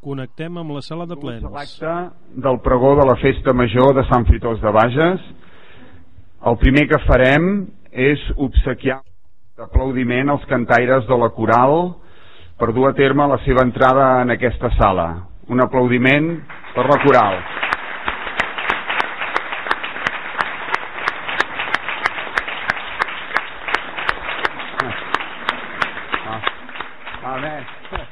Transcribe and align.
Connectem 0.00 0.56
amb 0.56 0.72
la 0.72 0.80
sala 0.80 1.04
de 1.04 1.16
plens. 1.20 1.44
L'acte 1.44 1.94
del 2.40 2.56
pregó 2.64 2.94
de 2.96 3.04
la 3.04 3.18
Festa 3.20 3.52
Major 3.52 3.92
de 3.98 4.04
Sant 4.08 4.24
Fritós 4.24 4.60
de 4.62 4.70
Bages. 4.72 5.24
El 6.48 6.56
primer 6.62 6.86
que 6.88 6.98
farem 7.04 7.50
és 7.92 8.22
obsequiar 8.40 9.02
d'aplaudiment 9.60 10.32
als 10.32 10.46
cantaires 10.48 11.04
de 11.04 11.18
la 11.20 11.28
coral 11.36 11.92
per 12.56 12.70
dur 12.72 12.86
a 12.88 12.94
terme 12.96 13.26
la 13.28 13.36
seva 13.44 13.60
entrada 13.66 14.06
en 14.22 14.32
aquesta 14.32 14.70
sala. 14.78 15.08
Un 15.52 15.60
aplaudiment 15.60 16.30
per 16.72 16.86
la 16.88 16.96
coral. 17.04 17.36
Ah, 26.24 26.40
a 27.34 27.36
veure. 27.44 28.08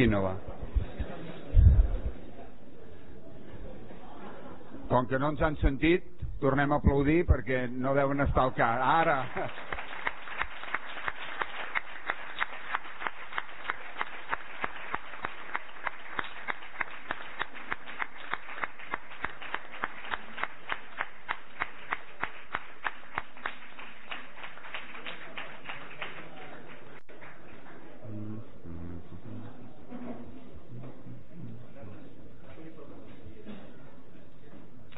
Qui 0.00 0.06
no 0.08 0.22
va? 0.24 0.30
Com 4.88 4.99
que 5.10 5.18
no 5.18 5.32
ens 5.32 5.40
han 5.42 5.56
sentit, 5.58 6.04
tornem 6.42 6.70
a 6.70 6.78
aplaudir 6.78 7.24
perquè 7.26 7.64
no 7.72 7.96
deuen 7.98 8.22
estar 8.28 8.46
al 8.46 8.54
cas. 8.54 8.86
Ara! 8.94 9.18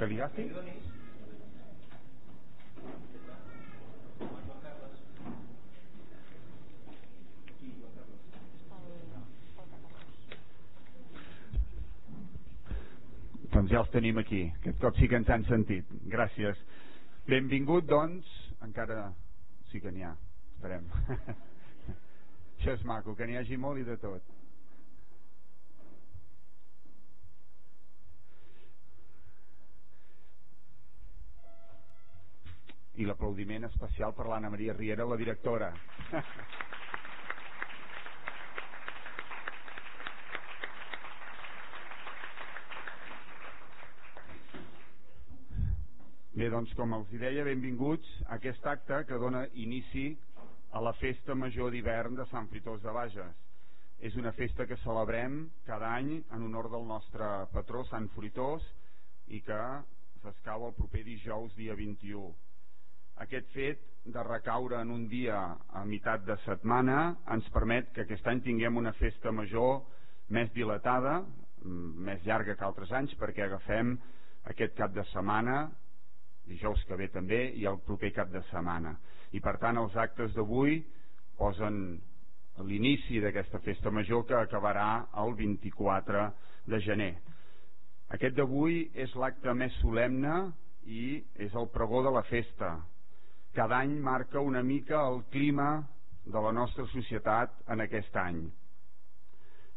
Que 0.03 0.07
li 0.11 0.17
agafi? 0.19 0.45
Doncs 13.53 13.71
ja 13.71 13.83
els 13.85 13.92
tenim 14.03 14.19
aquí. 14.19 14.43
Aquest 14.59 14.81
cop 14.83 14.97
sí 14.99 15.07
que 15.07 15.15
ens 15.21 15.29
han 15.31 15.45
sentit. 15.47 15.87
Gràcies. 16.11 16.59
Benvingut, 17.29 17.87
doncs. 17.87 18.27
Encara 18.67 19.13
sí 19.71 19.79
que 19.81 19.93
n'hi 19.95 20.03
ha. 20.03 20.11
Esperem. 20.57 20.89
Això 22.59 22.75
és 22.75 22.83
maco, 22.87 23.15
que 23.15 23.29
n'hi 23.31 23.39
hagi 23.39 23.59
molt 23.63 23.79
i 23.79 23.87
de 23.87 23.99
tot. 24.03 24.31
i 33.01 33.07
l'aplaudiment 33.09 33.65
especial 33.67 34.13
per 34.15 34.27
l'Anna 34.29 34.51
Maria 34.53 34.75
Riera, 34.77 35.07
la 35.09 35.17
directora. 35.17 35.73
Bé, 46.33 46.47
doncs, 46.49 46.71
com 46.73 46.95
els 46.97 47.11
deia, 47.21 47.43
benvinguts 47.45 48.09
a 48.25 48.39
aquest 48.39 48.65
acte 48.65 49.03
que 49.05 49.19
dona 49.21 49.43
inici 49.61 50.07
a 50.73 50.81
la 50.81 50.95
Festa 50.97 51.35
Major 51.37 51.69
d'hivern 51.75 52.15
de 52.17 52.25
Sant 52.31 52.47
Fritós 52.49 52.81
de 52.81 52.95
Bages. 52.97 53.35
És 54.01 54.17
una 54.17 54.33
festa 54.33 54.65
que 54.65 54.79
celebrem 54.81 55.35
cada 55.67 55.91
any 55.93 56.09
en 56.23 56.47
honor 56.47 56.71
del 56.73 56.87
nostre 56.89 57.29
patró 57.53 57.83
Sant 57.91 58.09
Fritós 58.15 58.65
i 59.29 59.43
que 59.45 59.59
s'escau 60.23 60.65
el 60.71 60.73
proper 60.79 61.03
dijous, 61.11 61.53
dia 61.59 61.77
21. 61.77 62.25
Aquest 63.27 63.53
fet 63.53 63.85
de 64.17 64.25
recaure 64.25 64.81
en 64.81 64.97
un 64.97 65.05
dia 65.13 65.37
a 65.69 65.85
meitat 65.85 66.25
de 66.25 66.39
setmana 66.47 66.97
ens 67.37 67.53
permet 67.53 67.93
que 67.93 68.07
aquest 68.07 68.33
any 68.33 68.41
tinguem 68.49 68.81
una 68.81 68.97
festa 69.03 69.37
major 69.37 69.83
més 70.33 70.49
dilatada, 70.57 71.19
més 72.09 72.25
llarga 72.25 72.57
que 72.57 72.69
altres 72.73 72.97
anys, 73.03 73.13
perquè 73.21 73.45
agafem 73.51 73.99
aquest 74.49 74.81
cap 74.81 74.97
de 74.97 75.05
setmana, 75.13 75.61
dijous 76.53 76.85
que 76.89 76.99
ve 77.01 77.09
també, 77.13 77.43
i 77.59 77.67
el 77.69 77.81
proper 77.87 78.13
cap 78.17 78.31
de 78.33 78.43
setmana. 78.51 78.95
I 79.33 79.41
per 79.41 79.57
tant 79.63 79.81
els 79.81 79.97
actes 79.97 80.35
d'avui 80.37 80.81
posen 81.41 81.83
l'inici 82.69 83.21
d'aquesta 83.21 83.63
festa 83.65 83.91
major 83.91 84.27
que 84.29 84.37
acabarà 84.37 85.09
el 85.25 85.35
24 85.39 86.27
de 86.69 86.81
gener. 86.85 87.13
Aquest 88.13 88.37
d'avui 88.37 88.91
és 88.95 89.15
l'acte 89.17 89.55
més 89.57 89.73
solemne 89.81 90.53
i 90.85 91.23
és 91.41 91.55
el 91.57 91.71
pregó 91.73 92.03
de 92.05 92.13
la 92.13 92.25
festa, 92.29 92.75
cada 93.57 93.79
any 93.85 93.99
marca 94.01 94.41
una 94.41 94.63
mica 94.63 95.01
el 95.09 95.23
clima 95.33 95.87
de 96.25 96.41
la 96.41 96.53
nostra 96.57 96.87
societat 96.93 97.55
en 97.73 97.81
aquest 97.85 98.17
any. 98.17 98.43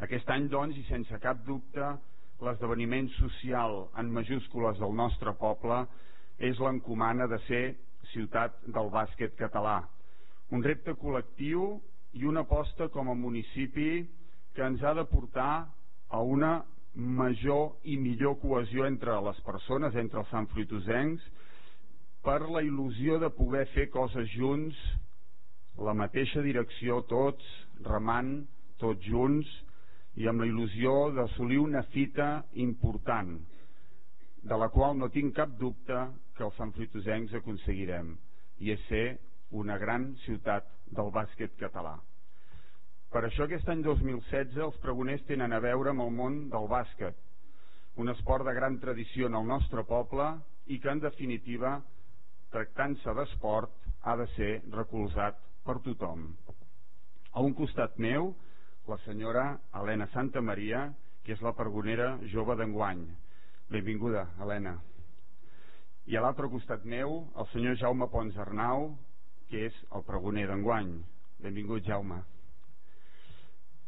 Aquest 0.06 0.30
any, 0.32 0.50
doncs, 0.52 0.78
i 0.80 0.84
sense 0.88 1.20
cap 1.24 1.42
dubte, 1.48 1.90
l'esdeveniment 2.44 3.08
social 3.16 3.86
en 4.00 4.12
majúscules 4.12 4.80
del 4.80 4.96
nostre 4.96 5.32
poble 5.40 5.86
és 6.40 6.60
l'encomana 6.60 7.28
de 7.32 7.40
ser 7.48 7.64
ciutat 8.12 8.58
del 8.68 8.90
bàsquet 8.94 9.36
català. 9.40 9.82
Un 10.52 10.64
repte 10.64 10.94
col·lectiu 11.00 11.80
i 12.16 12.26
una 12.28 12.46
aposta 12.46 12.88
com 12.94 13.10
a 13.10 13.18
municipi 13.18 14.06
que 14.56 14.64
ens 14.64 14.84
ha 14.84 14.94
de 14.96 15.06
portar 15.10 15.68
a 16.10 16.22
una 16.22 16.64
major 16.96 17.76
i 17.84 17.98
millor 18.00 18.38
cohesió 18.40 18.86
entre 18.88 19.18
les 19.22 19.40
persones, 19.44 19.96
entre 19.96 20.22
els 20.22 20.30
santfruitosencs, 20.32 21.24
per 22.24 22.40
la 22.50 22.64
il·lusió 22.64 23.20
de 23.20 23.30
poder 23.36 23.66
fer 23.74 23.90
coses 23.94 24.30
junts, 24.34 24.78
la 25.78 25.94
mateixa 25.94 26.42
direcció 26.42 27.02
tots, 27.10 27.44
remant 27.84 28.46
tots 28.80 29.04
junts 29.06 29.50
i 30.16 30.30
amb 30.32 30.42
la 30.42 30.48
il·lusió 30.48 31.12
d'assolir 31.16 31.60
una 31.60 31.84
fita 31.92 32.46
important, 32.64 33.36
de 34.46 34.58
la 34.62 34.70
qual 34.72 34.96
no 34.98 35.12
tinc 35.12 35.36
cap 35.36 35.52
dubte 35.60 36.00
que 36.36 36.44
els 36.48 36.58
santfritosencs 36.60 37.36
aconseguirem, 37.40 38.16
i 38.60 38.72
és 38.76 38.84
ser 38.90 39.06
una 39.52 39.78
gran 39.82 40.14
ciutat 40.26 40.68
del 40.98 41.12
bàsquet 41.16 41.56
català. 41.60 41.96
Per 43.12 43.24
això 43.24 43.46
aquest 43.46 43.70
any 43.72 43.82
2016 43.86 44.60
els 44.66 44.78
pregoners 44.84 45.24
tenen 45.30 45.56
a 45.56 45.62
veure 45.64 45.94
amb 45.94 46.04
el 46.04 46.12
món 46.12 46.40
del 46.52 46.68
bàsquet, 46.72 47.16
un 47.96 48.12
esport 48.12 48.44
de 48.44 48.54
gran 48.54 48.80
tradició 48.80 49.30
en 49.32 49.38
el 49.40 49.48
nostre 49.48 49.86
poble 49.88 50.28
i 50.68 50.82
que 50.84 50.92
en 50.92 51.00
definitiva 51.00 51.78
tractant-se 52.52 53.14
d'esport, 53.16 53.72
ha 54.06 54.16
de 54.16 54.28
ser 54.36 54.52
recolzat 54.72 55.40
per 55.66 55.80
tothom. 55.86 56.28
A 57.34 57.42
un 57.44 57.56
costat 57.58 57.98
meu, 58.00 58.34
la 58.88 58.98
senyora 59.04 59.46
Helena 59.76 60.08
Santa 60.14 60.44
Maria, 60.46 60.86
que 61.26 61.34
és 61.34 61.42
la 61.42 61.56
pergonera 61.58 62.14
jove 62.32 62.56
d'enguany. 62.60 63.02
Benvinguda, 63.74 64.28
Helena. 64.40 64.78
I 66.06 66.18
a 66.18 66.22
l'altre 66.22 66.46
costat 66.54 66.84
meu, 66.86 67.24
el 67.34 67.48
senyor 67.50 67.80
Jaume 67.82 68.06
Pons 68.14 68.36
Arnau, 68.38 68.92
que 69.50 69.64
és 69.66 69.78
el 69.98 70.04
pregoner 70.06 70.46
d'enguany. 70.46 70.92
Benvingut, 71.42 71.82
Jaume. 71.88 72.20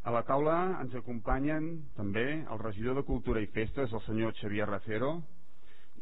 A 0.02 0.14
la 0.14 0.24
taula 0.26 0.56
ens 0.80 0.96
acompanyen 0.98 1.68
també 1.94 2.24
el 2.40 2.62
regidor 2.62 2.98
de 2.98 3.04
Cultura 3.06 3.42
i 3.44 3.50
Festes, 3.54 3.92
el 3.94 4.02
senyor 4.06 4.34
Xavier 4.38 4.66
Racero, 4.66 5.12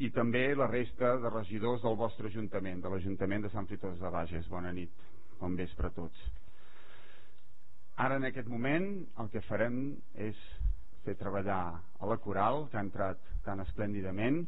i 0.00 0.08
també 0.12 0.46
la 0.54 0.68
resta 0.70 1.16
de 1.20 1.32
regidors 1.32 1.84
del 1.84 1.96
vostre 2.00 2.30
Ajuntament, 2.32 2.80
de 2.84 2.92
l'Ajuntament 2.92 3.44
de 3.44 3.52
Sant 3.52 3.68
Fritós 3.68 4.00
de 4.00 4.12
Bages. 4.12 4.48
Bona 4.48 4.72
nit, 4.72 4.92
bon 5.40 5.56
vespre 5.56 5.90
a 5.90 5.96
tots. 5.96 6.22
Ara, 7.96 8.16
en 8.16 8.28
aquest 8.28 8.48
moment, 8.48 8.88
el 9.20 9.28
que 9.32 9.44
farem 9.48 9.78
és 10.20 10.40
fer 11.04 11.16
treballar 11.20 11.60
a 11.76 12.08
la 12.08 12.16
coral, 12.24 12.66
que 12.70 12.80
ha 12.80 12.84
entrat 12.84 13.20
tan 13.44 13.60
esplèndidament, 13.64 14.42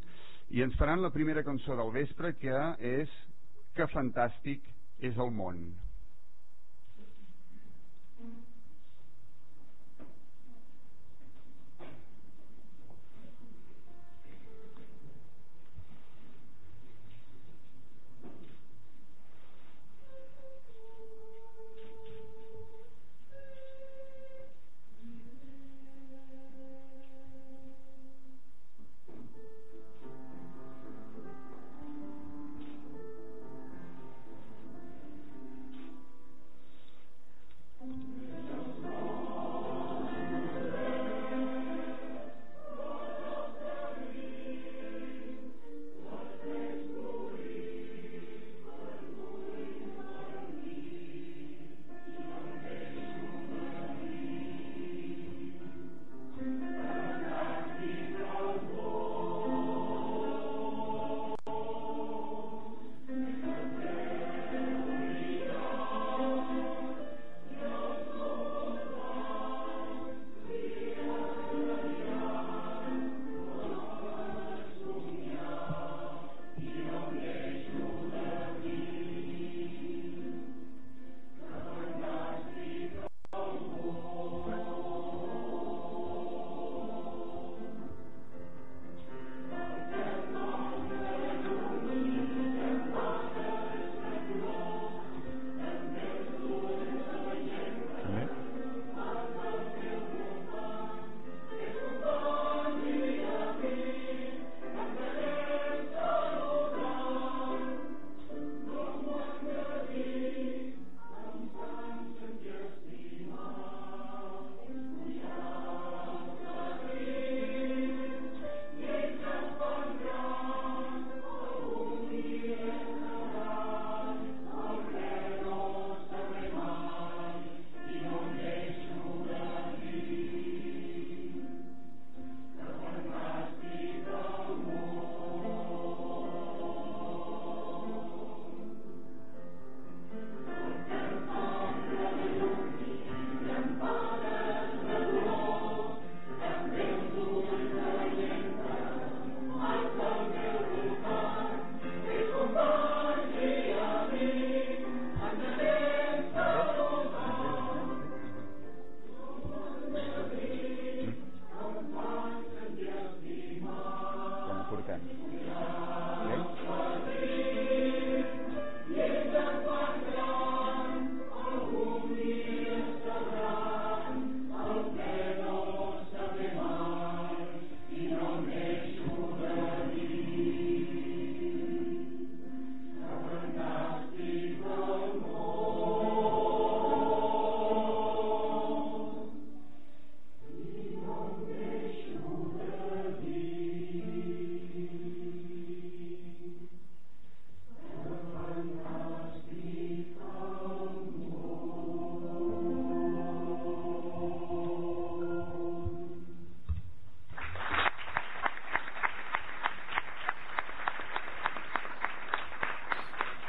i 0.51 0.63
ens 0.65 0.77
faran 0.81 1.03
la 1.05 1.13
primera 1.15 1.45
cançó 1.45 1.77
del 1.77 1.93
vespre, 1.93 2.35
que 2.41 2.61
és 2.81 3.13
Que 3.77 3.87
fantàstic 3.93 4.65
és 5.05 5.19
el 5.23 5.31
món. 5.31 5.61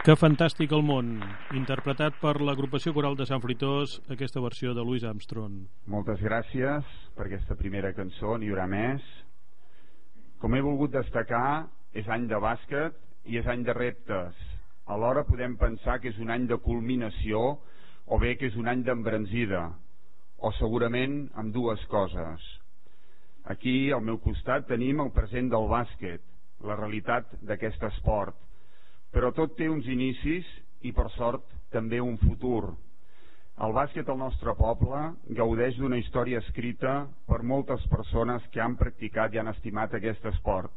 Que 0.10 0.16
fantàstic 0.18 0.72
el 0.74 0.82
món, 0.82 1.10
interpretat 1.54 2.16
per 2.18 2.32
l'agrupació 2.42 2.96
coral 2.96 3.13
de 3.18 3.28
Sant 3.30 3.44
Fritós, 3.44 3.92
aquesta 4.10 4.42
versió 4.42 4.72
de 4.74 4.82
Louis 4.82 5.04
Armstrong. 5.06 5.60
Moltes 5.94 6.24
gràcies 6.25 6.96
per 7.13 7.28
aquesta 7.28 7.54
primera 7.60 7.92
cançó, 7.94 8.39
n'hi 8.42 8.50
haurà 8.50 8.66
més. 8.72 9.06
Com 10.42 10.58
he 10.58 10.63
volgut 10.66 10.96
destacar, 10.98 11.68
és 11.94 12.10
any 12.10 12.25
de 12.34 12.42
bàsquet 12.42 12.98
i 13.30 13.38
és 13.38 13.51
any 13.54 13.68
de 13.70 13.78
reptes. 13.78 14.42
Alhora 14.98 15.28
podem 15.30 15.54
pensar 15.62 16.00
que 16.01 16.10
és 16.10 16.18
un 16.18 16.34
any 16.34 16.50
de 16.50 16.58
culminació 16.58 17.46
o 18.08 18.18
bé 18.18 18.34
que 18.42 18.50
és 18.50 18.58
un 18.58 18.74
any 18.74 18.82
d'embranzida, 18.89 19.62
o 20.42 20.56
segurament 20.58 21.20
amb 21.38 21.54
dues 21.54 21.86
coses. 21.94 22.51
Aquí, 23.46 23.92
al 23.94 24.01
meu 24.01 24.18
costat, 24.25 24.66
tenim 24.74 25.06
el 25.06 25.13
present 25.13 25.54
del 25.54 25.70
bàsquet, 25.70 26.25
la 26.66 26.82
realitat 26.82 27.38
d'aquest 27.46 27.92
esport, 27.94 28.49
però 29.13 29.32
tot 29.36 29.56
té 29.58 29.70
uns 29.70 29.88
inicis 29.88 30.48
i 30.86 30.92
per 30.96 31.10
sort 31.16 31.46
també 31.74 32.00
un 32.01 32.18
futur. 32.22 32.74
El 33.60 33.74
bàsquet 33.75 34.08
al 34.08 34.20
nostre 34.22 34.54
poble 34.56 35.00
gaudeix 35.36 35.75
d'una 35.78 35.98
història 36.00 36.39
escrita 36.39 37.01
per 37.28 37.42
moltes 37.44 37.84
persones 37.92 38.46
que 38.54 38.62
han 38.63 38.78
practicat 38.80 39.34
i 39.34 39.42
han 39.42 39.51
estimat 39.51 39.94
aquest 39.94 40.25
esport 40.32 40.72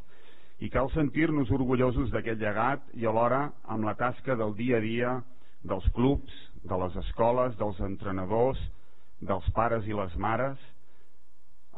i 0.62 0.68
cal 0.70 0.90
sentir-nos 0.94 1.50
orgullosos 1.50 2.10
d'aquest 2.12 2.38
llegat 2.38 2.82
i 2.94 3.06
alhora 3.06 3.48
amb 3.74 3.86
la 3.86 3.96
tasca 3.98 4.36
del 4.38 4.54
dia 4.54 4.78
a 4.78 4.82
dia 4.84 5.14
dels 5.66 5.86
clubs, 5.96 6.30
de 6.62 6.78
les 6.78 6.94
escoles, 7.00 7.56
dels 7.58 7.80
entrenadors, 7.82 8.60
dels 9.20 9.48
pares 9.56 9.86
i 9.90 9.94
les 9.94 10.14
mares. 10.18 10.58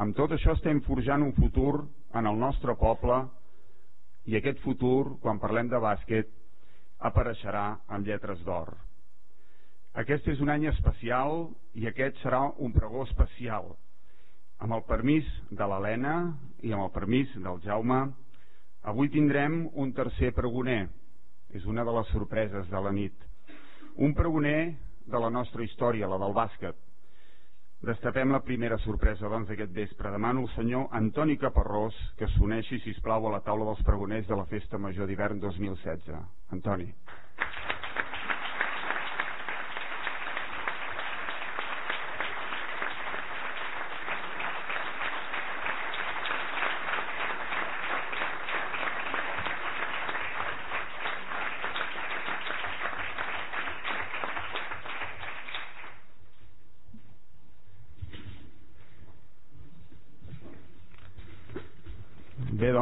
Amb 0.00 0.16
tot 0.16 0.34
això 0.37 0.52
estem 0.52 0.82
forjant 0.84 1.25
un 1.25 1.32
futur 1.37 1.87
en 2.12 2.28
el 2.28 2.37
nostre 2.40 2.76
poble 2.76 3.23
i 4.28 4.37
aquest 4.37 4.61
futur, 4.64 5.16
quan 5.25 5.40
parlem 5.40 5.68
de 5.73 5.80
bàsquet, 5.80 6.28
apareixerà 6.98 7.66
amb 7.88 8.06
lletres 8.06 8.42
d'or. 8.44 8.72
Aquest 9.94 10.26
és 10.32 10.40
un 10.42 10.50
any 10.50 10.66
especial 10.66 11.48
i 11.78 11.86
aquest 11.86 12.18
serà 12.22 12.40
un 12.58 12.72
pregó 12.74 13.04
especial. 13.06 13.74
Amb 14.58 14.74
el 14.74 14.82
permís 14.88 15.28
de 15.50 15.66
l'Helena 15.70 16.14
i 16.62 16.72
amb 16.72 16.86
el 16.86 16.92
permís 16.94 17.30
del 17.34 17.60
Jaume, 17.62 18.00
avui 18.82 19.10
tindrem 19.10 19.64
un 19.74 19.92
tercer 19.94 20.32
pregoner. 20.34 20.88
És 21.54 21.66
una 21.70 21.84
de 21.86 21.92
les 21.94 22.10
sorpreses 22.10 22.66
de 22.70 22.80
la 22.82 22.90
nit. 22.90 23.14
Un 23.94 24.14
pregoner 24.18 24.74
de 25.06 25.20
la 25.20 25.30
nostra 25.30 25.62
història, 25.62 26.08
la 26.10 26.18
del 26.18 26.34
bàsquet. 26.34 26.83
Destapem 27.84 28.30
la 28.32 28.38
primera 28.40 28.78
sorpresa 28.80 29.28
doncs 29.28 29.50
d'aquest 29.50 29.74
vespre. 29.76 30.08
Demano 30.14 30.40
al 30.40 30.48
senyor 30.54 30.86
Antoni 30.96 31.34
Caparrós 31.36 31.96
que 32.16 32.28
s'uneixi, 32.32 32.78
si 32.80 32.94
plau 33.04 33.26
a 33.28 33.32
la 33.34 33.42
taula 33.44 33.66
dels 33.68 33.82
pregoners 33.84 34.24
de 34.30 34.38
la 34.38 34.46
Festa 34.48 34.80
Major 34.80 35.10
d'hivern 35.10 35.42
2016. 35.42 36.16
Antoni. 36.56 36.88
Bé, 36.88 37.63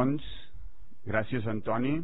doncs, 0.03 0.23
gràcies, 1.07 1.47
Antoni. 1.47 2.01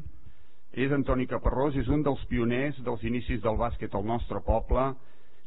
És 0.79 0.91
Antoni 0.93 1.25
Caparrós, 1.27 1.75
és 1.75 1.87
un 1.91 2.03
dels 2.05 2.21
pioners 2.29 2.77
dels 2.85 3.03
inicis 3.03 3.41
del 3.43 3.57
bàsquet 3.59 3.95
al 3.95 4.05
nostre 4.05 4.39
poble 4.45 4.91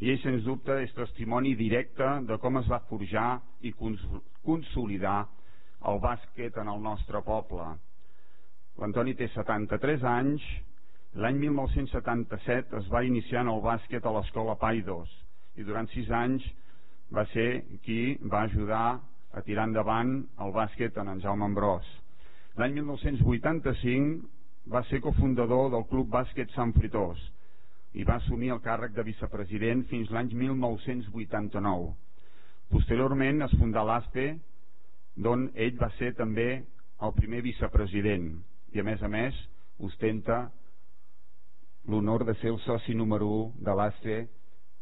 i 0.02 0.10
ell, 0.10 0.18
sens 0.20 0.42
dubte, 0.44 0.80
és 0.82 0.92
testimoni 0.96 1.54
directe 1.56 2.08
de 2.26 2.36
com 2.42 2.58
es 2.58 2.68
va 2.68 2.82
forjar 2.90 3.38
i 3.62 3.72
consolidar 3.78 5.20
el 5.88 6.02
bàsquet 6.02 6.58
en 6.58 6.68
el 6.68 6.82
nostre 6.82 7.22
poble. 7.22 7.68
L'Antoni 8.82 9.14
té 9.14 9.28
73 9.30 10.04
anys, 10.10 10.42
l'any 11.14 11.38
1977 11.38 12.76
es 12.80 12.90
va 12.90 13.04
iniciar 13.06 13.46
en 13.46 13.52
el 13.54 13.62
bàsquet 13.62 14.04
a 14.04 14.14
l'escola 14.16 14.58
Paidos 14.58 15.10
i 15.60 15.64
durant 15.68 15.88
6 15.94 16.12
anys 16.18 16.44
va 17.12 17.26
ser 17.32 17.64
qui 17.84 18.16
va 18.24 18.46
ajudar 18.48 18.86
a 19.32 19.42
tirar 19.44 19.68
endavant 19.68 20.16
el 20.40 20.54
bàsquet 20.56 20.96
en 20.98 21.12
en 21.12 21.20
Jaume 21.20 21.44
Ambrós 21.44 22.01
L'any 22.60 22.74
1985 22.76 24.72
va 24.72 24.82
ser 24.90 25.00
cofundador 25.00 25.70
del 25.72 25.86
Club 25.88 26.10
Bàsquet 26.12 26.50
Sant 26.52 26.74
Fritós 26.76 27.20
i 27.96 28.04
va 28.08 28.18
assumir 28.20 28.50
el 28.52 28.60
càrrec 28.64 28.92
de 28.96 29.04
vicepresident 29.06 29.86
fins 29.88 30.12
l'any 30.12 30.34
1989. 30.36 31.88
Posteriorment 32.72 33.44
es 33.48 33.56
fundà 33.60 33.84
l'ASPE, 33.88 34.26
d'on 35.16 35.48
ell 35.64 35.80
va 35.80 35.88
ser 35.96 36.12
també 36.20 36.48
el 37.02 37.16
primer 37.16 37.42
vicepresident 37.48 38.28
i 38.72 38.80
a 38.80 38.84
més 38.84 39.02
a 39.02 39.08
més 39.12 39.36
ostenta 39.88 40.44
l'honor 41.88 42.24
de 42.28 42.36
ser 42.40 42.52
el 42.52 42.60
soci 42.68 42.94
número 42.94 43.28
1 43.40 43.64
de 43.66 43.80
l'ASPE 43.80 44.22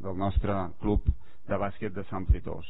del 0.04 0.18
nostre 0.18 0.58
club 0.82 1.06
de 1.48 1.58
bàsquet 1.58 1.94
de 1.94 2.04
Sant 2.10 2.26
Fritós. 2.26 2.66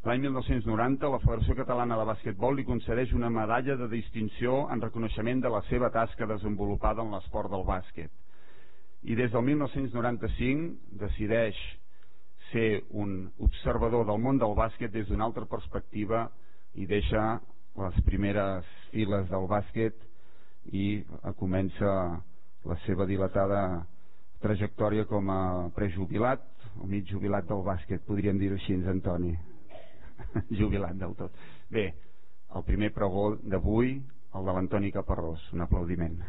L'any 0.00 0.22
1990 0.24 1.08
la 1.12 1.18
Federació 1.20 1.54
Catalana 1.58 1.96
de 2.00 2.04
Bàsquetbol 2.08 2.54
li 2.56 2.62
concedeix 2.64 3.10
una 3.12 3.28
medalla 3.28 3.74
de 3.76 3.88
distinció 3.92 4.62
en 4.72 4.80
reconeixement 4.80 5.42
de 5.44 5.50
la 5.52 5.60
seva 5.66 5.90
tasca 5.92 6.28
desenvolupada 6.30 7.04
en 7.04 7.12
l'esport 7.12 7.52
del 7.52 7.66
bàsquet. 7.68 8.08
I 9.04 9.16
des 9.18 9.28
del 9.34 9.44
1995 9.44 10.96
decideix 11.02 11.60
ser 12.48 12.80
un 12.96 13.28
observador 13.44 14.08
del 14.08 14.24
món 14.24 14.40
del 14.40 14.56
bàsquet 14.56 14.88
des 14.96 15.04
d'una 15.12 15.28
altra 15.28 15.44
perspectiva 15.44 16.24
i 16.80 16.88
deixa 16.88 17.36
les 17.84 18.00
primeres 18.08 18.64
files 18.94 19.28
del 19.28 19.46
bàsquet 19.52 20.00
i 20.72 21.04
comença 21.44 21.92
la 22.64 22.80
seva 22.86 23.04
dilatada 23.04 23.84
trajectòria 24.40 25.04
com 25.04 25.28
a 25.28 25.68
prejubilat 25.76 26.48
o 26.80 26.88
mig 26.88 27.04
jubilat 27.04 27.44
del 27.52 27.60
bàsquet, 27.68 28.00
podríem 28.08 28.40
dir-ho 28.40 28.56
així, 28.56 28.80
Antoni. 28.88 29.36
jubilat 30.60 30.98
del 31.00 31.16
tot. 31.18 31.36
Bé, 31.70 31.88
el 32.54 32.66
primer 32.68 32.92
pregó 32.96 33.30
d'avui, 33.42 33.96
el 34.34 34.46
de 34.46 34.58
l'Antoni 34.58 34.92
Caparrós. 34.94 35.50
Un 35.54 35.66
aplaudiment. 35.66 36.20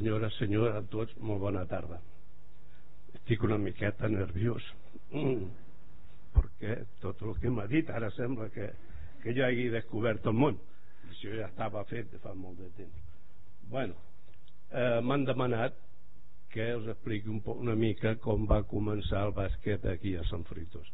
senyora, 0.00 0.30
senyora, 0.38 0.78
a 0.78 0.82
tots, 0.88 1.12
molt 1.20 1.40
bona 1.40 1.66
tarda. 1.68 2.00
Estic 3.30 3.44
una 3.46 3.60
miqueta 3.62 4.08
nerviós 4.10 4.64
mm, 5.14 5.42
perquè 6.34 6.72
tot 6.98 7.20
el 7.22 7.36
que 7.38 7.52
m'ha 7.54 7.68
dit 7.70 7.86
ara 7.94 8.08
sembla 8.10 8.48
que, 8.50 8.64
que 9.22 9.34
jo 9.36 9.44
hagi 9.46 9.68
descobert 9.70 10.26
el 10.26 10.34
món. 10.34 10.58
Això 11.06 11.36
ja 11.36 11.46
estava 11.46 11.84
fet 11.86 12.10
de 12.10 12.18
fa 12.24 12.32
molt 12.34 12.58
de 12.58 12.66
temps. 12.74 13.04
Bueno 13.70 13.94
eh, 14.74 14.98
m'han 15.06 15.28
demanat 15.28 15.78
que 16.50 16.66
us 16.74 16.90
expliqui 16.90 17.30
un 17.30 17.38
po, 17.46 17.54
una 17.54 17.78
mica 17.78 18.16
com 18.18 18.50
va 18.50 18.64
començar 18.66 19.22
el 19.28 19.36
bàsquet 19.38 19.86
aquí 19.92 20.16
a 20.18 20.26
Sant 20.26 20.42
Fritos 20.50 20.90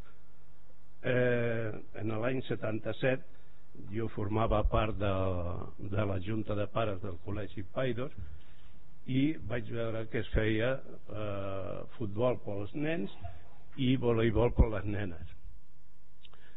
eh, 1.09 1.73
en 2.03 2.13
l'any 2.21 2.45
77 2.53 3.89
jo 3.97 4.13
formava 4.13 4.61
part 4.69 5.01
de, 5.01 5.15
de 5.97 6.05
la 6.13 6.21
Junta 6.21 6.53
de 6.61 6.69
Pares 6.69 7.01
del 7.01 7.17
Col·legi 7.25 7.65
Paidos 7.73 8.13
i 9.07 9.23
vaig 9.49 9.71
veure 9.71 10.05
que 10.11 10.21
es 10.25 10.29
feia 10.35 10.73
eh, 10.75 11.81
futbol 11.97 12.39
pels 12.45 12.75
nens 12.75 13.13
i 13.79 13.95
voleibol 14.03 14.53
per 14.57 14.69
les 14.73 14.87
nenes. 14.91 15.35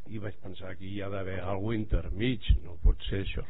I 0.09 0.21
vaig 0.21 0.37
pensar 0.41 0.73
que 0.77 0.87
hi 0.89 1.01
ha 1.03 1.09
d'haver 1.13 1.39
alguna 1.45 1.77
intermig 1.77 2.47
no 2.63 2.79
pot 2.83 3.01
ser 3.09 3.21
això. 3.25 3.43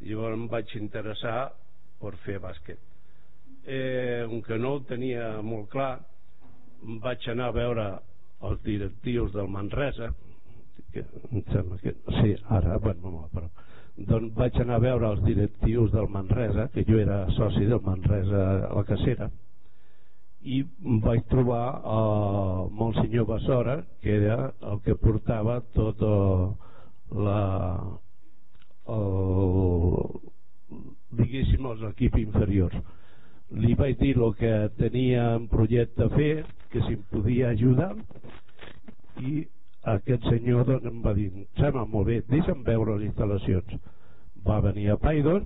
I 0.00 0.12
llavors 0.12 0.36
em 0.38 0.46
vaig 0.52 0.76
interessar 0.78 1.38
per 2.00 2.12
fer 2.26 2.36
bàsquet. 2.42 2.78
Eh, 3.66 4.22
un 4.30 4.42
que 4.46 4.58
no 4.62 4.76
ho 4.76 4.84
tenia 4.86 5.40
molt 5.42 5.70
clar 5.72 5.96
vaig 7.02 7.26
anar 7.32 7.48
a 7.50 7.56
veure 7.56 7.86
els 8.46 8.62
directius 8.62 9.32
del 9.34 9.48
Manresa 9.50 10.12
que 10.92 11.02
em 11.32 11.42
sembla 11.50 11.78
que 11.82 11.92
sí, 12.20 12.36
ara, 12.48 12.78
bueno, 12.78 13.26
però 13.32 13.48
doncs 13.96 14.34
vaig 14.36 14.60
anar 14.60 14.76
a 14.76 14.84
veure 14.84 15.10
els 15.14 15.24
directius 15.24 15.92
del 15.92 16.08
Manresa 16.12 16.68
que 16.74 16.84
jo 16.88 17.00
era 17.00 17.24
soci 17.36 17.64
del 17.64 17.80
Manresa 17.84 18.42
a 18.68 18.74
la 18.76 18.84
Cacera 18.84 19.30
i 20.46 20.62
vaig 21.02 21.24
trobar 21.30 21.64
eh, 21.80 22.58
Monsenyor 22.80 23.26
Bassora 23.26 23.80
que 24.02 24.16
era 24.16 24.52
el 24.72 24.82
que 24.84 24.94
portava 25.00 25.60
tot 25.74 26.02
el, 26.06 26.52
la 27.26 27.40
el, 28.86 30.20
diguéssim 31.16 31.66
els 31.70 31.82
equips 31.90 32.22
inferiors. 32.22 32.78
Li 33.62 33.74
vaig 33.78 33.98
dir 34.00 34.14
el 34.18 34.32
que 34.38 34.54
tenia 34.78 35.26
en 35.36 35.46
projecte 35.50 36.06
a 36.06 36.12
fer 36.14 36.32
que 36.72 36.82
si 36.86 36.96
em 36.98 37.04
podia 37.12 37.52
ajudar 37.54 37.92
i 39.22 39.46
aquest 39.86 40.24
senyor 40.30 40.64
doncs, 40.66 40.86
em 40.90 41.02
va 41.02 41.12
dir 41.14 41.28
sembla 41.60 41.84
molt 41.86 42.08
bé, 42.10 42.22
deixa'm 42.30 42.64
veure 42.66 42.96
les 42.96 43.10
instal·lacions. 43.10 43.76
Va 44.46 44.60
venir 44.64 44.90
a 44.90 44.98
Paidor 45.02 45.44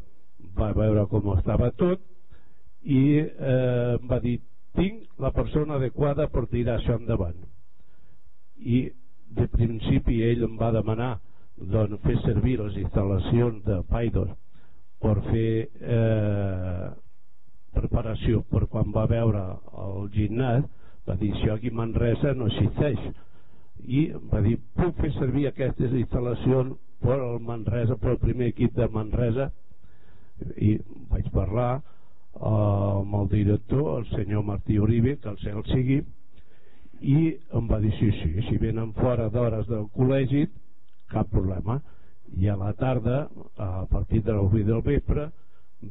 va 0.57 0.73
veure 0.77 1.07
com 1.11 1.33
estava 1.37 1.71
tot 1.81 2.01
i 2.83 3.03
eh, 3.21 3.97
em 3.99 4.07
va 4.09 4.21
dir 4.25 4.39
tinc 4.77 5.21
la 5.21 5.33
persona 5.37 5.77
adequada 5.77 6.29
per 6.33 6.47
tirar 6.53 6.79
això 6.79 6.97
endavant. 6.97 7.37
I 8.57 8.89
de 9.37 9.47
principi 9.53 10.21
ell 10.27 10.47
em 10.47 10.57
va 10.59 10.73
demanar 10.75 11.13
doncs, 11.61 12.01
fer 12.07 12.17
servir 12.25 12.57
les 12.61 12.79
instal·lacions 12.81 13.65
de 13.67 13.81
Paidos 13.91 14.31
per 15.01 15.17
fer 15.29 15.53
eh, 15.69 16.91
preparació 17.77 18.45
per 18.51 18.67
quan 18.73 18.93
va 18.95 19.07
veure 19.11 19.43
el 19.85 20.09
gimnàs. 20.15 20.65
Va 21.09 21.17
dir 21.21 21.33
això 21.35 21.57
aquí 21.57 21.73
Manresa 21.73 22.35
no 22.37 22.49
existeix 22.51 23.11
i 23.87 24.07
va 24.33 24.41
dir 24.45 24.57
puc 24.77 25.01
fer 25.01 25.13
servir 25.17 25.47
aquestes 25.49 25.93
instal·lacions 25.97 26.77
per 27.01 27.17
al 27.17 27.41
Manresa 27.41 27.97
per 27.97 28.15
al 28.15 28.23
primer 28.23 28.51
equip 28.53 28.77
de 28.77 28.89
Manresa 28.93 29.51
i 30.57 30.77
vaig 31.11 31.29
parlar 31.35 31.81
amb 32.41 33.15
el 33.15 33.29
director, 33.29 33.99
el 33.99 34.07
senyor 34.15 34.45
Martí 34.45 34.79
Uribe, 34.79 35.17
que 35.19 35.29
el 35.29 35.39
cel 35.43 35.63
sigui, 35.69 36.01
i 37.01 37.19
em 37.57 37.69
va 37.69 37.81
dir 37.81 37.93
sí, 37.99 38.11
sí, 38.21 38.31
si 38.49 38.59
venen 38.61 38.93
fora 38.97 39.29
d'hores 39.33 39.67
del 39.69 39.89
col·legi, 39.97 40.47
cap 41.11 41.31
problema. 41.33 41.81
I 42.39 42.49
a 42.49 42.57
la 42.57 42.73
tarda, 42.79 43.25
a 43.57 43.87
partir 43.91 44.23
de 44.23 44.33
les 44.37 44.53
8 44.53 44.67
del 44.69 44.83
vespre, 44.87 45.31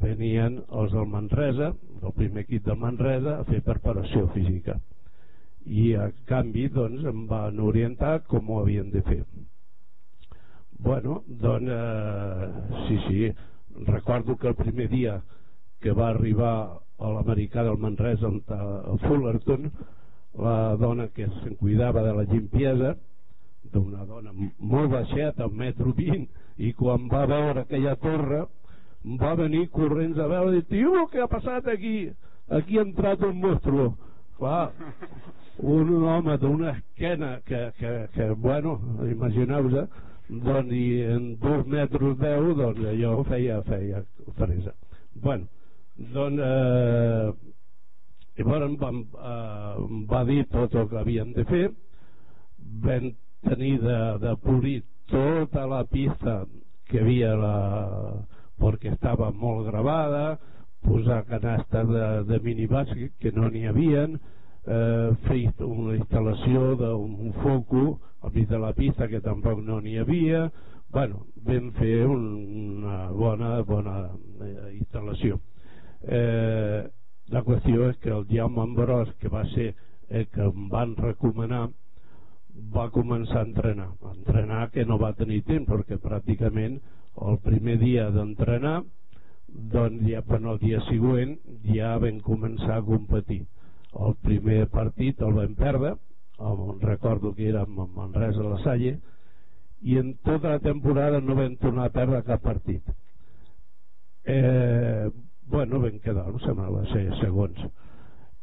venien 0.02 0.62
els 0.70 0.94
del 0.94 1.10
Manresa, 1.10 1.74
del 2.02 2.14
primer 2.16 2.46
equip 2.46 2.66
del 2.66 2.80
Manresa, 2.80 3.40
a 3.40 3.48
fer 3.50 3.62
preparació 3.66 4.30
física. 4.36 4.78
I 5.66 5.94
a 5.96 6.10
canvi, 6.30 6.68
doncs, 6.74 7.04
em 7.06 7.26
van 7.28 7.60
orientar 7.60 8.20
com 8.28 8.50
ho 8.50 8.62
havien 8.62 8.90
de 8.92 9.02
fer. 9.06 9.24
Bueno, 10.80 11.24
doncs, 11.28 11.70
eh, 11.70 12.86
sí, 12.88 13.00
sí, 13.08 13.34
recordo 13.86 14.38
que 14.38 14.48
el 14.48 14.56
primer 14.56 14.90
dia 14.90 15.22
que 15.80 15.92
va 15.92 16.10
arribar 16.10 16.56
a 17.00 17.12
l'americà 17.16 17.64
del 17.64 17.78
Manresa 17.80 18.32
a 18.52 18.98
Fullerton 19.06 19.70
la 20.40 20.76
dona 20.80 21.08
que 21.16 21.28
se'n 21.40 21.56
cuidava 21.60 22.04
de 22.04 22.14
la 22.14 22.26
limpiesa 22.28 22.96
d'una 23.74 24.06
dona 24.06 24.32
molt 24.34 24.92
baixeta, 24.92 25.48
un 25.48 25.58
metro 25.58 25.94
vint, 25.96 26.28
i 26.58 26.72
quan 26.74 27.08
va 27.12 27.26
veure 27.28 27.64
aquella 27.64 27.96
torre 27.96 28.46
va 29.20 29.36
venir 29.36 29.68
corrents 29.76 30.20
a 30.20 30.28
veure 30.28 30.58
i 30.58 30.66
dir, 30.70 30.86
què 31.12 31.24
ha 31.24 31.30
passat 31.32 31.68
aquí? 31.68 32.10
Aquí 32.50 32.80
ha 32.80 32.86
entrat 32.88 33.22
un 33.24 33.40
monstru. 33.40 33.92
Clar, 34.40 34.72
un 35.60 36.04
home 36.08 36.38
d'una 36.38 36.72
esquena 36.72 37.42
que, 37.46 37.72
que, 37.78 38.08
que 38.14 38.30
bueno, 38.32 38.80
imagineu-vos, 39.12 39.90
doncs, 40.30 40.72
i 40.72 41.02
en 41.10 41.36
dos 41.42 41.66
metres 41.68 42.18
deu, 42.22 42.54
doncs 42.56 42.86
allò 42.92 43.14
feia, 43.28 43.62
feia 43.68 44.04
fresa. 44.38 44.74
Bueno, 45.16 45.50
doncs, 46.14 46.40
eh, 46.40 47.34
llavors 48.40 48.78
vam, 48.80 49.02
eh, 49.04 50.06
va 50.12 50.24
dir 50.30 50.46
tot 50.54 50.76
el 50.76 50.88
que 50.90 51.02
havien 51.02 51.34
de 51.36 51.46
fer, 51.50 51.66
vam 52.86 53.12
tenir 53.50 53.80
de, 53.84 54.00
de 54.24 54.36
polir 54.44 54.80
tota 55.10 55.66
la 55.68 55.84
pista 55.84 56.44
que 56.90 57.02
havia 57.02 57.36
la, 57.36 57.56
perquè 58.60 58.94
estava 58.94 59.32
molt 59.32 59.68
gravada 59.68 60.38
posar 60.86 61.26
canastes 61.28 61.88
de, 61.90 62.06
de 62.30 62.40
minibàsquet 62.44 63.16
que 63.20 63.32
no 63.36 63.50
n'hi 63.52 63.66
havien 63.68 64.20
eh, 64.66 65.10
fer 65.28 65.42
una 65.66 65.96
instal·lació 65.98 66.76
d'un 66.80 67.34
foco 67.44 68.00
al 68.22 68.34
mig 68.36 68.48
de 68.50 68.60
la 68.60 68.74
pista 68.74 69.08
que 69.08 69.22
tampoc 69.22 69.62
no 69.64 69.80
n'hi 69.80 69.98
havia. 69.98 70.50
Bueno, 70.92 71.26
vam 71.46 71.72
fer 71.78 72.06
un, 72.08 72.24
una 72.78 73.10
bona, 73.16 73.62
bona 73.64 73.98
eh, 74.42 74.78
instal·lació. 74.80 75.40
Eh, 76.04 76.88
la 77.30 77.44
qüestió 77.46 77.90
és 77.90 78.00
que 78.02 78.10
el 78.10 78.26
Jaume 78.30 78.64
Ambrós 78.64 79.12
que 79.22 79.30
va 79.30 79.46
ser 79.54 79.74
el 80.10 80.26
que 80.34 80.42
em 80.42 80.70
van 80.72 80.96
recomanar 80.98 81.68
va 82.74 82.90
començar 82.92 83.44
a 83.44 83.48
entrenar. 83.48 83.92
A 84.02 84.16
entrenar 84.16 84.70
que 84.74 84.86
no 84.86 84.98
va 84.98 85.14
tenir 85.14 85.44
temps 85.48 85.70
perquè 85.70 86.00
pràcticament 86.02 86.80
el 87.28 87.38
primer 87.44 87.78
dia 87.82 88.10
d'entrenar 88.16 88.80
doncs 89.74 90.04
ja 90.10 90.22
per 90.26 90.40
el 90.42 90.60
dia 90.62 90.82
següent 90.88 91.38
ja 91.66 91.96
vam 92.02 92.20
començar 92.26 92.80
a 92.80 92.86
competir 92.86 93.44
el 93.98 94.16
primer 94.22 94.68
partit 94.70 95.22
el 95.26 95.34
vam 95.34 95.56
perdre 95.58 95.96
el, 96.40 96.60
recordo 96.82 97.34
que 97.36 97.50
era 97.50 97.64
amb 97.66 97.96
Manresa 97.96 98.44
a 98.44 98.52
la 98.54 98.60
Salle 98.64 99.00
i 99.82 99.98
en 99.98 100.14
tota 100.24 100.56
la 100.56 100.60
temporada 100.60 101.22
no 101.22 101.36
vam 101.36 101.56
tornar 101.60 101.88
a 101.88 101.94
perdre 101.96 102.22
cap 102.28 102.42
partit. 102.44 102.84
Eh, 104.24 105.10
bueno 105.48 105.80
vam 105.80 106.00
quedar 106.04 106.28
em 106.30 106.40
sembla 106.44 106.70
va 106.74 106.86
ser 106.94 107.06
segons. 107.22 107.60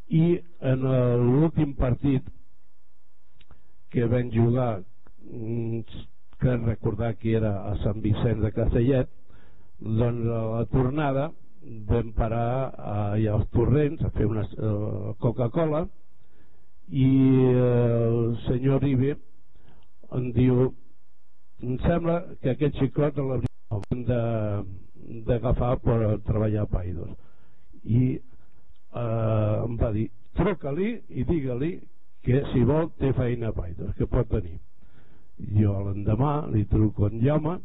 I 0.09 0.39
en 0.73 0.85
l'últim 1.27 1.75
partit 1.77 2.27
que 3.91 4.07
vam 4.11 4.31
jugar 4.33 4.83
mm, 5.31 5.81
que 6.41 6.57
recordar 6.57 7.15
que 7.17 7.37
era 7.37 7.53
a 7.71 7.77
Sant 7.83 8.03
Vicenç 8.05 8.43
de 8.45 8.53
Castellet 8.53 9.13
doncs 9.81 10.29
a 10.29 10.43
la 10.57 10.65
tornada 10.73 11.31
vam 11.87 12.13
parar 12.15 12.73
allà 12.79 13.35
als 13.35 13.49
torrents 13.55 14.03
a 14.05 14.11
fer 14.15 14.27
una 14.27 14.45
uh, 14.47 15.15
Coca-Cola 15.23 15.87
i 16.89 17.07
uh, 17.07 17.63
el 17.63 18.37
senyor 18.47 18.83
Ribe 18.83 19.17
em 20.17 20.31
diu 20.37 20.69
em 21.65 21.79
sembla 21.83 22.21
que 22.43 22.53
aquest 22.53 22.79
xicot 22.79 23.19
l'hauríem 23.19 24.05
d'agafar 25.27 25.77
per 25.83 25.99
treballar 26.29 26.67
a 26.67 26.71
Paidos 26.71 27.11
i 27.83 28.05
uh, 28.15 29.65
em 29.65 29.77
va 29.81 29.91
dir 29.97 30.09
truca-li 30.39 30.93
i 31.09 31.25
digue-li 31.27 31.73
que 32.27 32.43
si 32.53 32.63
vol 32.67 32.91
té 33.01 33.13
feina 33.17 33.51
a 33.51 33.57
Paidos 33.57 33.95
que 33.95 34.07
pot 34.11 34.31
venir. 34.35 34.59
Jo 35.57 35.77
l'endemà 35.87 36.47
li 36.51 36.65
truco 36.71 37.07
en 37.11 37.21
Jaume 37.23 37.59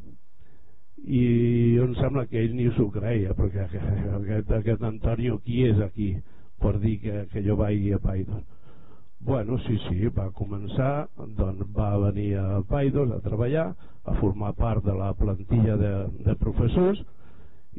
i 1.02 1.78
em 1.82 1.94
sembla 1.98 2.28
que 2.30 2.40
ell 2.42 2.56
ni 2.56 2.68
s'ho 2.76 2.88
creia 2.94 3.36
perquè 3.38 3.68
aquest, 4.20 4.52
aquest 4.60 4.84
Antonio 4.86 5.40
qui 5.46 5.64
és 5.70 5.80
aquí 5.82 6.14
per 6.62 6.78
dir 6.80 6.98
que, 7.02 7.26
que 7.32 7.44
jo 7.46 7.56
vagi 7.58 7.94
a 7.94 8.00
Paidos 8.00 8.44
bueno, 9.22 9.58
sí, 9.68 9.78
sí, 9.88 10.08
va 10.16 10.32
començar 10.34 11.08
doncs 11.38 11.66
va 11.78 11.92
venir 12.08 12.36
a 12.42 12.62
Paidos 12.70 13.12
a 13.14 13.22
treballar 13.26 13.68
a 14.06 14.16
formar 14.20 14.54
part 14.58 14.86
de 14.86 14.94
la 14.98 15.14
plantilla 15.14 15.78
de, 15.78 15.94
de 16.26 16.36
professors 16.36 17.02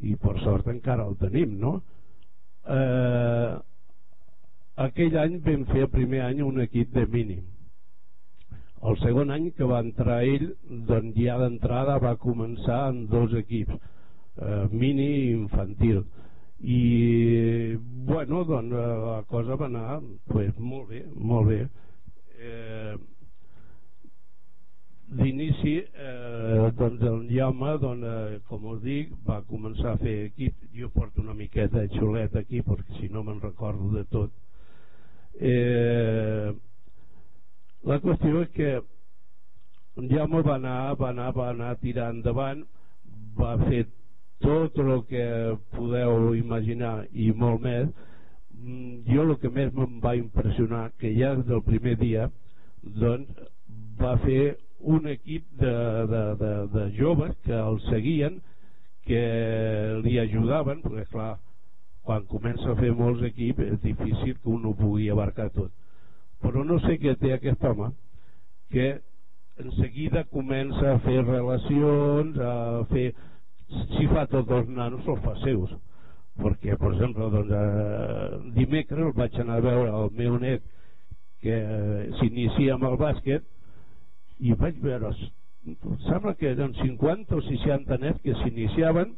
i 0.02 0.16
per 0.16 0.38
sort 0.42 0.68
encara 0.70 1.06
el 1.06 1.16
tenim 1.20 1.58
no? 1.60 1.76
Eh, 2.62 3.54
aquell 4.86 5.18
any 5.20 5.40
vam 5.46 5.66
fer 5.70 5.88
primer 5.92 6.22
any 6.26 6.42
un 6.42 6.62
equip 6.62 6.94
de 6.94 7.06
mínim 7.06 7.51
el 8.82 8.98
segon 9.02 9.30
any 9.30 9.50
que 9.56 9.68
va 9.68 9.82
entrar 9.84 10.22
ell, 10.26 10.48
doncs 10.88 11.18
ja 11.18 11.36
d'entrada 11.38 12.00
va 12.02 12.16
començar 12.22 12.80
en 12.90 13.04
dos 13.12 13.34
equips, 13.38 13.78
eh, 14.42 14.66
mini 14.72 15.08
i 15.20 15.30
infantil. 15.36 16.02
I, 16.62 17.76
bueno, 18.08 18.42
doncs 18.48 18.74
eh, 18.74 18.90
la 19.06 19.22
cosa 19.30 19.58
va 19.58 19.68
anar 19.70 20.00
pues, 20.30 20.52
molt 20.58 20.90
bé, 20.90 21.04
molt 21.14 21.50
bé. 21.50 21.62
Eh, 22.42 22.98
D'inici, 25.12 25.74
eh, 25.76 26.70
doncs 26.72 27.02
el 27.04 27.26
Jaume, 27.28 27.74
doncs, 27.82 28.04
eh, 28.08 28.38
com 28.48 28.62
us 28.72 28.78
dic, 28.80 29.10
va 29.28 29.42
començar 29.44 29.90
a 29.92 29.98
fer 30.00 30.14
equip. 30.30 30.56
Jo 30.72 30.88
porto 30.94 31.20
una 31.20 31.34
miqueta 31.36 31.82
de 31.82 31.90
xulet 31.92 32.36
aquí, 32.40 32.62
perquè 32.64 32.96
si 32.96 33.10
no 33.12 33.20
me'n 33.26 33.42
recordo 33.42 33.90
de 33.92 34.06
tot. 34.08 34.32
Eh, 35.36 36.54
la 37.88 37.98
qüestió 38.02 38.42
és 38.44 38.50
que 38.56 38.70
Jaume 40.10 40.40
va 40.46 40.54
anar, 40.56 40.94
va 41.00 41.10
anar, 41.10 41.32
va 41.36 41.48
anar 41.52 41.74
tirant 41.82 42.20
endavant, 42.20 42.62
va 43.38 43.56
fer 43.66 43.82
tot 44.42 44.78
el 44.82 45.02
que 45.10 45.26
podeu 45.74 46.32
imaginar 46.38 46.94
i 47.12 47.30
molt 47.36 47.60
més. 47.66 47.90
Mm, 48.56 49.02
jo 49.08 49.26
el 49.26 49.34
que 49.42 49.50
més 49.50 49.74
em 49.74 49.98
va 50.00 50.14
impressionar 50.16 50.86
que 51.02 51.12
ja 51.18 51.34
des 51.36 51.46
del 51.50 51.62
primer 51.66 51.96
dia 52.00 52.28
doncs, 53.02 53.42
va 54.00 54.16
fer 54.24 54.56
un 54.94 55.06
equip 55.10 55.46
de, 55.60 55.74
de, 56.12 56.22
de, 56.40 56.52
de 56.72 56.88
joves 56.96 57.36
que 57.46 57.54
el 57.58 57.78
seguien 57.88 58.40
que 59.06 59.22
li 60.04 60.18
ajudaven 60.22 60.82
perquè 60.82 61.06
clar, 61.10 61.30
quan 62.06 62.26
comença 62.30 62.70
a 62.70 62.78
fer 62.78 62.92
molts 62.98 63.22
equips 63.26 63.66
és 63.66 63.80
difícil 63.82 64.36
que 64.38 64.50
un 64.50 64.66
ho 64.66 64.74
pugui 64.78 65.08
abarcar 65.10 65.48
tot 65.54 65.70
però 66.42 66.64
no 66.66 66.78
sé 66.86 66.98
què 67.00 67.14
té 67.20 67.32
aquest 67.34 67.64
home 67.64 67.92
que 68.72 68.88
en 69.62 69.72
seguida 69.78 70.24
comença 70.32 70.94
a 70.94 71.00
fer 71.04 71.20
relacions 71.22 72.38
a 72.40 72.52
fer 72.92 73.08
si 73.96 74.06
fa 74.10 74.26
tots 74.30 74.52
els 74.58 74.68
nanos 74.68 75.08
els 75.08 75.24
fa 75.24 75.34
seus. 75.44 75.72
Perquè 76.40 76.76
per 76.80 76.92
exemple 76.94 77.28
doncs, 77.32 77.52
eh, 77.52 78.38
dimecres 78.56 79.14
vaig 79.16 79.36
anar 79.40 79.58
a 79.60 79.64
veure 79.66 79.90
el 80.00 80.14
meu 80.16 80.38
net 80.40 80.64
que 81.44 81.58
eh, 81.58 82.10
s'inicia 82.18 82.76
amb 82.76 82.88
el 82.88 82.96
bàsquet 83.00 83.44
i 84.40 84.56
vaig 84.58 84.78
veure 84.82 85.12
sembla 86.08 86.34
que 86.38 86.50
eren 86.50 86.72
50 86.74 87.36
o 87.36 87.42
60 87.48 87.98
nets 88.02 88.22
que 88.24 88.34
s'iniciaven 88.40 89.12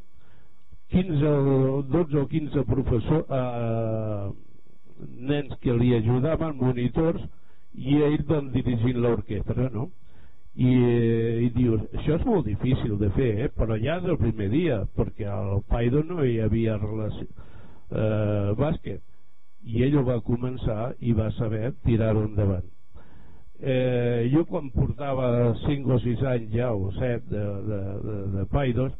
15 0.92 1.30
o 1.30 1.82
12 1.88 2.18
o 2.20 2.26
15 2.28 2.64
professors 2.68 3.30
eh, 3.30 4.32
nens 5.00 5.54
que 5.62 5.74
li 5.76 5.94
ajudaven, 5.96 6.56
monitors, 6.60 7.22
i 7.74 7.98
ell 8.06 8.20
doncs 8.28 8.52
dirigint 8.54 9.00
l'orquestra, 9.02 9.68
no? 9.74 9.88
I, 10.54 10.70
i 11.46 11.48
dius, 11.56 11.82
això 11.98 12.14
és 12.20 12.26
molt 12.28 12.46
difícil 12.46 12.94
de 13.00 13.08
fer, 13.16 13.32
eh? 13.46 13.48
però 13.50 13.74
ja 13.80 13.98
del 14.02 14.18
primer 14.20 14.46
dia, 14.52 14.84
perquè 14.94 15.26
al 15.26 15.64
Paido 15.66 16.04
no 16.06 16.22
hi 16.22 16.36
havia 16.44 16.76
relació, 16.78 17.26
eh, 17.90 18.52
bàsquet, 18.60 19.02
i 19.64 19.82
ell 19.82 19.98
ho 19.98 20.04
va 20.06 20.20
començar 20.22 20.92
i 21.02 21.14
va 21.16 21.32
saber 21.34 21.72
tirar-ho 21.88 22.22
endavant. 22.28 22.70
Eh, 23.64 24.30
jo 24.30 24.44
quan 24.46 24.68
portava 24.74 25.54
5 25.64 25.94
o 25.94 25.98
6 26.02 26.22
anys 26.28 26.54
ja 26.54 26.72
o 26.74 26.90
7 26.92 27.30
de, 27.30 27.42
de, 27.70 27.80
de, 28.04 28.16
de 28.34 28.46
Paidos 28.52 28.92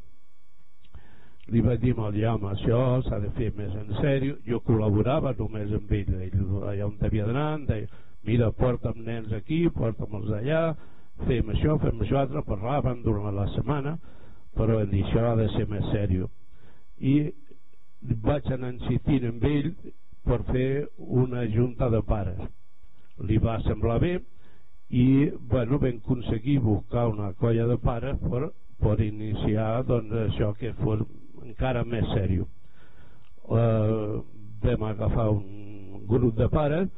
li 1.53 1.61
vaig 1.61 1.81
dir 1.83 1.95
al 1.99 2.17
Jaume 2.17 2.51
això 2.53 2.81
s'ha 3.05 3.21
de 3.21 3.31
fer 3.37 3.53
més 3.57 3.75
en 3.77 3.93
sèrio. 4.01 4.39
Jo 4.47 4.61
col·laborava 4.65 5.35
només 5.39 5.73
amb 5.73 5.93
ell. 5.93 6.15
Allà 6.71 6.87
on 6.87 6.97
havia 7.01 7.27
d'anar 7.27 7.51
deia 7.69 8.03
mira 8.25 8.51
porta'm 8.53 9.05
nens 9.05 9.33
aquí, 9.37 9.67
porta'm-els 9.69 10.31
allà 10.41 10.75
fem 11.27 11.51
això, 11.53 11.77
fem 11.83 12.01
això 12.01 12.23
altre. 12.23 12.43
Parlàvem 12.49 13.03
durant 13.05 13.35
la 13.37 13.49
setmana 13.53 13.99
però 14.55 14.81
em 14.81 14.91
dir 14.91 15.03
això 15.05 15.25
ha 15.31 15.37
de 15.39 15.49
ser 15.55 15.67
més 15.71 15.87
sèrio. 15.93 16.29
I 16.99 17.33
vaig 18.25 18.47
anar 18.55 18.75
insistint 18.75 19.27
amb 19.31 19.47
ell 19.49 19.73
per 20.25 20.41
fer 20.51 20.69
una 20.97 21.45
junta 21.51 21.91
de 21.93 22.01
pares. 22.07 22.41
Li 23.29 23.39
va 23.43 23.59
semblar 23.67 23.99
bé 24.03 24.15
i 24.95 25.07
bueno, 25.51 25.79
vam 25.83 25.99
aconseguir 25.99 26.61
buscar 26.63 27.09
una 27.11 27.33
colla 27.41 27.67
de 27.67 27.77
pares 27.83 28.19
per, 28.23 28.49
per 28.81 28.97
iniciar 29.03 29.85
doncs, 29.89 30.15
això 30.29 30.53
que 30.59 30.75
fos 30.81 31.03
encara 31.45 31.85
més 31.85 32.07
sèrio. 32.15 32.47
Eh, 33.45 34.21
vam 34.65 34.87
agafar 34.89 35.29
un 35.31 36.05
grup 36.09 36.37
de 36.39 36.49
pares 36.49 36.89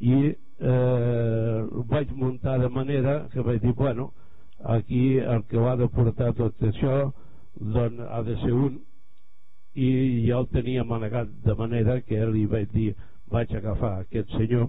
i 0.00 0.16
eh, 0.28 1.60
vaig 1.92 2.12
muntar 2.12 2.58
de 2.60 2.68
manera 2.68 3.20
que 3.32 3.40
vaig 3.40 3.62
dir 3.62 3.72
bueno, 3.74 4.12
aquí 4.64 5.16
el 5.18 5.44
que 5.48 5.56
ho 5.56 5.68
ha 5.68 5.76
de 5.76 5.88
portar 5.88 6.34
tot 6.36 6.60
això 6.62 7.12
doncs 7.58 8.04
ha 8.10 8.22
de 8.22 8.36
ser 8.42 8.52
un. 8.52 8.78
I 9.78 9.88
ja 10.26 10.40
el 10.40 10.48
tenia 10.52 10.84
manegat 10.84 11.30
de 11.44 11.54
manera 11.54 12.00
que 12.02 12.26
li 12.26 12.46
vaig 12.46 12.70
dir 12.74 12.92
vaig 13.30 13.54
agafar 13.54 13.98
aquest 14.02 14.30
senyor. 14.36 14.68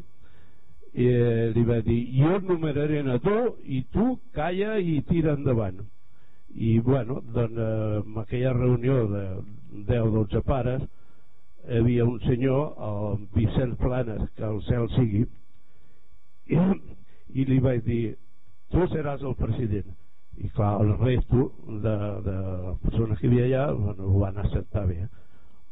I 0.93 1.05
eh, 1.05 1.51
li 1.55 1.63
vaig 1.63 1.85
dir 1.85 2.01
jo 2.17 2.35
et 2.37 2.47
numeraré 2.49 3.03
a 3.03 3.19
tu 3.19 3.39
i 3.65 3.83
tu 3.93 4.17
calla 4.33 4.77
i 4.79 5.01
tira 5.09 5.35
endavant 5.37 5.83
i 6.55 6.79
bueno, 6.79 7.21
doncs 7.33 7.57
eh, 7.57 8.01
en 8.05 8.17
aquella 8.17 8.53
reunió 8.53 9.07
de 9.07 9.25
10-12 9.87 10.41
pares 10.43 10.83
hi 11.69 11.77
havia 11.77 12.05
un 12.05 12.19
senyor 12.21 12.73
el 12.87 13.27
Vicent 13.35 13.75
Planes 13.77 14.29
que 14.35 14.45
el 14.47 14.61
cel 14.65 14.89
sigui 14.95 15.25
i, 16.49 16.59
i 17.37 17.45
li 17.45 17.59
vaig 17.61 17.83
dir 17.85 18.15
tu 18.73 18.85
seràs 18.89 19.21
el 19.25 19.35
president. 19.37 19.89
I 20.39 20.47
clar, 20.55 20.77
el 20.81 20.93
resto 20.97 21.49
de, 21.67 21.95
de 22.25 22.35
les 22.65 22.77
persones 22.85 23.19
que 23.19 23.27
hi 23.27 23.31
havia 23.31 23.45
allà 23.49 23.73
bueno, 23.75 24.07
ho 24.07 24.21
van 24.23 24.37
acceptar 24.39 24.85
bé 24.87 25.03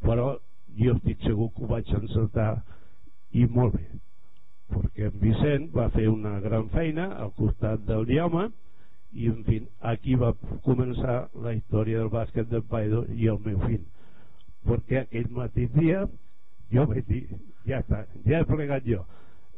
però 0.04 0.34
jo 0.78 0.94
estic 0.98 1.24
segur 1.26 1.50
que 1.56 1.64
ho 1.64 1.72
vaig 1.72 1.94
encertar 1.98 2.52
i 3.34 3.46
molt 3.48 3.78
bé 3.80 3.88
perquè 4.74 5.08
en 5.08 5.20
Vicent 5.22 5.70
va 5.74 5.88
fer 5.96 6.10
una 6.12 6.38
gran 6.44 6.68
feina 6.74 7.08
al 7.24 7.32
costat 7.40 7.86
del 7.88 8.06
Jaume 8.12 8.50
i 9.14 9.28
en 9.32 9.44
fi, 9.48 9.62
aquí 9.92 10.16
va 10.20 10.34
començar 10.66 11.18
la 11.44 11.54
història 11.56 12.02
del 12.04 12.12
bàsquet 12.14 12.50
del 12.52 12.64
Paido 12.70 13.06
i 13.16 13.30
el 13.32 13.40
meu 13.46 13.60
fill. 13.66 13.84
Perquè 14.68 15.04
aquell 15.04 15.30
mateix 15.36 15.72
dia 15.76 16.04
jo 16.74 16.84
vaig 16.90 17.06
dir 17.08 17.24
ja 17.68 17.82
està, 17.84 18.04
ja 18.28 18.42
he 18.42 18.48
plegat 18.50 18.88
jo. 18.88 19.04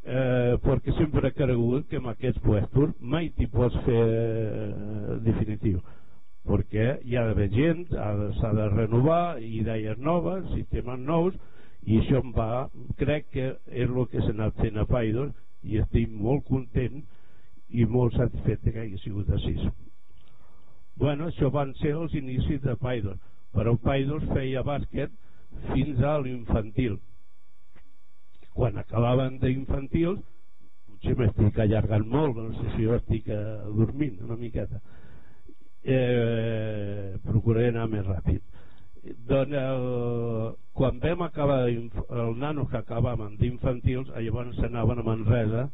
Eh, 0.10 0.56
perquè 0.64 0.94
sempre 0.96 1.28
he 1.28 1.36
cregut 1.36 1.90
que 1.90 2.00
amb 2.00 2.12
aquests 2.14 2.42
puestos 2.46 2.94
mai 3.02 3.30
t'hi 3.36 3.50
pots 3.52 3.76
fer 3.86 4.04
eh, 4.06 5.18
definitiu. 5.26 5.82
Perquè 6.50 6.88
hi 7.06 7.18
ha 7.18 7.26
d'haver 7.28 7.50
gent 7.54 7.84
s'ha 7.92 8.54
de 8.56 8.70
renovar 8.72 9.40
idees 9.44 10.00
noves, 10.00 10.48
sistemes 10.54 11.02
nous 11.04 11.36
i 11.86 12.00
això 12.00 12.24
em 12.24 12.32
va, 12.36 12.70
crec 13.00 13.30
que 13.34 13.52
és 13.68 13.90
el 13.90 14.08
que 14.12 14.24
s'ha 14.24 14.34
anat 14.36 14.58
fent 14.62 14.80
a 14.80 14.88
Paidos 14.90 15.34
i 15.64 15.82
estic 15.84 16.12
molt 16.16 16.46
content 16.48 17.04
i 17.70 17.86
molt 17.86 18.16
satisfet 18.18 18.64
que 18.66 18.80
hagi 18.80 18.98
sigut 19.04 19.30
així. 19.34 19.56
Bueno, 21.00 21.30
això 21.30 21.52
van 21.54 21.74
ser 21.80 21.94
els 21.96 22.14
inicis 22.18 22.62
de 22.62 22.76
Paidos 22.76 23.20
però 23.56 23.76
Paidos 23.82 24.26
feia 24.34 24.64
bàsquet 24.66 25.14
fins 25.72 26.02
a 26.06 26.18
l'infantil. 26.22 27.00
Quan 28.54 28.78
acabaven 28.82 29.40
d'infantils 29.42 30.22
potser 30.90 31.16
m'estic 31.18 31.60
allargant 31.64 32.06
molt 32.12 32.38
no 32.38 32.50
sé 32.58 32.72
si 32.76 32.86
jo 32.86 32.96
estic 32.98 33.30
eh, 33.32 33.42
dormint 33.78 34.18
una 34.26 34.36
miqueta 34.36 34.82
eh, 35.84 37.16
procuraré 37.24 37.70
anar 37.72 37.88
més 37.92 38.06
ràpid. 38.08 38.44
Doncs 39.30 39.56
el, 39.56 39.86
quan 40.76 41.00
vam 41.00 41.22
acabar 41.24 41.62
el 41.70 42.34
nano 42.42 42.68
que 42.68 42.82
acabàvem 42.82 43.38
d'infantils 43.40 44.12
llavors 44.18 44.60
s'anaven 44.60 45.00
a 45.00 45.08
Manresa 45.08 45.70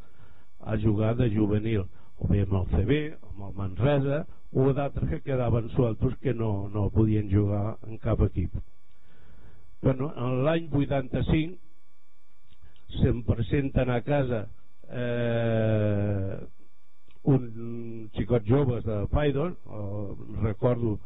a 0.60 0.78
jugar 0.78 1.16
de 1.16 1.30
juvenil 1.34 1.86
o 2.18 2.28
bé 2.28 2.42
amb 2.46 2.54
el 2.62 2.66
CB, 2.72 2.92
amb 3.32 3.44
el 3.50 3.54
Manresa 3.58 4.26
o 4.56 4.72
d'altres 4.74 5.10
que 5.10 5.22
quedaven 5.22 5.70
sueltos 5.76 6.16
que 6.24 6.34
no, 6.34 6.70
no 6.74 6.90
podien 6.90 7.30
jugar 7.32 7.78
en 7.88 7.98
cap 7.98 8.22
equip. 8.22 8.56
Bueno, 9.82 10.14
en 10.16 10.44
l'any 10.46 10.70
85 10.72 11.58
se'm 13.02 13.24
presenten 13.28 13.90
a 13.92 14.02
casa 14.02 14.46
eh, 14.90 16.38
un 17.26 18.10
xicot 18.16 18.46
joves 18.48 18.86
de 18.86 19.08
Paidon 19.12 19.58
recordo 20.42 21.00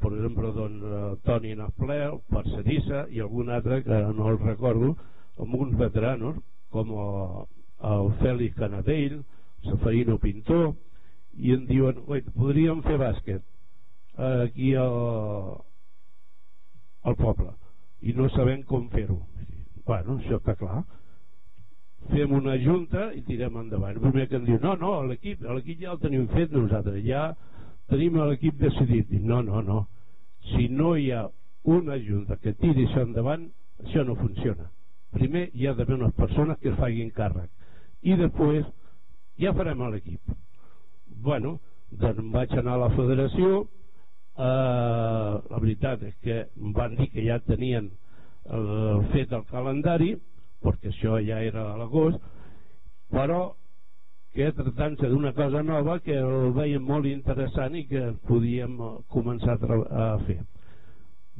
per 0.00 0.12
exemple 0.12 0.50
doncs, 0.52 1.20
Toni 1.24 1.54
Nafleu, 1.56 2.20
Parcerissa 2.32 3.06
i 3.12 3.20
algun 3.24 3.50
altre 3.52 3.82
que 3.84 4.00
no 4.16 4.28
el 4.32 4.38
recordo 4.42 4.94
amb 5.40 5.54
uns 5.56 5.76
veteranos 5.78 6.40
com 6.74 6.92
el 7.04 7.46
Fèlix 8.20 8.56
Canadell, 8.56 9.20
Safarino 9.66 10.18
Pintor, 10.18 10.74
i 11.36 11.52
em 11.52 11.66
diuen, 11.68 12.00
oi, 12.08 12.22
podríem 12.36 12.82
fer 12.86 12.96
bàsquet 13.00 13.44
aquí 14.16 14.74
al, 14.80 15.56
al 17.04 17.16
poble. 17.16 17.52
I 18.00 18.14
no 18.16 18.28
sabem 18.32 18.62
com 18.68 18.88
fer-ho. 18.92 19.18
Bueno, 19.86 20.16
això 20.16 20.40
està 20.40 20.56
clar. 20.58 20.82
Fem 22.10 22.32
una 22.32 22.54
junta 22.62 23.10
i 23.16 23.22
tirem 23.26 23.58
endavant. 23.60 23.96
El 23.96 24.04
primer 24.04 24.28
que 24.30 24.38
em 24.38 24.46
diu, 24.46 24.58
no, 24.62 24.76
no, 24.80 25.02
l'equip 25.06 25.42
ja 25.82 25.92
el 25.92 26.00
tenim 26.00 26.26
fet 26.32 26.54
nosaltres 26.54 27.02
ja 27.04 27.28
tenim 27.90 28.16
l'equip 28.20 28.56
decidit. 28.62 29.12
I, 29.12 29.20
no, 29.20 29.42
no, 29.42 29.62
no. 29.62 29.82
Si 30.52 30.68
no 30.70 30.94
hi 30.96 31.10
ha 31.12 31.26
una 31.66 31.98
junta 31.98 32.38
que 32.38 32.54
tiri 32.54 32.86
això 32.86 33.02
endavant 33.02 33.48
això 33.84 34.04
no 34.06 34.16
funciona. 34.16 34.70
Primer 35.12 35.48
hi 35.54 35.66
ha 35.66 35.74
d'haver 35.74 35.98
unes 35.98 36.14
persones 36.16 36.58
que 36.62 36.70
es 36.72 36.78
facin 36.78 37.10
càrrec 37.14 37.50
i 38.06 38.16
després 38.18 38.66
ja 39.42 39.52
farem 39.56 39.82
l'equip. 39.90 40.36
Bueno, 41.26 41.58
doncs 41.90 42.32
vaig 42.32 42.54
anar 42.58 42.76
a 42.76 42.84
la 42.86 42.94
federació. 42.94 43.66
Eh, 44.36 45.32
la 45.50 45.60
veritat 45.62 46.02
és 46.04 46.16
que 46.24 46.42
em 46.44 46.72
van 46.76 46.96
dir 46.98 47.08
que 47.12 47.24
ja 47.24 47.38
tenien 47.46 47.88
el, 48.52 48.66
fet 49.14 49.32
el 49.32 49.46
calendari 49.50 50.10
perquè 50.62 50.90
això 50.90 51.16
ja 51.24 51.38
era 51.44 51.62
a 51.70 51.78
l'agost 51.80 52.20
però 53.12 53.54
que 54.36 54.50
tractant-se 54.52 55.08
d'una 55.08 55.32
cosa 55.32 55.62
nova 55.64 55.98
que 56.04 56.18
el 56.20 56.52
veiem 56.52 56.84
molt 56.84 57.08
interessant 57.08 57.78
i 57.78 57.86
que 57.88 58.10
podíem 58.28 58.76
començar 59.08 59.56
a, 59.56 59.78
a 60.04 60.08
fer. 60.26 60.42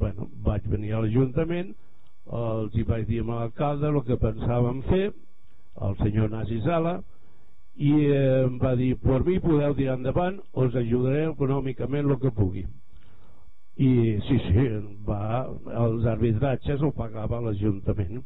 Bueno, 0.00 0.30
vaig 0.46 0.64
venir 0.72 0.94
a 0.94 1.02
l'Ajuntament 1.04 1.74
els 2.40 2.74
hi 2.74 2.86
vaig 2.88 3.04
dir 3.10 3.20
a 3.22 3.28
l'alcalde 3.28 3.92
el 3.92 4.00
que 4.08 4.16
pensàvem 4.24 4.80
fer 4.88 5.04
el 5.82 5.96
senyor 6.00 6.30
Nasi 6.32 6.60
Sala 6.64 7.00
i 7.76 7.92
em 8.16 8.56
va 8.62 8.74
dir 8.78 8.94
per 9.02 9.20
mi 9.26 9.38
podeu 9.44 9.74
tirar 9.76 9.98
endavant 9.98 10.38
us 10.64 10.76
ajudaré 10.80 11.26
econòmicament 11.28 12.08
el 12.08 12.20
que 12.22 12.32
pugui. 12.32 12.64
I 13.76 13.90
sí, 14.24 14.38
sí 14.46 14.68
va, 15.04 15.44
els 15.84 16.06
arbitratges 16.08 16.80
ho 16.80 16.94
pagava 16.96 17.42
l'Ajuntament. 17.44 18.22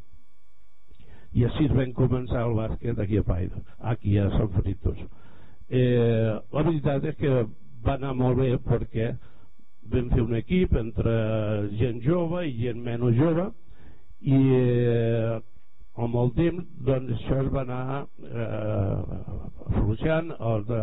I 1.35 1.47
així 1.47 1.67
vam 1.75 1.91
començar 1.95 2.45
el 2.47 2.55
bàsquet 2.59 3.03
aquí 3.03 3.19
a 3.19 3.27
Paida 3.27 3.65
aquí 3.93 4.17
a 4.19 4.31
Sant 4.37 4.55
Fritos 4.55 5.03
eh, 5.71 6.39
la 6.53 6.63
veritat 6.67 7.05
és 7.13 7.19
que 7.19 7.35
va 7.85 7.95
anar 7.97 8.13
molt 8.19 8.41
bé 8.41 8.51
perquè 8.67 9.13
vam 9.91 10.11
fer 10.13 10.25
un 10.25 10.37
equip 10.39 10.75
entre 10.79 11.13
gent 11.79 12.03
jove 12.05 12.43
i 12.49 12.57
gent 12.59 12.83
menys 12.85 13.17
jove 13.19 13.47
i 14.21 14.41
eh, 14.57 15.39
amb 16.05 16.17
el 16.23 16.33
temps 16.39 16.67
doncs 16.89 17.15
això 17.17 17.39
es 17.45 17.53
va 17.55 17.63
anar 17.67 18.01
eh, 18.25 18.99
afluixant 19.69 20.33
els 20.39 20.67
de, 20.69 20.83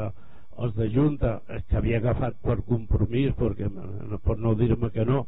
els 0.63 0.73
de 0.77 0.87
Junta 0.93 1.33
eh, 1.49 1.61
que 1.69 1.77
havia 1.79 1.99
agafat 2.01 2.39
per 2.45 2.57
compromís 2.69 3.35
perquè 3.39 3.69
per 4.25 4.37
no 4.37 4.55
dir-me 4.59 4.89
que 4.93 5.05
no 5.05 5.25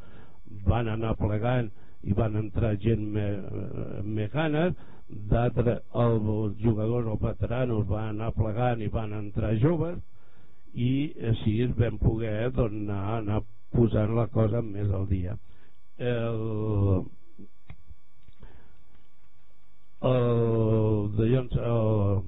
van 0.69 0.89
anar 0.89 1.15
plegant 1.19 1.69
i 2.03 2.15
van 2.15 2.37
entrar 2.39 2.75
gent 2.83 3.03
més, 3.15 3.43
més 4.05 4.31
ganes. 4.33 4.75
D'altres 5.09 5.81
els 6.03 6.55
jugadors 6.61 7.09
els 7.09 7.21
veteranos 7.23 7.87
van 7.89 8.13
anar 8.13 8.31
plegant 8.37 8.81
i 8.85 8.89
van 8.93 9.13
entrar 9.17 9.55
joves. 9.63 9.97
I 10.73 10.91
així 11.31 11.55
es 11.65 11.71
vam 11.77 11.97
poder 12.01 12.51
doncs, 12.55 12.83
anar, 12.85 13.17
anar 13.17 13.41
posant 13.73 14.13
la 14.15 14.27
cosa 14.33 14.61
més 14.65 14.91
al 14.93 15.07
dia. 15.09 15.35
El, 15.97 16.43
el, 20.01 21.11
doncs, 21.17 21.55
el, 21.55 22.21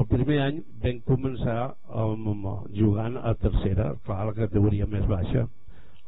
el 0.00 0.08
primer 0.10 0.38
any 0.46 0.62
vam 0.82 1.02
començar 1.08 1.58
amb, 2.04 2.48
jugant 2.78 3.18
a 3.20 3.34
tercera 3.42 3.92
clar, 4.06 4.24
la 4.30 4.36
categoria 4.38 4.88
més 4.90 5.06
baixa. 5.10 5.46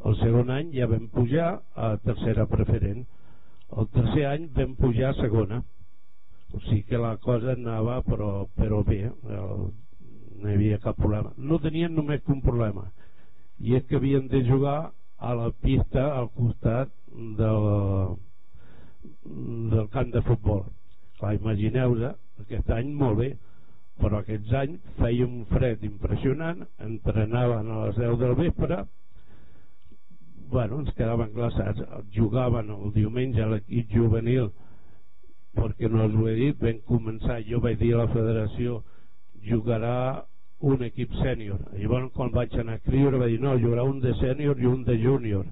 El 0.04 0.16
segon 0.20 0.50
any 0.50 0.72
ja 0.74 0.88
vam 0.90 1.06
pujar 1.12 1.60
a 1.76 1.94
tercera 2.04 2.48
preferent. 2.50 3.06
El 3.76 3.88
tercer 3.94 4.26
any 4.30 4.50
vam 4.56 4.74
pujar 4.80 5.12
a 5.12 5.20
segona. 5.20 5.62
O 6.54 6.60
sigui 6.66 6.84
que 6.88 6.98
la 7.00 7.16
cosa 7.22 7.54
anava 7.54 8.00
però, 8.06 8.46
però 8.58 8.82
bé 8.86 9.00
el, 9.08 9.64
no 10.40 10.50
hi 10.50 10.54
havia 10.54 10.82
cap 10.82 10.98
problema. 10.98 11.32
No 11.36 11.58
tenien 11.62 11.94
només 11.94 12.22
un 12.28 12.42
problema 12.44 12.88
i 13.58 13.76
és 13.78 13.84
que 13.86 13.96
havien 13.96 14.26
de 14.28 14.42
jugar 14.48 14.92
a 15.18 15.34
la 15.38 15.50
pista 15.62 16.04
al 16.18 16.28
costat 16.34 16.90
del, 17.38 18.16
del 19.24 19.88
camp 19.92 20.12
de 20.14 20.22
futbol. 20.26 20.64
Clar, 21.18 21.34
imagineu-vos 21.38 22.14
aquest 22.44 22.70
any 22.74 22.92
molt 22.98 23.20
bé 23.22 23.34
però 24.00 24.20
aquests 24.20 24.52
anys 24.58 24.94
feia 24.98 25.26
un 25.26 25.44
fred 25.52 25.84
impressionant 25.86 26.64
entrenaven 26.82 27.70
a 27.70 27.84
les 27.86 27.98
10 28.00 28.18
del 28.22 28.34
vespre 28.40 28.80
bueno, 30.50 30.80
ens 30.82 30.90
quedaven 30.98 31.32
glaçats 31.34 31.82
jugaven 32.16 32.72
el 32.74 32.92
diumenge 32.96 33.42
a 33.42 33.48
l'equip 33.52 33.94
juvenil 33.94 34.50
perquè 35.54 35.90
no 35.90 36.08
us 36.08 36.14
ho 36.18 36.28
he 36.28 36.34
dit 36.40 36.62
vam 36.62 36.80
començar, 36.90 37.40
jo 37.46 37.60
vaig 37.62 37.78
dir 37.78 37.94
a 37.94 38.02
la 38.02 38.10
federació 38.10 38.80
jugarà 39.44 40.24
un 40.64 40.82
equip 40.82 41.12
sènior. 41.20 41.60
Llavors 41.76 42.12
quan 42.14 42.32
vaig 42.34 42.54
anar 42.58 42.78
a 42.78 42.80
escriure 42.80 43.20
va 43.20 43.28
dir 43.30 43.40
no, 43.42 43.52
jugarà 43.60 43.84
un 43.86 44.00
de 44.00 44.14
sènior 44.18 44.58
i 44.58 44.66
un 44.66 44.82
de 44.86 44.96
júnior. 44.98 45.44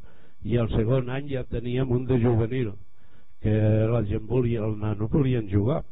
I 0.43 0.57
el 0.59 0.71
segon 0.73 1.11
any 1.12 1.29
ja 1.31 1.45
teníem 1.51 1.91
un 1.93 2.07
de 2.09 2.19
juvenil 2.23 2.73
que 3.42 3.55
la 3.90 4.02
gent 4.07 4.26
volia 4.28 4.64
el 4.64 4.78
nano 4.78 5.09
volien 5.09 5.50
jugar. 5.50 5.83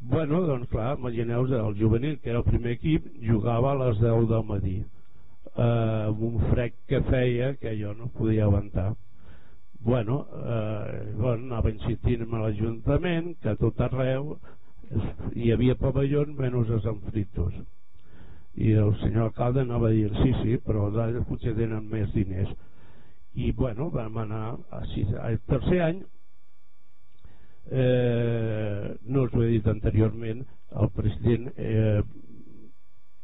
Bueno, 0.00 0.40
doncs 0.48 0.70
clar, 0.70 0.96
imagineu 0.98 1.44
el 1.44 1.76
juvenil 1.76 2.18
que 2.20 2.30
era 2.30 2.40
el 2.40 2.48
primer 2.48 2.72
equip 2.78 3.06
jugava 3.20 3.72
a 3.72 3.78
les 3.82 3.98
10 4.00 4.28
del 4.30 4.44
matí 4.48 4.78
eh, 4.80 6.06
amb 6.06 6.22
un 6.22 6.38
frec 6.52 6.78
que 6.88 7.02
feia 7.10 7.54
que 7.60 7.74
jo 7.76 7.92
no 7.94 8.08
podia 8.16 8.44
aguantar. 8.44 8.94
Bueno, 9.80 10.26
eh, 10.32 11.12
bueno 11.16 11.44
anava 11.50 11.72
insistint 11.72 12.24
amb 12.24 12.38
l'Ajuntament 12.40 13.34
que 13.42 13.52
a 13.52 13.58
tot 13.60 13.80
arreu 13.80 14.38
hi 15.36 15.52
havia 15.52 15.76
pavellons 15.78 16.32
menys 16.38 16.70
a 16.70 16.80
Sant 16.86 17.04
Fritos 17.10 17.60
i 18.56 18.72
el 18.72 18.96
senyor 19.00 19.28
alcalde 19.28 19.62
anava 19.62 19.92
dient 19.94 20.16
sí, 20.22 20.32
sí, 20.42 20.56
però 20.64 20.88
d'altres 20.90 21.26
potser 21.28 21.54
tenen 21.56 21.86
més 21.90 22.10
diners. 22.14 22.50
I 23.38 23.52
bueno, 23.56 23.90
vam 23.94 24.16
anar 24.18 24.56
a 24.74 24.80
sis, 24.90 25.12
al 25.14 25.38
tercer 25.46 25.78
any 25.86 26.00
eh, 27.70 28.96
no 29.06 29.22
us 29.26 29.34
ho 29.34 29.42
he 29.44 29.50
dit 29.56 29.66
anteriorment 29.66 30.44
el 30.70 30.90
president 30.94 31.52
eh, 31.56 32.02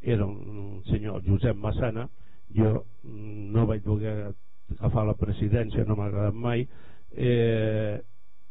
era 0.01 0.25
un 0.25 0.83
senyor 0.85 1.23
Josep 1.25 1.55
Massana. 1.55 2.09
Jo 2.55 2.85
no 3.03 3.65
vaig 3.67 3.83
voler 3.83 4.33
agafar 4.77 5.05
la 5.07 5.15
presidència 5.19 5.85
no 5.85 5.95
m'ha 5.95 6.07
agradat 6.07 6.35
mai. 6.35 6.67
Eh, 7.11 7.99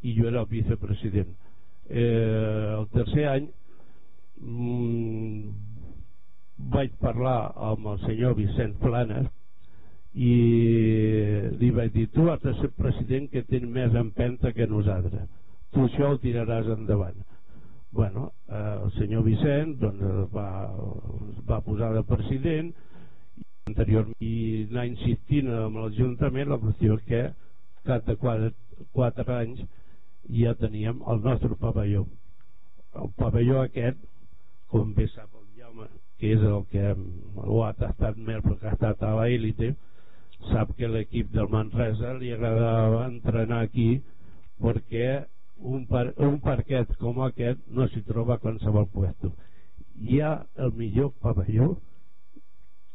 i 0.01 0.13
jo 0.17 0.27
era 0.29 0.41
el 0.41 0.49
vicepresident. 0.51 1.33
Eh, 1.89 2.75
el 2.77 2.87
tercer 2.93 3.25
any 3.31 3.47
mm, 4.41 5.49
vaig 6.73 6.93
parlar 7.01 7.53
amb 7.71 7.87
el 7.93 7.99
senyor 8.05 8.35
Vicent 8.37 8.75
Planes 8.81 9.31
i 10.13 10.33
li 11.61 11.69
vaig 11.71 11.93
dir 11.93 12.07
tu 12.13 12.27
has 12.29 12.41
de 12.43 12.53
ser 12.59 12.69
president 12.77 13.29
que 13.31 13.45
tens 13.49 13.69
més 13.69 13.95
empenta 13.95 14.51
que 14.53 14.67
nosaltres 14.67 15.27
tu 15.73 15.85
això 15.87 16.11
ho 16.11 16.19
tiraràs 16.23 16.69
endavant. 16.75 17.23
Bueno, 17.97 18.31
eh, 18.49 18.75
el 18.83 18.91
senyor 18.97 19.23
Vicent 19.25 19.77
doncs, 19.81 20.03
va, 20.33 20.49
va 21.47 21.61
posar 21.65 21.93
de 21.95 22.03
president 22.07 22.73
anterior 23.67 24.09
i 24.23 24.33
anar 24.69 24.85
insistint 24.89 25.49
amb 25.51 25.79
l'Ajuntament 25.81 26.51
la 26.51 26.59
qüestió 26.61 26.97
que 27.07 27.23
cada 27.87 28.15
quatre, 28.19 28.51
quatre 28.95 29.37
anys 29.37 29.63
ja 30.41 30.53
teníem 30.59 31.01
el 31.07 31.23
nostre 31.23 31.55
pavelló. 31.59 32.05
El 33.01 33.11
pavelló 33.19 33.61
aquest 33.63 33.99
com 34.71 34.93
bé 34.95 35.07
sap 35.13 35.31
el 35.39 35.47
Jaume 35.59 35.87
que 36.19 36.33
és 36.35 36.43
el 36.43 36.63
que 36.71 36.91
ho 37.45 37.61
ha 37.63 37.73
tastat 37.77 38.17
més 38.29 38.43
perquè 38.43 38.71
ha 38.71 38.75
estat 38.75 39.03
a 39.05 39.13
l'élite 39.19 39.73
sap 40.51 40.73
que 40.77 40.89
l'equip 40.91 41.31
del 41.33 41.49
Manresa 41.53 42.13
li 42.17 42.31
agradava 42.33 43.05
entrenar 43.07 43.61
aquí 43.65 43.89
perquè 44.63 45.07
un, 45.59 45.85
par, 45.89 46.13
un 46.17 46.39
parquet 46.43 46.91
com 47.01 47.21
aquest 47.25 47.61
no 47.73 47.87
s'hi 47.91 48.03
troba 48.07 48.35
a 48.35 48.41
qualsevol 48.43 48.87
puesto. 48.93 49.31
Hi 49.97 50.21
ha 50.21 50.33
el 50.65 50.73
millor 50.77 51.13
pavelló 51.23 51.73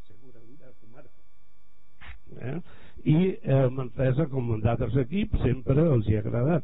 segurament 0.07 0.57
de 0.59 0.65
la 0.65 0.73
comarca. 0.79 2.53
Eh? 2.53 2.59
i 3.03 3.35
el 3.57 3.71
Manresa 3.75 4.29
com 4.31 4.53
d'altres 4.63 4.95
equips 5.01 5.41
sempre 5.43 5.83
els 5.95 6.07
hi 6.07 6.15
ha 6.15 6.21
agradat. 6.23 6.63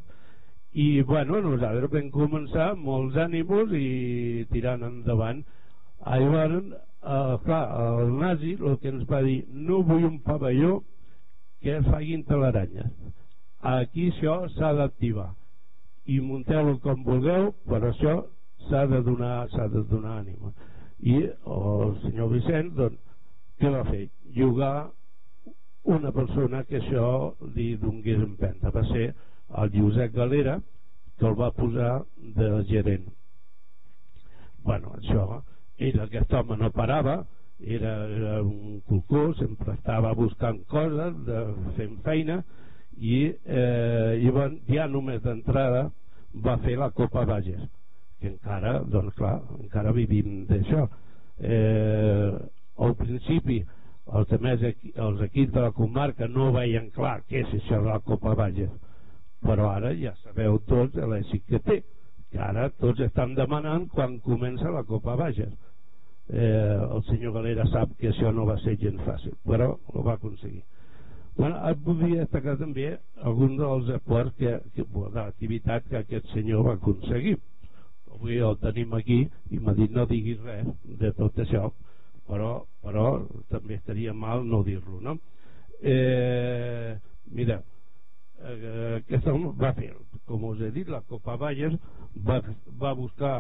I 0.72 1.02
bueno, 1.02 1.42
nosaltres 1.44 1.92
vam 1.92 2.12
començar 2.14 2.70
molts 2.78 3.18
ànims 3.20 3.74
i 3.76 4.46
tirant 4.54 4.86
endavant. 4.88 5.42
Llavors 6.06 6.70
eh, 6.70 7.36
clar, 7.44 7.64
el 8.00 8.14
nazi 8.22 8.56
el 8.56 8.78
que 8.80 8.94
ens 8.94 9.08
va 9.10 9.24
dir 9.26 9.42
no 9.52 9.82
vull 9.84 10.08
un 10.08 10.20
pavelló 10.24 10.80
que 11.60 11.82
facin 11.90 12.24
telaranyes 12.24 12.94
aquí 13.60 14.08
això 14.10 14.48
s'ha 14.56 14.72
d'activar 14.74 15.34
i 16.10 16.20
munteu-lo 16.26 16.78
com 16.84 17.04
vulgueu 17.06 17.52
però 17.70 17.92
això 17.92 18.16
s'ha 18.68 18.86
de 18.92 19.02
donar 19.06 19.48
s'ha 19.54 19.68
de 19.74 19.84
donar 19.92 20.20
ànima. 20.24 20.54
I 21.00 21.18
el 21.30 21.94
senyor 22.04 22.34
Vicent 22.34 22.74
doncs, 22.76 23.00
què 23.60 23.70
va 23.74 23.84
fer? 23.88 24.08
jugar 24.36 24.92
una 25.84 26.12
persona 26.12 26.64
que 26.64 26.80
això 26.80 27.34
li 27.56 27.76
donés 27.82 28.22
empenta. 28.22 28.72
Va 28.72 28.84
ser 28.92 29.14
el 29.62 29.72
Josep 29.74 30.14
Galera 30.14 30.60
que 31.18 31.28
el 31.28 31.36
va 31.40 31.52
posar 31.52 32.04
de 32.38 32.50
gerent. 32.70 33.08
Bueno, 34.64 34.94
això 35.00 35.42
era 35.78 36.06
aquest 36.06 36.34
home 36.34 36.58
no 36.60 36.70
parava 36.76 37.24
era, 37.60 37.94
era 38.08 38.42
un 38.44 38.82
culcó 38.88 39.34
sempre 39.40 39.74
estava 39.74 40.14
buscant 40.16 40.60
coses 40.72 41.16
de, 41.28 41.40
fent 41.78 41.98
feina 42.04 42.42
i 43.00 43.20
eh, 43.30 44.20
llavors 44.24 44.60
ja 44.68 44.88
només 44.92 45.22
d'entrada 45.24 45.90
va 46.46 46.58
fer 46.64 46.76
la 46.78 46.92
Copa 46.92 47.26
Bages 47.26 47.62
que 48.20 48.28
encara, 48.28 48.80
doncs 48.84 49.16
clar, 49.16 49.38
encara 49.62 49.94
vivim 49.96 50.44
d'això. 50.50 50.84
Eh, 51.40 52.32
al 52.84 52.96
principi 53.00 53.62
els, 54.20 54.34
més, 54.44 54.66
els 55.06 55.22
equips 55.30 55.54
de 55.56 55.64
la 55.64 55.72
comarca 55.76 56.28
no 56.28 56.52
veien 56.52 56.90
clar 56.96 57.22
què 57.30 57.46
és 57.46 57.54
això 57.62 57.80
de 57.80 57.88
la 57.88 58.02
Copa 58.04 58.36
Bages 58.36 58.72
però 59.46 59.70
ara 59.72 59.94
ja 59.96 60.12
sabeu 60.24 60.60
tots 60.68 61.00
l'èxit 61.00 61.46
que 61.48 61.62
té 61.64 61.80
que 62.30 62.42
ara 62.44 62.68
tots 62.82 63.02
estan 63.06 63.34
demanant 63.38 63.88
quan 63.94 64.20
comença 64.22 64.70
la 64.70 64.84
Copa 64.86 65.16
Bages. 65.18 65.54
Eh, 66.30 66.78
el 66.94 67.02
senyor 67.08 67.34
Galera 67.40 67.66
sap 67.72 67.96
que 67.98 68.12
això 68.12 68.30
no 68.36 68.46
va 68.46 68.60
ser 68.62 68.76
gens 68.78 69.02
fàcil 69.08 69.34
però 69.48 69.72
ho 69.94 70.04
va 70.06 70.14
aconseguir 70.20 70.62
bueno, 71.40 71.60
et 71.70 71.84
voldria 71.86 72.26
destacar 72.26 72.58
també 72.60 72.90
algun 73.24 73.56
dels 73.60 73.88
esports 73.96 74.36
que, 74.40 74.58
que, 74.76 74.84
de 74.84 75.16
l'activitat 75.16 75.86
que 75.88 76.02
aquest 76.02 76.28
senyor 76.34 76.66
va 76.68 76.74
aconseguir 76.76 77.38
avui 78.12 78.42
el 78.44 78.58
tenim 78.60 78.94
aquí 78.98 79.22
i 79.50 79.60
m'ha 79.60 79.76
dit 79.78 79.94
no 79.96 80.06
diguis 80.10 80.42
res 80.44 80.68
de 81.04 81.12
tot 81.16 81.40
això 81.40 81.70
però, 82.28 82.66
però 82.84 83.06
també 83.50 83.80
estaria 83.80 84.14
mal 84.14 84.44
no 84.46 84.64
dir-lo 84.68 85.00
no? 85.02 85.16
eh, 85.80 86.98
mira 87.32 87.62
eh, 88.44 89.00
aquest 89.00 89.32
home 89.32 89.54
va 89.64 89.72
fer 89.80 89.94
com 90.28 90.44
us 90.52 90.60
he 90.62 90.74
dit 90.76 90.92
la 90.92 91.02
Copa 91.08 91.38
Bayer 91.40 91.72
va, 92.28 92.42
va 92.84 92.94
buscar 93.00 93.38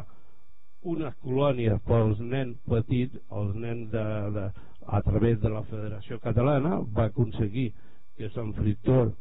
unes 0.87 1.13
colònies 1.23 1.81
pels 1.87 2.19
nens 2.23 2.55
petits, 2.69 3.19
els 3.35 3.55
nens 3.55 3.89
de, 3.91 4.05
de, 4.35 4.45
a 4.87 5.01
través 5.03 5.39
de 5.41 5.51
la 5.51 5.63
Federació 5.67 6.19
Catalana, 6.23 6.79
va 6.95 7.09
aconseguir 7.09 7.73
que 8.19 8.27
Sant 8.35 8.51
Fritor 8.57 9.13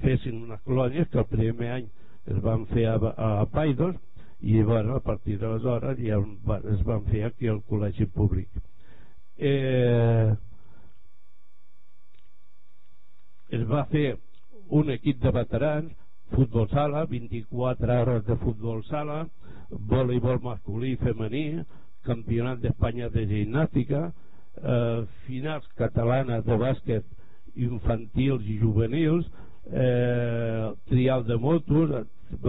fessin 0.00 0.42
unes 0.46 0.60
colònies 0.64 1.08
que 1.12 1.20
el 1.20 1.28
primer 1.28 1.68
any 1.74 1.88
es 2.32 2.38
van 2.44 2.64
fer 2.72 2.86
a, 2.88 2.96
a 2.96 3.46
Paidos 3.52 3.96
i 4.40 4.62
bueno, 4.62 4.96
a 4.96 5.02
partir 5.04 5.36
d'aleshores 5.40 5.98
ja 6.00 6.20
es 6.72 6.84
van 6.86 7.04
fer 7.10 7.24
aquí 7.26 7.50
al 7.52 7.60
col·legi 7.68 8.06
públic. 8.14 8.48
Eh, 9.36 10.32
es 13.58 13.64
va 13.68 13.84
fer 13.92 14.06
un 14.80 14.94
equip 14.94 15.20
de 15.24 15.32
veterans 15.34 15.92
futbol 16.32 16.68
sala, 16.72 17.04
24 17.10 18.00
hores 18.00 18.24
de 18.26 18.36
futbol 18.40 18.82
sala 18.88 19.26
voleibol 19.92 20.40
masculí 20.44 20.94
i 20.94 21.02
femení, 21.02 21.44
campionat 22.08 22.60
d'Espanya 22.64 23.12
de 23.12 23.26
gimnàstica, 23.28 24.08
eh, 24.62 25.04
finals 25.26 25.68
catalanes 25.76 26.44
de 26.48 26.56
bàsquet 26.56 27.17
infantils 27.56 28.46
i 28.46 28.58
juvenils, 28.60 29.26
eh, 29.70 30.70
trial 30.88 31.24
de 31.26 31.36
motos, 31.36 31.94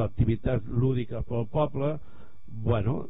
activitats 0.03 0.65
lúdiques 0.67 1.25
pel 1.27 1.47
poble, 1.51 1.95
bueno, 2.65 3.07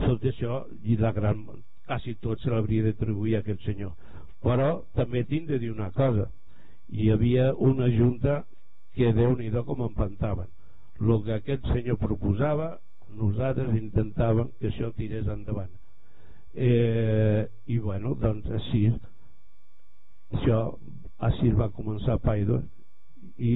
tot 0.00 0.24
això 0.28 0.62
i 0.84 0.96
la 1.00 1.12
gran, 1.16 1.44
quasi 1.86 2.16
tot 2.20 2.40
se 2.42 2.50
l'hauria 2.50 2.86
d'atribuir 2.88 3.36
a 3.36 3.42
aquest 3.42 3.62
senyor. 3.66 3.92
Però 4.42 4.82
també 4.98 5.22
tinc 5.24 5.48
de 5.48 5.58
dir 5.62 5.70
una 5.72 5.90
cosa, 5.94 6.28
hi 6.90 7.10
havia 7.10 7.52
una 7.54 7.88
junta 7.88 8.42
que 8.94 9.12
déu 9.12 9.36
nhi 9.38 9.50
com 9.64 9.86
empantaven. 9.86 10.48
El 11.00 11.22
que 11.24 11.34
aquest 11.34 11.66
senyor 11.72 11.96
proposava 11.98 12.78
nosaltres 13.16 13.74
intentàvem 13.78 14.50
que 14.58 14.68
això 14.68 14.92
tirés 14.96 15.26
endavant 15.28 15.70
eh, 16.54 17.48
i 17.66 17.78
bueno 17.78 18.14
doncs 18.20 18.48
així 18.58 18.86
això 20.32 20.58
així 21.28 21.52
va 21.58 21.70
començar 21.76 22.18
Paido 22.24 22.60
i 23.50 23.54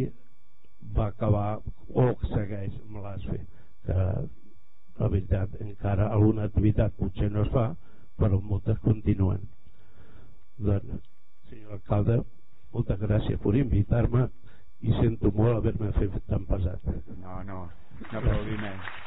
va 0.97 1.09
acabar 1.11 1.49
o 2.03 2.07
segueix 2.33 2.75
amb 2.85 3.01
l'ASFE 3.05 3.41
que 3.87 3.97
la 4.99 5.09
veritat 5.09 5.61
encara 5.65 6.11
alguna 6.19 6.47
activitat 6.51 6.97
potser 7.01 7.31
no 7.33 7.45
es 7.47 7.53
fa 7.57 7.67
però 8.21 8.41
moltes 8.53 8.79
continuen 8.85 9.43
doncs 10.69 11.09
senyor 11.51 11.79
alcalde 11.79 12.21
moltes 12.75 13.03
gràcies 13.03 13.43
per 13.43 13.57
invitar-me 13.63 14.29
i 14.87 14.95
sento 15.01 15.33
molt 15.41 15.59
haver-me 15.59 15.93
fet 15.99 16.23
tan 16.31 16.47
pesat 16.53 16.95
no, 17.25 17.43
no, 17.51 17.67
Un 17.97 18.17
aplaudiment. 18.19 19.06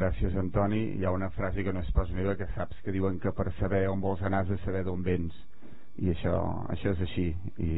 Gràcies, 0.00 0.32
Antoni. 0.40 0.78
Hi 0.96 1.04
ha 1.04 1.10
una 1.12 1.28
frase 1.34 1.60
que 1.60 1.72
no 1.76 1.82
és 1.84 1.88
pas 1.92 2.08
meva 2.16 2.32
que 2.38 2.46
saps 2.54 2.78
que 2.84 2.92
diuen 2.94 3.18
que 3.20 3.34
per 3.36 3.50
saber 3.58 3.82
on 3.90 4.00
vols 4.00 4.22
anar 4.24 4.38
has 4.46 4.48
de 4.48 4.56
saber 4.62 4.80
d'on 4.86 5.02
vens. 5.04 5.34
I 6.00 6.08
això, 6.14 6.32
això 6.72 6.94
és 6.94 7.02
així. 7.04 7.26
I, 7.60 7.74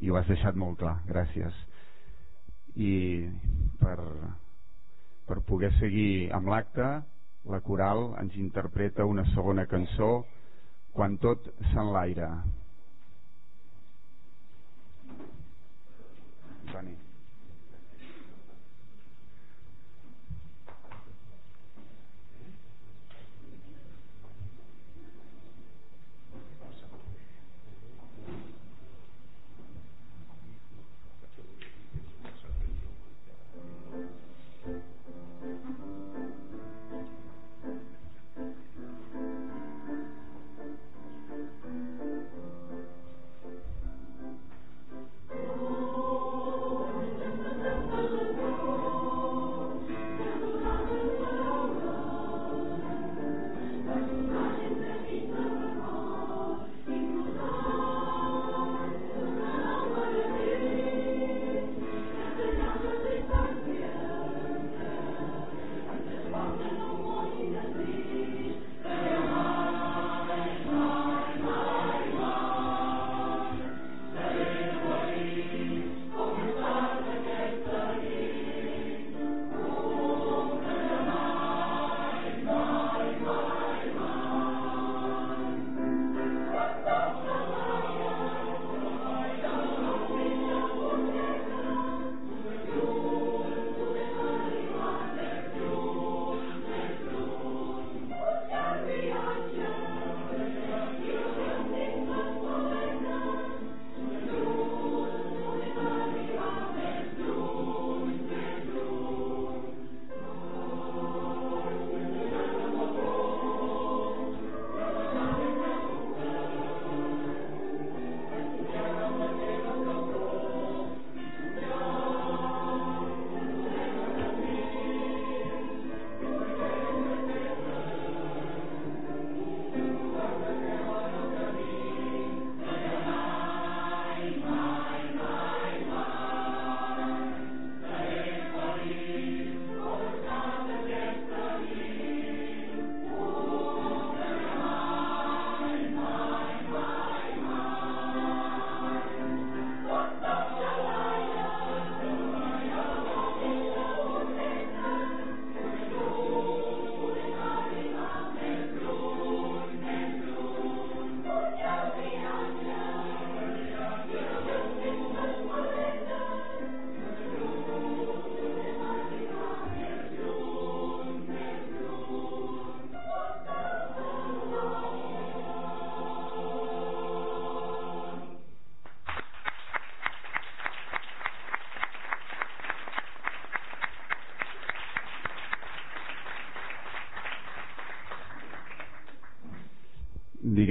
I 0.00 0.08
ho 0.08 0.16
has 0.16 0.30
deixat 0.32 0.56
molt 0.56 0.80
clar. 0.80 0.94
Gràcies. 1.10 1.60
I 2.80 2.94
per, 3.82 3.98
per 5.28 5.38
poder 5.52 5.74
seguir 5.82 6.32
amb 6.32 6.48
l'acte, 6.48 6.88
la 7.52 7.60
coral 7.68 8.14
ens 8.24 8.40
interpreta 8.40 9.04
una 9.04 9.28
segona 9.36 9.68
cançó 9.68 10.12
quan 10.96 11.20
tot 11.20 11.52
s'enlaira. 11.74 12.30
Antoni. 16.62 17.03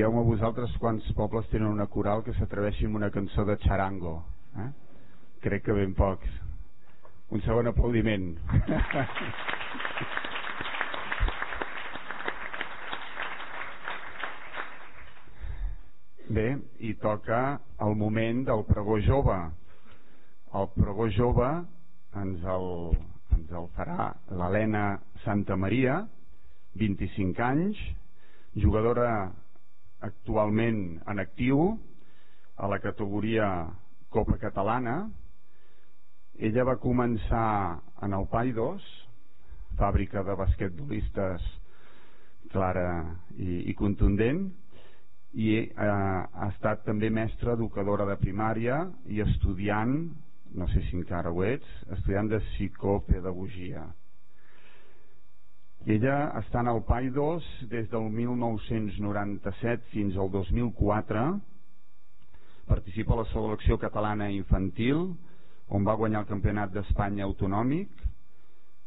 Digueu-me 0.03 0.27
vosaltres 0.27 0.73
quants 0.83 1.05
pobles 1.15 1.45
tenen 1.47 1.69
una 1.71 1.85
coral 1.87 2.25
que 2.25 2.33
s'atreveixi 2.35 2.83
amb 2.89 2.97
una 2.99 3.07
cançó 3.07 3.45
de 3.47 3.53
charango. 3.63 4.17
Eh? 4.59 4.65
Crec 5.45 5.61
que 5.63 5.75
ben 5.77 5.93
pocs. 5.95 6.27
Un 7.31 7.39
segon 7.45 7.69
aplaudiment. 7.71 8.25
Bé, 16.35 16.43
i 16.83 16.91
toca 17.05 17.39
el 17.87 17.95
moment 18.01 18.41
del 18.49 18.65
pregó 18.67 18.97
jove. 19.07 19.37
El 20.59 20.67
pregó 20.73 21.07
jove 21.15 21.47
ens 22.25 22.43
el, 22.57 22.67
ens 23.37 23.55
el 23.61 23.71
farà 23.79 24.09
l'Helena 24.35 24.83
Santa 25.23 25.55
Maria, 25.55 25.95
25 26.83 27.47
anys, 27.47 27.79
jugadora 28.59 29.31
actualment 30.23 31.01
en 31.03 31.19
actiu 31.19 31.77
a 32.55 32.67
la 32.71 32.79
categoria 32.79 33.67
Copa 34.09 34.37
Catalana. 34.39 35.09
Ella 36.39 36.63
va 36.63 36.79
començar 36.79 37.79
en 38.01 38.15
el 38.15 38.25
Paidos, 38.31 38.83
fàbrica 39.75 40.23
de 40.23 40.35
basquetbolistes 40.39 41.43
clara 42.53 43.03
i, 43.35 43.67
i 43.67 43.73
contundent, 43.75 44.45
i 45.33 45.49
eh, 45.59 45.67
ha 45.75 46.49
estat 46.53 46.85
també 46.87 47.09
mestra 47.09 47.57
educadora 47.57 48.05
de 48.07 48.15
primària 48.21 48.79
i 49.09 49.19
estudiant, 49.25 49.97
no 50.53 50.69
sé 50.71 50.85
si 50.87 50.95
encara 50.95 51.33
ho 51.33 51.43
ets, 51.43 51.67
estudiant 51.97 52.29
de 52.31 52.39
psicopedagogia. 52.47 53.89
I 55.83 55.97
ella 55.97 56.29
està 56.39 56.61
en 56.63 56.69
el 56.71 56.77
PAI 56.87 57.09
2 57.11 57.47
des 57.67 57.89
del 57.91 58.05
1997 58.15 59.89
fins 59.91 60.15
al 60.15 60.29
2004, 60.31 61.23
participa 62.69 63.11
a 63.11 63.17
la 63.19 63.25
selecció 63.33 63.75
catalana 63.81 64.29
infantil, 64.31 65.09
on 65.67 65.83
va 65.83 65.97
guanyar 65.99 66.21
el 66.23 66.29
campionat 66.29 66.71
d'Espanya 66.71 67.25
autonòmic, 67.27 67.91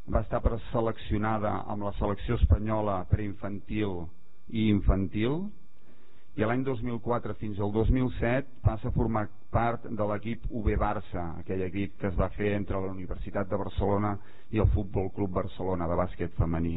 va 0.08 0.22
estar 0.24 0.40
preseleccionada 0.40 1.52
amb 1.68 1.84
la 1.84 1.92
selecció 1.98 2.40
espanyola 2.40 3.02
preinfantil 3.12 4.06
i 4.48 4.70
infantil, 4.72 5.50
i 6.36 6.44
l'any 6.44 6.62
2004 6.66 7.32
fins 7.40 7.60
al 7.64 7.70
2007 7.72 8.60
passa 8.64 8.90
a 8.90 8.92
formar 8.92 9.22
part 9.52 9.86
de 9.88 10.08
l'equip 10.10 10.42
UB 10.50 10.66
Barça, 10.76 11.22
aquell 11.40 11.62
equip 11.64 11.94
que 12.00 12.10
es 12.10 12.18
va 12.18 12.28
fer 12.34 12.50
entre 12.58 12.76
la 12.82 12.90
Universitat 12.92 13.48
de 13.48 13.56
Barcelona 13.56 14.10
i 14.52 14.60
el 14.60 14.68
Futbol 14.74 15.08
Club 15.16 15.32
Barcelona 15.38 15.88
de 15.88 15.96
bàsquet 15.96 16.36
femení. 16.36 16.74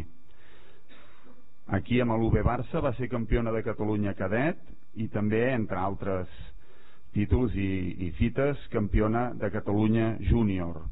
Aquí 1.76 2.00
amb 2.00 2.16
l'UB 2.16 2.40
Barça 2.48 2.80
va 2.82 2.94
ser 2.96 3.12
campiona 3.12 3.52
de 3.52 3.66
Catalunya 3.68 4.16
cadet 4.16 4.64
i 4.96 5.10
també, 5.12 5.44
entre 5.52 5.78
altres 5.78 6.32
títols 7.14 7.52
i, 7.60 7.70
i 8.08 8.12
fites, 8.16 8.64
campiona 8.72 9.34
de 9.36 9.52
Catalunya 9.52 10.14
júnior. 10.32 10.86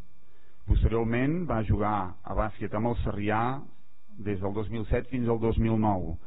Posteriorment 0.67 1.45
va 1.47 1.63
jugar 1.63 1.97
a 2.21 2.35
bàsquet 2.35 2.75
amb 2.75 2.91
el 2.91 2.99
Sarrià 3.05 3.41
des 4.19 4.43
del 4.43 4.53
2007 4.59 5.07
fins 5.13 5.31
al 5.31 5.39
2009 5.39 6.17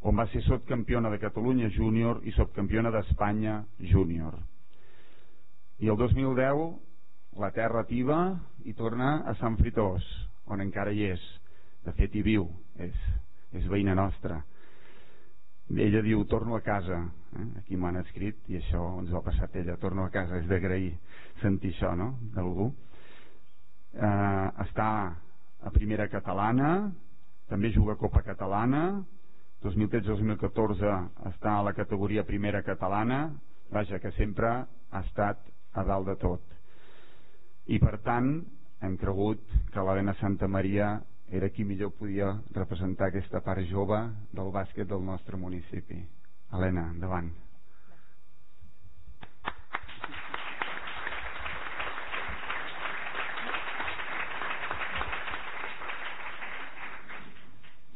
on 0.00 0.16
va 0.16 0.26
ser 0.32 0.40
subcampiona 0.46 1.10
de 1.12 1.18
Catalunya 1.20 1.68
júnior 1.74 2.22
i 2.24 2.32
subcampiona 2.32 2.92
d'Espanya 2.94 3.60
júnior. 3.92 4.38
I 5.80 5.88
el 5.88 5.96
2010 5.96 7.40
la 7.40 7.50
terra 7.52 7.80
ativa 7.80 8.20
i 8.64 8.74
torna 8.74 9.20
a 9.28 9.34
Sant 9.40 9.56
Fritós, 9.60 10.04
on 10.50 10.60
encara 10.60 10.92
hi 10.92 11.06
és. 11.12 11.22
De 11.84 11.92
fet, 11.96 12.14
hi 12.14 12.22
viu, 12.24 12.48
és, 12.76 12.96
és 13.56 13.68
veïna 13.70 13.94
nostra. 13.96 14.40
Ella 15.70 16.02
diu, 16.02 16.24
torno 16.28 16.56
a 16.56 16.64
casa. 16.64 16.98
Eh? 17.38 17.46
Aquí 17.62 17.78
m'han 17.78 18.00
escrit 18.02 18.48
i 18.50 18.58
això 18.58 18.82
ens 19.00 19.12
ho 19.12 19.20
ha 19.20 19.24
passat 19.24 19.54
ella, 19.56 19.78
torno 19.80 20.04
a 20.04 20.12
casa. 20.12 20.40
És 20.40 20.48
d'agrair 20.50 20.90
sentir 21.40 21.72
això, 21.76 21.94
no?, 21.96 22.12
d'algú. 22.34 22.68
Eh, 23.94 24.48
està 24.66 24.90
a 25.60 25.72
primera 25.72 26.08
catalana, 26.10 26.90
també 27.48 27.70
juga 27.74 27.98
Copa 28.00 28.22
Catalana, 28.26 29.02
2013-2014 29.60 30.92
està 31.28 31.58
a 31.58 31.64
la 31.66 31.74
categoria 31.76 32.24
primera 32.24 32.62
catalana. 32.64 33.28
Vaja 33.70 34.00
que 34.00 34.12
sempre 34.16 34.48
ha 34.48 35.02
estat 35.04 35.42
a 35.76 35.84
dalt 35.84 36.08
de 36.08 36.16
tot. 36.18 36.42
I 37.70 37.78
per 37.78 37.98
tant 38.02 38.32
hem 38.80 38.96
cregut 38.98 39.44
que 39.70 39.84
l'Helena 39.84 40.16
Santa 40.18 40.48
Maria 40.48 40.94
era 41.30 41.50
qui 41.54 41.64
millor 41.64 41.92
podia 41.94 42.32
representar 42.56 43.10
aquesta 43.10 43.42
part 43.44 43.62
jove 43.70 44.00
del 44.32 44.50
bàsquet 44.50 44.88
del 44.88 45.04
nostre 45.04 45.36
municipi. 45.36 46.00
Helena, 46.50 46.88
endavant. 46.90 47.30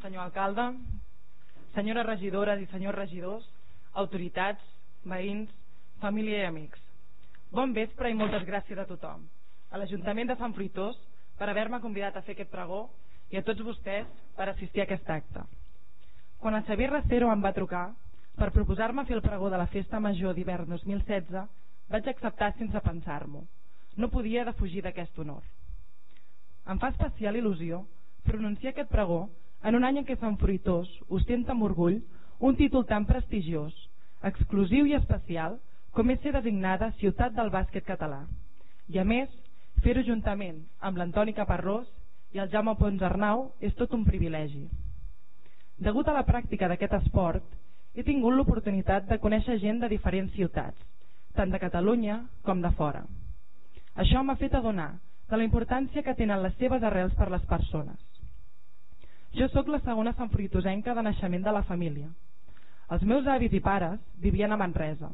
Senyor 0.05 0.29
alcalde, 0.29 0.69
senyores 1.75 2.05
regidores 2.07 2.61
i 2.61 2.67
senyors 2.71 2.97
regidors, 2.97 3.45
autoritats, 3.93 4.63
veïns, 5.05 5.51
família 6.01 6.43
i 6.43 6.47
amics. 6.49 6.79
Bon 7.51 7.73
vespre 7.75 8.09
i 8.09 8.17
moltes 8.17 8.45
gràcies 8.47 8.79
a 8.79 8.87
tothom. 8.89 9.27
A 9.71 9.79
l'Ajuntament 9.79 10.31
de 10.31 10.37
Sant 10.39 10.55
Fruitós 10.55 10.97
per 11.39 11.49
haver-me 11.49 11.81
convidat 11.83 12.15
a 12.17 12.23
fer 12.23 12.35
aquest 12.35 12.51
pregó 12.51 12.85
i 13.31 13.37
a 13.37 13.43
tots 13.43 13.63
vostès 13.65 14.07
per 14.37 14.49
assistir 14.49 14.83
a 14.83 14.87
aquest 14.87 15.09
acte. 15.09 15.43
Quan 16.39 16.55
el 16.55 16.65
Xavier 16.67 16.91
Racero 16.91 17.31
em 17.31 17.43
va 17.43 17.53
trucar 17.55 17.87
per 18.35 18.51
proposar-me 18.51 19.05
fer 19.07 19.15
el 19.17 19.23
pregó 19.23 19.49
de 19.49 19.59
la 19.59 19.67
Festa 19.71 19.99
Major 19.99 20.35
d'hivern 20.35 20.67
2016, 20.69 21.45
vaig 21.91 22.09
acceptar 22.09 22.51
sense 22.57 22.81
pensar-m'ho. 22.83 23.45
No 23.95 24.11
podia 24.11 24.43
defugir 24.43 24.83
d'aquest 24.83 25.17
honor. 25.19 25.43
Em 26.67 26.79
fa 26.81 26.89
especial 26.91 27.37
il·lusió 27.39 27.83
pronunciar 28.25 28.73
aquest 28.73 28.91
pregó 28.91 29.25
en 29.63 29.75
un 29.75 29.83
any 29.83 30.01
en 30.01 30.05
què 30.05 30.17
Sant 30.19 30.37
Fruitós 30.41 30.89
ostenta 31.09 31.53
amb 31.53 31.65
orgull 31.67 32.01
un 32.39 32.55
títol 32.55 32.85
tan 32.85 33.05
prestigiós, 33.05 33.73
exclusiu 34.23 34.85
i 34.89 34.95
especial 34.97 35.59
com 35.95 36.09
és 36.11 36.19
ser 36.21 36.33
designada 36.35 36.91
Ciutat 36.99 37.35
del 37.35 37.51
Bàsquet 37.53 37.85
Català. 37.87 38.25
I 38.91 38.99
a 38.99 39.05
més, 39.07 39.29
fer-ho 39.83 40.03
juntament 40.03 40.59
amb 40.79 40.97
l'Antoni 40.99 41.33
Caparrós 41.33 41.87
i 42.35 42.41
el 42.43 42.49
Jaume 42.51 42.75
Pons 42.75 43.01
Arnau 43.01 43.47
és 43.63 43.75
tot 43.79 43.93
un 43.95 44.03
privilegi. 44.03 44.65
Degut 45.79 46.07
a 46.07 46.15
la 46.15 46.25
pràctica 46.27 46.67
d'aquest 46.67 46.97
esport, 46.99 47.45
he 47.95 48.03
tingut 48.03 48.35
l'oportunitat 48.35 49.07
de 49.07 49.19
conèixer 49.23 49.57
gent 49.63 49.79
de 49.79 49.89
diferents 49.91 50.33
ciutats, 50.35 50.75
tant 51.35 51.51
de 51.51 51.59
Catalunya 51.59 52.19
com 52.43 52.61
de 52.63 52.71
fora. 52.75 53.05
Això 53.95 54.23
m'ha 54.23 54.35
fet 54.39 54.55
adonar 54.55 54.91
de 55.29 55.37
la 55.39 55.47
importància 55.47 56.03
que 56.03 56.15
tenen 56.15 56.43
les 56.43 56.55
seves 56.59 56.83
arrels 56.83 57.15
per 57.15 57.29
les 57.31 57.43
persones. 57.47 58.14
Jo 59.35 59.49
sóc 59.51 59.67
la 59.67 59.81
segona 59.83 60.13
sanfruitosenca 60.15 60.93
de 60.95 61.03
naixement 61.03 61.43
de 61.43 61.51
la 61.51 61.63
família. 61.67 62.07
Els 62.95 63.01
meus 63.03 63.25
avis 63.27 63.51
i 63.51 63.59
pares 63.59 63.99
vivien 64.21 64.51
a 64.51 64.57
Manresa, 64.57 65.09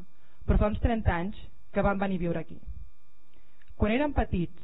però 0.46 0.60
fa 0.60 0.68
uns 0.70 0.78
30 0.82 1.10
anys 1.10 1.38
que 1.74 1.82
van 1.82 1.98
venir 1.98 2.20
a 2.20 2.22
viure 2.22 2.42
aquí. 2.42 2.58
Quan 3.76 3.94
érem 3.94 4.12
petits, 4.14 4.54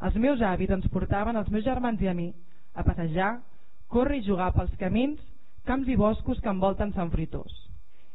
els 0.00 0.16
meus 0.16 0.40
avis 0.40 0.70
ens 0.70 0.88
portaven 0.94 1.36
els 1.36 1.50
meus 1.52 1.64
germans 1.66 2.00
i 2.00 2.08
a 2.08 2.14
mi 2.14 2.30
a 2.74 2.84
passejar, 2.86 3.34
córrer 3.92 4.22
i 4.22 4.24
jugar 4.24 4.52
pels 4.56 4.72
camins, 4.80 5.20
camps 5.68 5.90
i 5.92 5.96
boscos 5.96 6.40
que 6.40 6.48
envolten 6.48 6.94
Sant 6.96 7.10
Fritós. 7.12 7.52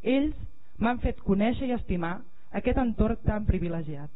Ells 0.01 0.33
m'han 0.81 1.01
fet 1.03 1.21
conèixer 1.27 1.69
i 1.69 1.75
estimar 1.75 2.15
aquest 2.57 2.79
entorn 2.81 3.21
tan 3.25 3.45
privilegiat. 3.45 4.09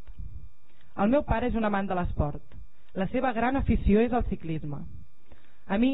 El 0.98 1.14
meu 1.14 1.22
pare 1.28 1.52
és 1.52 1.56
un 1.56 1.68
amant 1.68 1.88
de 1.88 1.96
l'esport. 1.96 2.42
La 2.98 3.08
seva 3.14 3.32
gran 3.38 3.56
afició 3.56 4.02
és 4.02 4.12
el 4.12 4.26
ciclisme. 4.32 4.82
A 5.68 5.78
mi 5.78 5.94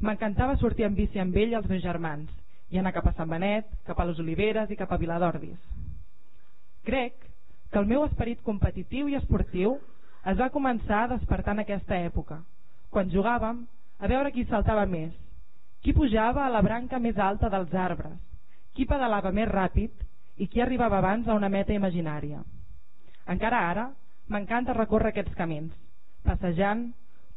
M'encantava 0.00 0.54
sortir 0.56 0.86
en 0.86 0.94
bici 0.94 1.18
amb 1.18 1.36
ell 1.36 1.54
i 1.54 1.56
els 1.58 1.66
meus 1.66 1.82
germans 1.82 2.30
i 2.70 2.78
anar 2.78 2.92
cap 2.94 3.06
a 3.08 3.12
Sant 3.16 3.30
Benet, 3.30 3.66
cap 3.86 3.98
a 3.98 4.04
les 4.06 4.18
Oliveres 4.22 4.70
i 4.70 4.76
cap 4.78 4.92
a 4.92 4.98
Viladordis. 5.00 5.58
Crec 6.86 7.16
que 7.72 7.78
el 7.80 7.88
meu 7.88 8.04
esperit 8.06 8.42
competitiu 8.46 9.08
i 9.08 9.16
esportiu 9.18 9.74
es 10.30 10.38
va 10.38 10.52
començar 10.54 11.04
a 11.04 11.10
despertar 11.14 11.56
en 11.56 11.64
aquesta 11.64 11.98
època, 11.98 12.38
quan 12.90 13.10
jugàvem 13.10 13.64
a 13.98 14.10
veure 14.10 14.32
qui 14.32 14.44
saltava 14.46 14.84
més, 14.86 15.10
qui 15.82 15.94
pujava 15.96 16.44
a 16.44 16.52
la 16.52 16.62
branca 16.62 17.00
més 17.02 17.18
alta 17.18 17.50
dels 17.50 17.74
arbres, 17.74 18.14
qui 18.74 18.86
pedalava 18.86 19.32
més 19.34 19.50
ràpid 19.50 20.06
i 20.38 20.46
qui 20.46 20.62
arribava 20.62 20.98
abans 20.98 21.26
a 21.26 21.34
una 21.34 21.50
meta 21.50 21.74
imaginària. 21.74 22.44
Encara 23.26 23.64
ara 23.70 23.88
m'encanta 24.28 24.76
recórrer 24.76 25.10
aquests 25.10 25.34
camins, 25.34 25.74
passejant, 26.22 26.86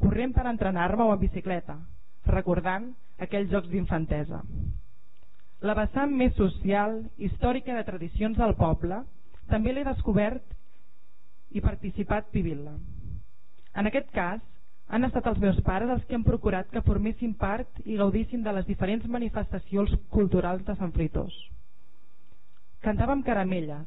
corrent 0.03 0.35
per 0.35 0.45
entrenar-me 0.45 1.07
o 1.07 1.13
en 1.15 1.19
bicicleta, 1.21 1.79
recordant 2.27 2.91
aquells 3.21 3.51
jocs 3.51 3.69
d'infantesa. 3.69 4.41
La 5.61 5.75
vessant 5.77 6.13
més 6.17 6.33
social, 6.37 7.03
històrica 7.17 7.75
de 7.77 7.85
tradicions 7.85 8.37
del 8.37 8.55
poble, 8.57 9.03
també 9.49 9.73
l'he 9.73 9.85
descobert 9.85 10.55
i 11.51 11.61
participat 11.61 12.31
vivint-la. 12.33 12.73
En 13.77 13.87
aquest 13.87 14.09
cas, 14.15 14.41
han 14.91 15.07
estat 15.07 15.27
els 15.29 15.39
meus 15.39 15.59
pares 15.63 15.91
els 15.93 16.03
que 16.07 16.17
han 16.17 16.25
procurat 16.27 16.67
que 16.71 16.83
formessin 16.83 17.35
part 17.39 17.79
i 17.85 17.95
gaudissin 17.99 18.41
de 18.43 18.53
les 18.57 18.65
diferents 18.67 19.05
manifestacions 19.07 19.93
culturals 20.09 20.65
de 20.67 20.75
Sant 20.79 20.91
Fritós. 20.97 21.35
Cantàvem 22.83 23.21
caramelles, 23.23 23.85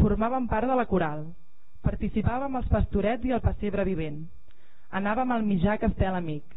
formàvem 0.00 0.48
part 0.50 0.66
de 0.66 0.78
la 0.80 0.88
coral, 0.90 1.26
participàvem 1.84 2.56
als 2.56 2.72
pastorets 2.72 3.28
i 3.28 3.36
al 3.36 3.44
pessebre 3.44 3.84
vivent, 3.86 4.24
anàvem 4.90 5.36
al 5.36 5.44
mitjà 5.46 5.76
Castel 5.78 6.16
Amic, 6.18 6.55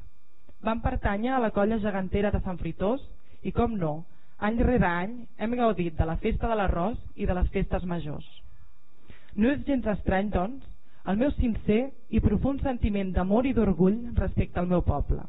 van 0.66 0.82
pertànyer 0.84 1.34
a 1.36 1.42
la 1.44 1.52
colla 1.56 1.80
gegantera 1.80 2.32
de 2.32 2.42
Sant 2.44 2.60
Fritós 2.60 3.04
i, 3.42 3.52
com 3.56 3.78
no, 3.80 4.04
any 4.40 4.60
rere 4.64 4.88
any 4.88 5.16
hem 5.38 5.56
gaudit 5.60 5.96
de 5.98 6.08
la 6.08 6.18
festa 6.24 6.50
de 6.52 6.58
l'arròs 6.60 7.00
i 7.16 7.28
de 7.28 7.36
les 7.36 7.50
festes 7.54 7.86
majors. 7.88 8.28
No 9.36 9.52
és 9.52 9.64
gens 9.68 9.88
estrany, 9.88 10.32
doncs, 10.34 10.66
el 11.08 11.20
meu 11.20 11.32
sincer 11.38 11.82
i 12.10 12.22
profund 12.24 12.64
sentiment 12.64 13.14
d'amor 13.16 13.48
i 13.48 13.54
d'orgull 13.56 14.00
respecte 14.20 14.60
al 14.60 14.68
meu 14.68 14.84
poble. 14.86 15.24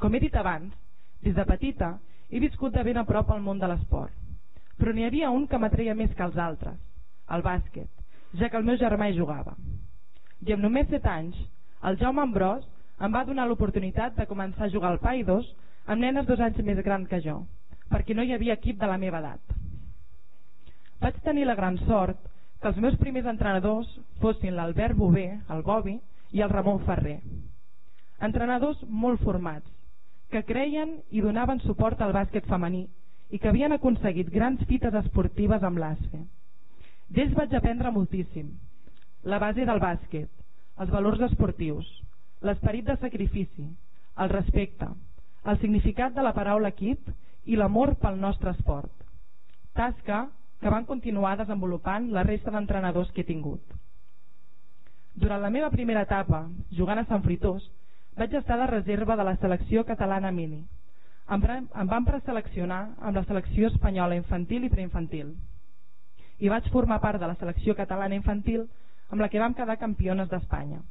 Com 0.00 0.14
he 0.14 0.20
dit 0.22 0.36
abans, 0.36 0.72
des 1.20 1.36
de 1.36 1.44
petita 1.44 1.98
he 2.30 2.40
viscut 2.40 2.72
de 2.72 2.84
ben 2.86 2.96
a 2.96 3.04
prop 3.04 3.30
el 3.34 3.42
món 3.44 3.60
de 3.60 3.68
l'esport, 3.68 4.14
però 4.80 4.94
n'hi 4.96 5.04
havia 5.04 5.30
un 5.30 5.46
que 5.46 5.58
m'atreia 5.60 5.94
més 5.94 6.12
que 6.16 6.24
els 6.24 6.38
altres, 6.40 6.76
el 7.28 7.44
bàsquet, 7.44 7.90
ja 8.40 8.48
que 8.48 8.56
el 8.56 8.64
meu 8.64 8.78
germà 8.80 9.10
hi 9.10 9.18
jugava. 9.18 9.56
I 10.46 10.54
amb 10.54 10.64
només 10.64 10.88
set 10.88 11.04
anys, 11.06 11.36
el 11.84 11.98
Jaume 12.00 12.22
Ambrós 12.22 12.64
em 13.00 13.12
va 13.12 13.24
donar 13.24 13.46
l'oportunitat 13.48 14.16
de 14.18 14.26
començar 14.28 14.66
a 14.66 14.72
jugar 14.72 14.90
al 14.92 15.00
PAI 15.00 15.24
2 15.24 15.48
amb 15.86 16.02
nenes 16.04 16.26
dos 16.28 16.40
anys 16.40 16.60
més 16.66 16.82
gran 16.84 17.06
que 17.08 17.20
jo, 17.24 17.38
perquè 17.88 18.14
no 18.14 18.22
hi 18.22 18.34
havia 18.36 18.58
equip 18.58 18.78
de 18.80 18.88
la 18.90 18.98
meva 19.00 19.22
edat. 19.24 19.56
Vaig 21.00 21.16
tenir 21.24 21.46
la 21.48 21.56
gran 21.56 21.78
sort 21.86 22.20
que 22.60 22.68
els 22.68 22.80
meus 22.84 22.96
primers 23.00 23.26
entrenadors 23.26 23.88
fossin 24.20 24.56
l'Albert 24.56 24.96
Bové, 24.96 25.30
el 25.48 25.62
Bobi, 25.64 25.96
i 26.32 26.42
el 26.44 26.50
Ramon 26.50 26.82
Ferrer. 26.84 27.20
Entrenadors 28.20 28.82
molt 28.84 29.22
formats, 29.24 29.66
que 30.30 30.44
creien 30.46 30.98
i 31.10 31.22
donaven 31.24 31.62
suport 31.64 32.02
al 32.04 32.12
bàsquet 32.14 32.46
femení 32.46 32.84
i 33.30 33.38
que 33.38 33.48
havien 33.48 33.72
aconseguit 33.72 34.28
grans 34.30 34.60
fites 34.68 34.94
esportives 35.00 35.64
amb 35.64 35.80
l'ASFE. 35.80 36.20
D'ells 37.10 37.34
vaig 37.34 37.54
aprendre 37.56 37.90
moltíssim. 37.90 38.52
La 39.24 39.40
base 39.42 39.64
del 39.66 39.80
bàsquet, 39.82 40.28
els 40.80 40.92
valors 40.92 41.24
esportius, 41.26 41.88
l'esperit 42.40 42.86
de 42.86 42.96
sacrifici, 42.96 43.66
el 44.16 44.30
respecte, 44.32 44.88
el 45.44 45.58
significat 45.60 46.14
de 46.14 46.22
la 46.24 46.34
paraula 46.36 46.72
equip 46.72 47.08
i 47.44 47.56
l'amor 47.56 47.96
pel 48.00 48.20
nostre 48.20 48.52
esport. 48.56 48.92
tasca 49.72 50.28
que 50.60 50.68
van 50.68 50.84
continuar 50.84 51.36
desenvolupant 51.38 52.10
la 52.12 52.22
resta 52.22 52.50
d'entrenadors 52.50 53.10
que 53.12 53.22
he 53.22 53.28
tingut. 53.28 53.62
Durant 55.14 55.40
la 55.42 55.50
meva 55.50 55.70
primera 55.70 56.02
etapa, 56.02 56.42
jugant 56.76 56.98
a 57.00 57.06
Sant 57.08 57.22
Fritós, 57.24 57.64
vaig 58.18 58.34
estar 58.34 58.58
de 58.58 58.66
reserva 58.66 59.16
de 59.16 59.24
la 59.24 59.36
selecció 59.36 59.84
catalana 59.88 60.32
mini. 60.32 60.60
Em, 61.30 61.42
em 61.46 61.88
van 61.88 62.04
preseleccionar 62.04 62.80
amb 62.98 63.16
la 63.16 63.24
selecció 63.24 63.70
espanyola 63.70 64.18
infantil 64.18 64.64
i 64.64 64.72
preinfantil. 64.72 65.34
I 66.40 66.48
vaig 66.48 66.68
formar 66.74 67.00
part 67.00 67.20
de 67.20 67.26
la 67.30 67.38
selecció 67.40 67.74
catalana 67.78 68.18
infantil 68.18 68.66
amb 69.08 69.20
la 69.20 69.28
que 69.28 69.40
vam 69.40 69.54
quedar 69.54 69.78
campiones 69.78 70.28
d'Espanya. 70.28 70.82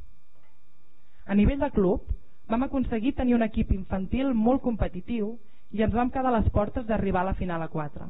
A 1.26 1.36
nivell 1.36 1.60
de 1.60 1.70
club, 1.72 2.08
vam 2.50 2.64
aconseguir 2.64 3.14
tenir 3.16 3.36
un 3.36 3.46
equip 3.46 3.72
infantil 3.72 4.34
molt 4.34 4.62
competitiu 4.62 5.36
i 5.72 5.84
ens 5.86 5.94
vam 5.94 6.10
quedar 6.10 6.32
a 6.34 6.40
les 6.40 6.50
portes 6.52 6.86
d'arribar 6.86 7.22
a 7.22 7.30
la 7.32 7.38
final 7.38 7.62
a 7.62 7.70
4. 7.70 8.08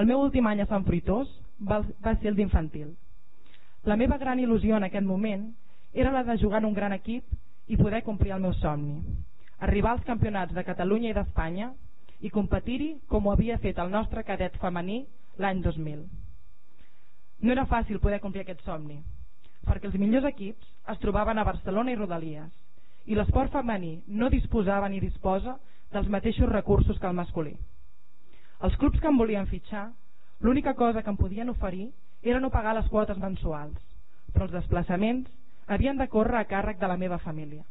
El 0.00 0.06
meu 0.06 0.22
últim 0.22 0.46
any 0.46 0.62
a 0.62 0.68
Sant 0.70 0.86
Fruitós 0.86 1.28
va, 1.60 1.82
ser 1.82 2.30
el 2.30 2.36
d'infantil. 2.38 2.94
La 3.84 3.96
meva 3.96 4.18
gran 4.18 4.38
il·lusió 4.38 4.76
en 4.76 4.86
aquest 4.86 5.06
moment 5.06 5.50
era 5.92 6.12
la 6.12 6.22
de 6.24 6.38
jugar 6.38 6.62
en 6.62 6.70
un 6.70 6.74
gran 6.74 6.92
equip 6.92 7.26
i 7.68 7.76
poder 7.76 8.02
complir 8.06 8.32
el 8.32 8.40
meu 8.40 8.54
somni. 8.54 9.02
Arribar 9.58 9.92
als 9.92 10.06
campionats 10.06 10.54
de 10.54 10.64
Catalunya 10.64 11.10
i 11.10 11.16
d'Espanya 11.18 11.72
i 12.20 12.30
competir-hi 12.30 12.94
com 13.08 13.26
ho 13.26 13.32
havia 13.32 13.58
fet 13.58 13.78
el 13.78 13.90
nostre 13.90 14.22
cadet 14.24 14.56
femení 14.62 15.04
l'any 15.38 15.62
2000. 15.62 16.06
No 17.42 17.52
era 17.52 17.66
fàcil 17.66 17.98
poder 17.98 18.20
complir 18.22 18.46
aquest 18.46 18.62
somni, 18.64 19.00
perquè 19.66 19.88
els 19.88 19.98
millors 19.98 20.26
equips 20.30 20.68
es 20.92 21.00
trobaven 21.02 21.38
a 21.38 21.46
Barcelona 21.46 21.92
i 21.92 21.98
Rodalies, 21.98 22.50
i 23.06 23.18
l'esport 23.18 23.52
femení 23.52 24.02
no 24.06 24.30
disposava 24.30 24.88
ni 24.88 25.00
disposa 25.00 25.56
dels 25.92 26.08
mateixos 26.08 26.50
recursos 26.50 26.98
que 26.98 27.06
el 27.06 27.18
masculí. 27.18 27.54
Els 28.62 28.76
clubs 28.78 29.00
que 29.00 29.10
em 29.10 29.18
volien 29.18 29.48
fitxar, 29.50 29.90
l'única 30.40 30.74
cosa 30.74 31.02
que 31.02 31.10
em 31.10 31.18
podien 31.18 31.50
oferir 31.50 31.90
era 32.22 32.40
no 32.40 32.50
pagar 32.50 32.74
les 32.76 32.88
quotes 32.88 33.18
mensuals, 33.18 33.78
però 34.32 34.46
els 34.46 34.54
desplaçaments 34.54 35.30
havien 35.66 35.98
de 35.98 36.08
córrer 36.08 36.40
a 36.40 36.48
càrrec 36.48 36.78
de 36.78 36.88
la 36.88 36.96
meva 36.96 37.18
família. 37.18 37.64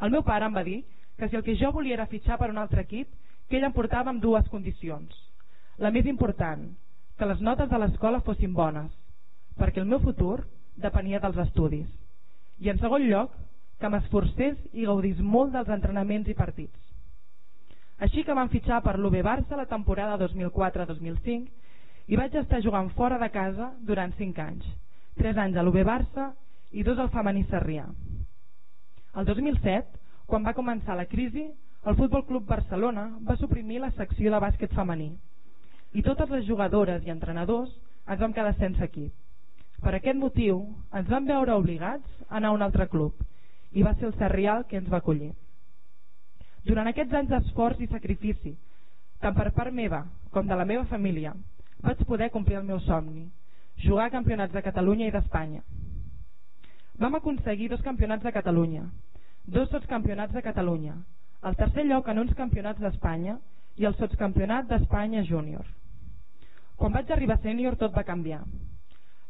El 0.00 0.12
meu 0.12 0.24
pare 0.24 0.48
em 0.48 0.56
va 0.56 0.64
dir 0.64 0.82
que 1.16 1.28
si 1.28 1.36
el 1.36 1.44
que 1.44 1.56
jo 1.56 1.72
volia 1.72 1.96
era 1.96 2.08
fitxar 2.08 2.38
per 2.38 2.50
un 2.50 2.58
altre 2.58 2.82
equip, 2.84 3.08
que 3.48 3.56
ell 3.56 3.68
em 3.68 3.72
portava 3.72 4.10
amb 4.10 4.22
dues 4.22 4.48
condicions. 4.52 5.12
La 5.78 5.92
més 5.92 6.06
important, 6.06 6.66
que 7.16 7.28
les 7.28 7.40
notes 7.40 7.70
de 7.70 7.78
l'escola 7.78 8.20
fossin 8.26 8.52
bones, 8.52 8.90
perquè 9.56 9.80
el 9.80 9.88
meu 9.88 10.00
futur 10.00 10.44
depenia 10.76 11.20
dels 11.20 11.38
estudis. 11.46 11.88
I 12.58 12.70
en 12.72 12.80
segon 12.80 13.04
lloc, 13.08 13.32
que 13.80 13.88
m'esforcés 13.92 14.56
i 14.72 14.86
gaudís 14.88 15.18
molt 15.20 15.52
dels 15.52 15.68
entrenaments 15.72 16.28
i 16.32 16.36
partits. 16.36 16.78
Així 18.00 18.24
que 18.24 18.36
van 18.36 18.50
fitxar 18.52 18.82
per 18.84 18.96
l'UB 18.98 19.18
Barça 19.24 19.56
la 19.56 19.68
temporada 19.68 20.16
2004-2005 20.20 22.12
i 22.12 22.16
vaig 22.20 22.34
estar 22.36 22.60
jugant 22.64 22.90
fora 22.96 23.18
de 23.18 23.28
casa 23.32 23.70
durant 23.88 24.12
5 24.16 24.42
anys, 24.44 24.64
3 25.20 25.40
anys 25.44 25.56
a 25.56 25.64
l'UB 25.64 25.80
Barça 25.84 26.30
i 26.72 26.84
2 26.84 27.00
al 27.00 27.12
femení 27.12 27.44
Sarrià. 27.50 27.86
El 29.16 29.24
2007, 29.24 30.00
quan 30.28 30.44
va 30.44 30.56
començar 30.56 30.96
la 30.96 31.08
crisi, 31.08 31.46
el 31.86 31.96
Futbol 31.96 32.24
Club 32.26 32.44
Barcelona 32.48 33.10
va 33.24 33.36
suprimir 33.40 33.80
la 33.80 33.92
secció 33.96 34.32
de 34.32 34.40
bàsquet 34.42 34.72
femení 34.74 35.12
i 35.96 36.02
totes 36.02 36.28
les 36.34 36.44
jugadores 36.48 37.04
i 37.06 37.12
entrenadors 37.12 37.70
ens 38.06 38.20
vam 38.20 38.34
quedar 38.36 38.56
sense 38.58 38.82
equip. 38.84 39.12
Per 39.82 39.94
aquest 39.94 40.18
motiu 40.18 40.62
ens 40.96 41.08
vam 41.08 41.26
veure 41.28 41.54
obligats 41.54 42.06
a 42.28 42.36
anar 42.38 42.52
a 42.52 42.56
un 42.56 42.64
altre 42.66 42.88
club 42.92 43.14
i 43.72 43.82
va 43.82 43.94
ser 43.94 44.08
el 44.08 44.14
Sarrià 44.20 44.62
que 44.68 44.78
ens 44.80 44.88
va 44.92 45.02
acollir. 45.02 45.32
Durant 46.66 46.88
aquests 46.90 47.14
anys 47.14 47.30
d'esforç 47.30 47.82
i 47.84 47.90
sacrifici, 47.90 48.56
tant 49.22 49.36
per 49.36 49.50
part 49.54 49.74
meva 49.74 50.04
com 50.34 50.46
de 50.46 50.56
la 50.58 50.64
meva 50.68 50.84
família, 50.90 51.34
vaig 51.84 52.02
poder 52.08 52.30
complir 52.34 52.56
el 52.58 52.64
meu 52.68 52.80
somni, 52.80 53.28
jugar 53.84 54.06
a 54.06 54.14
campionats 54.14 54.52
de 54.52 54.62
Catalunya 54.62 55.06
i 55.06 55.14
d'Espanya. 55.14 55.62
Vam 56.98 57.14
aconseguir 57.14 57.68
dos 57.70 57.84
campionats 57.84 58.24
de 58.24 58.32
Catalunya, 58.32 58.86
dos 59.44 59.70
campionats 59.86 60.32
de 60.32 60.42
Catalunya, 60.42 60.96
el 61.44 61.56
tercer 61.56 61.84
lloc 61.84 62.08
en 62.08 62.18
uns 62.18 62.34
campionats 62.34 62.80
d'Espanya 62.80 63.36
i 63.76 63.84
el 63.84 63.94
sotscampionat 63.94 64.66
d'Espanya 64.70 65.22
júnior. 65.28 65.66
Quan 66.76 66.92
vaig 66.92 67.10
arribar 67.12 67.36
a 67.36 67.44
sènior 67.44 67.76
tot 67.76 67.94
va 67.94 68.04
canviar. 68.04 68.42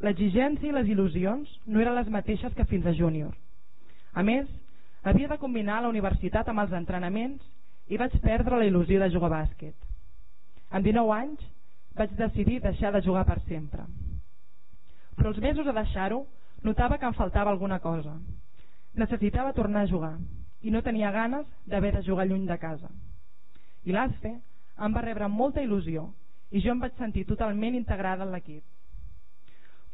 L'exigència 0.05 0.69
i 0.69 0.75
les 0.75 0.89
il·lusions 0.93 1.51
no 1.65 1.81
eren 1.81 1.95
les 1.97 2.09
mateixes 2.13 2.53
que 2.53 2.65
fins 2.69 2.85
a 2.85 2.93
júnior. 2.93 3.33
A 4.13 4.23
més, 4.23 4.47
havia 5.03 5.29
de 5.31 5.39
combinar 5.41 5.81
la 5.81 5.89
universitat 5.89 6.49
amb 6.49 6.63
els 6.65 6.75
entrenaments 6.77 7.43
i 7.87 7.97
vaig 7.97 8.13
perdre 8.21 8.59
la 8.59 8.67
il·lusió 8.69 8.99
de 9.01 9.09
jugar 9.13 9.31
a 9.31 9.35
bàsquet. 9.39 9.75
Amb 10.69 10.85
19 10.85 11.13
anys 11.17 11.45
vaig 11.97 12.13
decidir 12.19 12.61
deixar 12.61 12.91
de 12.93 13.01
jugar 13.01 13.25
per 13.25 13.39
sempre. 13.47 13.87
Però 15.17 15.33
els 15.33 15.41
mesos 15.41 15.67
a 15.67 15.73
deixar-ho 15.73 16.23
notava 16.63 16.97
que 16.97 17.09
em 17.09 17.17
faltava 17.17 17.49
alguna 17.49 17.79
cosa. 17.79 18.13
Necessitava 18.93 19.55
tornar 19.57 19.85
a 19.85 19.91
jugar 19.91 20.15
i 20.61 20.73
no 20.73 20.81
tenia 20.85 21.11
ganes 21.11 21.45
d'haver 21.65 21.93
de 21.95 22.05
jugar 22.05 22.27
lluny 22.27 22.45
de 22.45 22.57
casa 22.57 22.89
i 23.87 23.93
l'ASFE 23.95 24.33
em 24.85 24.95
va 24.95 25.03
rebre 25.03 25.29
molta 25.31 25.63
il·lusió 25.63 26.03
i 26.51 26.61
jo 26.63 26.73
em 26.73 26.81
vaig 26.83 26.97
sentir 26.99 27.23
totalment 27.29 27.75
integrada 27.77 28.25
en 28.25 28.33
l'equip. 28.35 28.63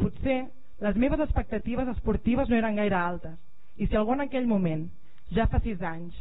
Potser 0.04 0.38
les 0.84 0.98
meves 1.00 1.22
expectatives 1.24 1.88
esportives 1.94 2.50
no 2.52 2.58
eren 2.58 2.76
gaire 2.76 2.98
altes 3.00 3.38
i 3.80 3.88
si 3.88 3.96
algú 3.96 4.18
en 4.18 4.26
aquell 4.26 4.50
moment, 4.50 4.82
ja 5.32 5.46
fa 5.48 5.62
sis 5.64 5.82
anys, 5.90 6.18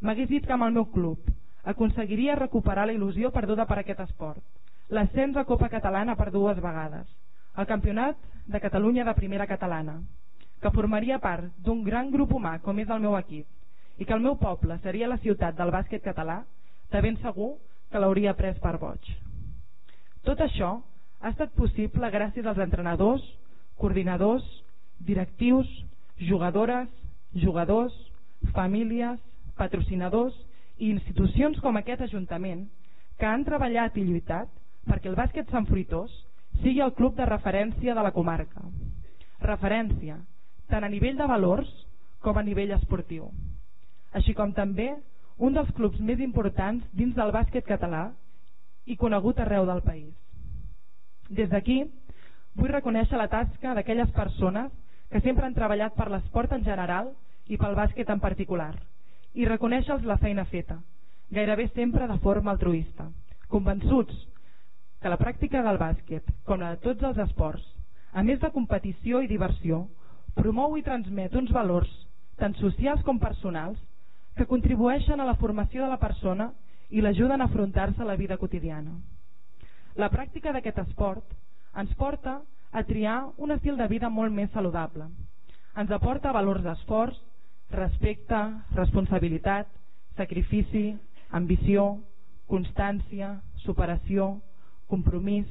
m'hagués 0.00 0.30
dit 0.30 0.46
que 0.46 0.54
amb 0.56 0.64
el 0.66 0.72
meu 0.76 0.86
club 0.94 1.28
aconseguiria 1.72 2.38
recuperar 2.40 2.86
la 2.88 2.94
il·lusió 2.96 3.30
perduda 3.34 3.66
per 3.68 3.78
aquest 3.82 4.00
esport, 4.06 4.40
l'ascens 4.88 5.36
a 5.36 5.44
Copa 5.44 5.68
Catalana 5.68 6.16
per 6.16 6.30
dues 6.32 6.62
vegades, 6.64 7.04
el 7.60 7.68
campionat 7.68 8.16
de 8.46 8.60
Catalunya 8.60 9.04
de 9.04 9.14
primera 9.20 9.46
catalana, 9.46 10.00
que 10.62 10.72
formaria 10.72 11.20
part 11.20 11.52
d'un 11.62 11.84
gran 11.84 12.10
grup 12.10 12.32
humà 12.32 12.56
com 12.64 12.80
és 12.80 12.88
el 12.90 13.04
meu 13.04 13.18
equip 13.20 14.00
i 14.00 14.04
que 14.04 14.16
el 14.16 14.24
meu 14.24 14.36
poble 14.40 14.80
seria 14.82 15.12
la 15.12 15.20
ciutat 15.20 15.56
del 15.60 15.72
bàsquet 15.72 16.02
català, 16.04 16.42
de 16.92 17.00
ben 17.04 17.16
segur 17.20 17.54
que 17.90 18.00
l'hauria 18.00 18.34
pres 18.36 18.58
per 18.64 18.78
boig. 18.80 19.12
Tot 20.24 20.40
això 20.40 20.78
ha 21.26 21.32
estat 21.32 21.50
possible 21.58 22.06
gràcies 22.14 22.46
als 22.46 22.60
entrenadors, 22.62 23.22
coordinadors, 23.82 24.44
directius, 25.02 25.66
jugadores, 26.22 26.86
jugadors, 27.34 27.94
famílies, 28.54 29.18
patrocinadors 29.58 30.36
i 30.78 30.92
institucions 30.92 31.58
com 31.64 31.76
aquest 31.76 32.04
Ajuntament 32.06 32.68
que 33.18 33.26
han 33.26 33.42
treballat 33.48 33.96
i 33.98 34.04
lluitat 34.06 34.52
perquè 34.86 35.10
el 35.10 35.18
bàsquet 35.18 35.50
Sant 35.50 35.66
Fruitós 35.66 36.12
sigui 36.60 36.84
el 36.84 36.94
club 36.94 37.16
de 37.16 37.26
referència 37.26 37.96
de 37.96 38.04
la 38.06 38.12
comarca. 38.14 38.62
Referència 39.42 40.20
tant 40.70 40.86
a 40.86 40.92
nivell 40.92 41.18
de 41.18 41.26
valors 41.26 41.72
com 42.22 42.38
a 42.38 42.44
nivell 42.46 42.76
esportiu. 42.76 43.32
Així 44.14 44.34
com 44.34 44.54
també 44.54 44.92
un 45.42 45.58
dels 45.58 45.74
clubs 45.74 45.98
més 45.98 46.22
importants 46.22 46.86
dins 46.94 47.18
del 47.18 47.34
bàsquet 47.34 47.66
català 47.66 48.12
i 48.86 48.96
conegut 48.96 49.42
arreu 49.42 49.66
del 49.66 49.82
país. 49.82 50.14
Des 51.28 51.48
d'aquí 51.50 51.84
vull 52.54 52.72
reconèixer 52.72 53.18
la 53.18 53.28
tasca 53.28 53.74
d'aquelles 53.74 54.10
persones 54.16 54.72
que 55.10 55.20
sempre 55.20 55.46
han 55.46 55.54
treballat 55.54 55.94
per 55.94 56.08
l'esport 56.10 56.52
en 56.52 56.64
general 56.64 57.12
i 57.46 57.58
pel 57.58 57.74
bàsquet 57.78 58.10
en 58.10 58.20
particular 58.20 58.74
i 59.36 59.44
reconèixer-los 59.44 60.06
la 60.08 60.16
feina 60.16 60.46
feta, 60.48 60.78
gairebé 61.30 61.68
sempre 61.74 62.06
de 62.08 62.16
forma 62.24 62.50
altruista, 62.54 63.10
convençuts 63.52 64.14
que 65.02 65.10
la 65.12 65.18
pràctica 65.20 65.60
del 65.62 65.76
bàsquet, 65.78 66.24
com 66.48 66.62
la 66.62 66.72
de 66.74 66.80
tots 66.86 67.04
els 67.04 67.18
esports, 67.26 67.66
a 68.12 68.22
més 68.24 68.40
de 68.40 68.50
competició 68.54 69.20
i 69.20 69.28
diversió, 69.28 69.82
promou 70.34 70.78
i 70.78 70.84
transmet 70.86 71.36
uns 71.36 71.52
valors 71.52 71.90
tant 72.40 72.56
socials 72.60 73.02
com 73.04 73.20
personals 73.20 73.76
que 74.36 74.48
contribueixen 74.48 75.20
a 75.20 75.28
la 75.28 75.36
formació 75.40 75.84
de 75.84 75.90
la 75.92 76.00
persona 76.00 76.50
i 76.88 77.04
l'ajuden 77.04 77.40
a 77.40 77.50
afrontar-se 77.50 78.02
a 78.02 78.08
la 78.08 78.16
vida 78.16 78.36
quotidiana. 78.40 78.96
La 79.96 80.10
pràctica 80.12 80.52
d'aquest 80.52 80.78
esport 80.82 81.30
ens 81.80 81.92
porta 81.96 82.40
a 82.76 82.82
triar 82.84 83.30
un 83.40 83.52
estil 83.54 83.78
de 83.80 83.86
vida 83.88 84.10
molt 84.12 84.32
més 84.32 84.50
saludable. 84.52 85.06
Ens 85.80 85.92
aporta 85.92 86.34
valors 86.36 86.64
d'esforç, 86.64 87.16
respecte, 87.72 88.40
responsabilitat, 88.76 89.70
sacrifici, 90.16 90.90
ambició, 91.32 91.86
constància, 92.52 93.30
superació, 93.64 94.34
compromís, 94.92 95.48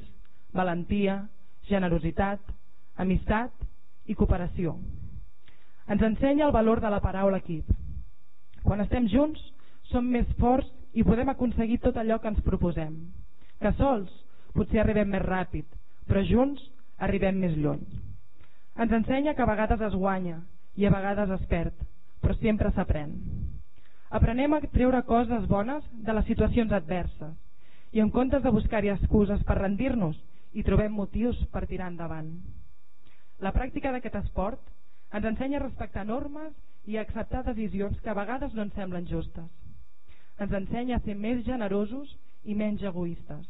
valentia, 0.54 1.24
generositat, 1.68 2.40
amistat 3.02 3.50
i 4.06 4.14
cooperació. 4.14 4.76
Ens 5.90 6.02
ensenya 6.02 6.46
el 6.46 6.54
valor 6.54 6.80
de 6.80 6.90
la 6.90 7.02
paraula 7.02 7.42
equip, 7.42 7.66
quan 8.62 8.82
estem 8.82 9.10
junts 9.10 9.42
som 9.90 10.06
més 10.06 10.30
forts 10.38 10.70
i 10.94 11.04
podem 11.06 11.28
aconseguir 11.34 11.80
tot 11.82 11.98
allò 11.98 12.20
que 12.22 12.30
ens 12.30 12.42
proposem. 12.46 12.94
Que 13.60 13.74
sols 13.78 14.10
potser 14.56 14.82
arribem 14.82 15.12
més 15.12 15.24
ràpid, 15.24 15.66
però 16.08 16.24
junts 16.26 16.62
arribem 16.98 17.38
més 17.40 17.56
lluny. 17.56 17.84
Ens 18.76 18.92
ensenya 18.92 19.34
que 19.34 19.44
a 19.44 19.50
vegades 19.50 19.80
es 19.88 19.94
guanya 19.94 20.40
i 20.76 20.86
a 20.86 20.92
vegades 20.92 21.32
es 21.38 21.46
perd, 21.50 21.74
però 22.20 22.36
sempre 22.40 22.72
s'aprèn. 22.72 23.14
Aprenem 24.16 24.54
a 24.54 24.60
treure 24.72 25.02
coses 25.08 25.48
bones 25.50 25.84
de 25.92 26.14
les 26.14 26.26
situacions 26.28 26.72
adverses 26.72 27.34
I 27.96 28.00
en 28.02 28.10
comptes 28.10 28.42
de 28.42 28.50
buscar-hi 28.52 28.90
excuses 28.92 29.42
per 29.48 29.56
rendir-nos, 29.56 30.16
hi 30.52 30.62
trobem 30.66 30.92
motius 30.92 31.38
per 31.52 31.62
tirar 31.70 31.86
endavant. 31.92 32.28
La 33.40 33.52
pràctica 33.54 33.92
d'aquest 33.94 34.18
esport 34.20 34.60
ens 35.16 35.28
ensenya 35.30 35.60
a 35.60 35.62
respectar 35.62 36.04
normes 36.04 36.52
i 36.84 36.96
a 36.96 37.06
acceptar 37.06 37.44
decisions 37.46 38.00
que 38.02 38.10
a 38.12 38.18
vegades 38.18 38.52
no 38.54 38.66
ens 38.66 38.76
semblen 38.76 39.08
justes. 39.08 39.48
Ens 40.36 40.52
ensenya 40.60 40.98
a 40.98 41.04
ser 41.06 41.16
més 41.16 41.40
generosos 41.46 42.12
i 42.44 42.54
menys 42.54 42.84
egoistes. 42.84 43.46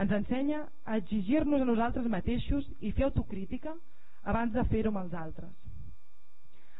Ens 0.00 0.12
ensenya 0.16 0.62
a 0.84 0.96
exigir-nos 0.96 1.60
a 1.60 1.68
nosaltres 1.68 2.08
mateixos 2.08 2.68
i 2.80 2.92
fer 2.96 3.04
autocrítica 3.04 3.74
abans 4.24 4.52
de 4.54 4.64
fer-ho 4.70 4.92
amb 4.92 5.02
els 5.04 5.14
altres. 5.14 5.50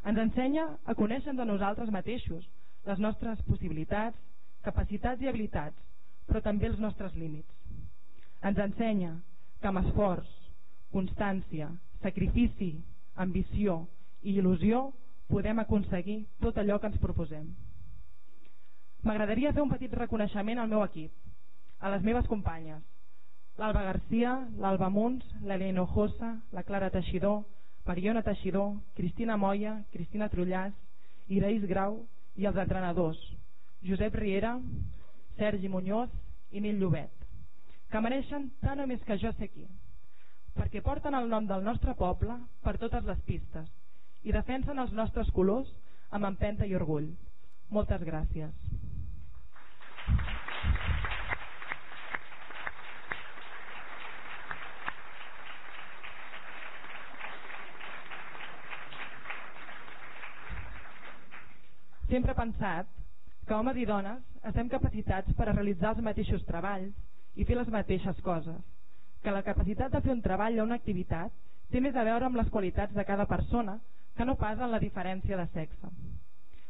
Ens 0.08 0.18
ensenya 0.18 0.64
a 0.84 0.94
conèixer 0.98 1.34
de 1.36 1.44
nosaltres 1.46 1.90
mateixos, 1.94 2.46
les 2.86 2.98
nostres 2.98 3.42
possibilitats, 3.46 4.18
capacitats 4.62 5.22
i 5.22 5.28
habilitats, 5.28 5.76
però 6.26 6.42
també 6.42 6.70
els 6.70 6.80
nostres 6.82 7.14
límits. 7.14 7.52
Ens 8.42 8.58
ensenya 8.58 9.12
que 9.60 9.70
amb 9.70 9.82
esforç, 9.84 10.30
constància, 10.94 11.68
sacrifici, 12.02 12.72
ambició 13.14 13.84
i 14.22 14.38
il·lusió 14.40 14.88
podem 15.28 15.60
aconseguir 15.62 16.24
tot 16.40 16.58
allò 16.58 16.78
que 16.80 16.90
ens 16.90 16.98
proposem. 17.02 17.46
M'agradaria 19.02 19.52
fer 19.52 19.62
un 19.62 19.70
petit 19.70 19.94
reconeixement 19.98 20.58
al 20.58 20.70
meu 20.70 20.82
equip, 20.84 21.12
a 21.82 21.90
les 21.90 22.02
meves 22.06 22.26
companyes, 22.30 22.82
l'Alba 23.58 23.82
Garcia, 23.88 24.36
l'Alba 24.58 24.88
Munts, 24.88 25.26
l'Helena 25.42 25.82
Ojosa, 25.82 26.36
la 26.52 26.62
Clara 26.62 26.90
Teixidor, 26.90 27.42
Mariona 27.86 28.22
Teixidor, 28.22 28.76
Cristina 28.94 29.36
Moya, 29.36 29.76
Cristina 29.92 30.28
Trullàs, 30.32 30.72
Iraís 31.28 31.64
Grau 31.68 32.00
i 32.36 32.46
els 32.48 32.58
entrenadors 32.58 33.20
Josep 33.82 34.14
Riera, 34.14 34.60
Sergi 35.36 35.68
Muñoz 35.68 36.10
i 36.52 36.60
Nil 36.60 36.78
Llobet, 36.78 37.10
que 37.90 38.00
mereixen 38.00 38.50
tant 38.62 38.80
o 38.80 38.86
més 38.86 39.02
que 39.08 39.18
jo 39.18 39.32
sé 39.34 39.48
aquí, 39.48 39.66
perquè 40.54 40.82
porten 40.84 41.16
el 41.18 41.28
nom 41.32 41.48
del 41.48 41.64
nostre 41.66 41.96
poble 41.98 42.36
per 42.62 42.76
totes 42.78 43.04
les 43.08 43.20
pistes 43.26 43.66
i 44.22 44.34
defensen 44.36 44.78
els 44.78 44.92
nostres 44.94 45.30
colors 45.34 45.72
amb 46.10 46.28
empenta 46.28 46.68
i 46.68 46.76
orgull. 46.78 47.10
Moltes 47.72 48.04
gràcies. 48.06 48.52
Sempre 62.12 62.34
he 62.34 62.36
pensat 62.36 62.88
que 63.48 63.54
homes 63.56 63.78
i 63.80 63.86
dones 63.88 64.20
estem 64.48 64.68
capacitats 64.68 65.32
per 65.36 65.46
a 65.48 65.52
realitzar 65.54 65.94
els 65.94 66.02
mateixos 66.04 66.42
treballs 66.44 67.38
i 67.40 67.46
fer 67.48 67.56
les 67.56 67.70
mateixes 67.72 68.18
coses, 68.26 68.58
que 69.24 69.32
la 69.32 69.40
capacitat 69.46 69.94
de 69.94 70.00
fer 70.04 70.12
un 70.12 70.20
treball 70.20 70.58
o 70.60 70.66
una 70.66 70.76
activitat 70.76 71.32
té 71.72 71.80
més 71.80 71.96
a 71.96 72.04
veure 72.04 72.28
amb 72.28 72.36
les 72.36 72.50
qualitats 72.52 72.92
de 72.92 73.04
cada 73.08 73.24
persona 73.30 73.78
que 74.18 74.26
no 74.28 74.34
pas 74.42 74.60
en 74.60 74.68
la 74.74 74.80
diferència 74.82 75.38
de 75.40 75.46
sexe. 75.54 75.92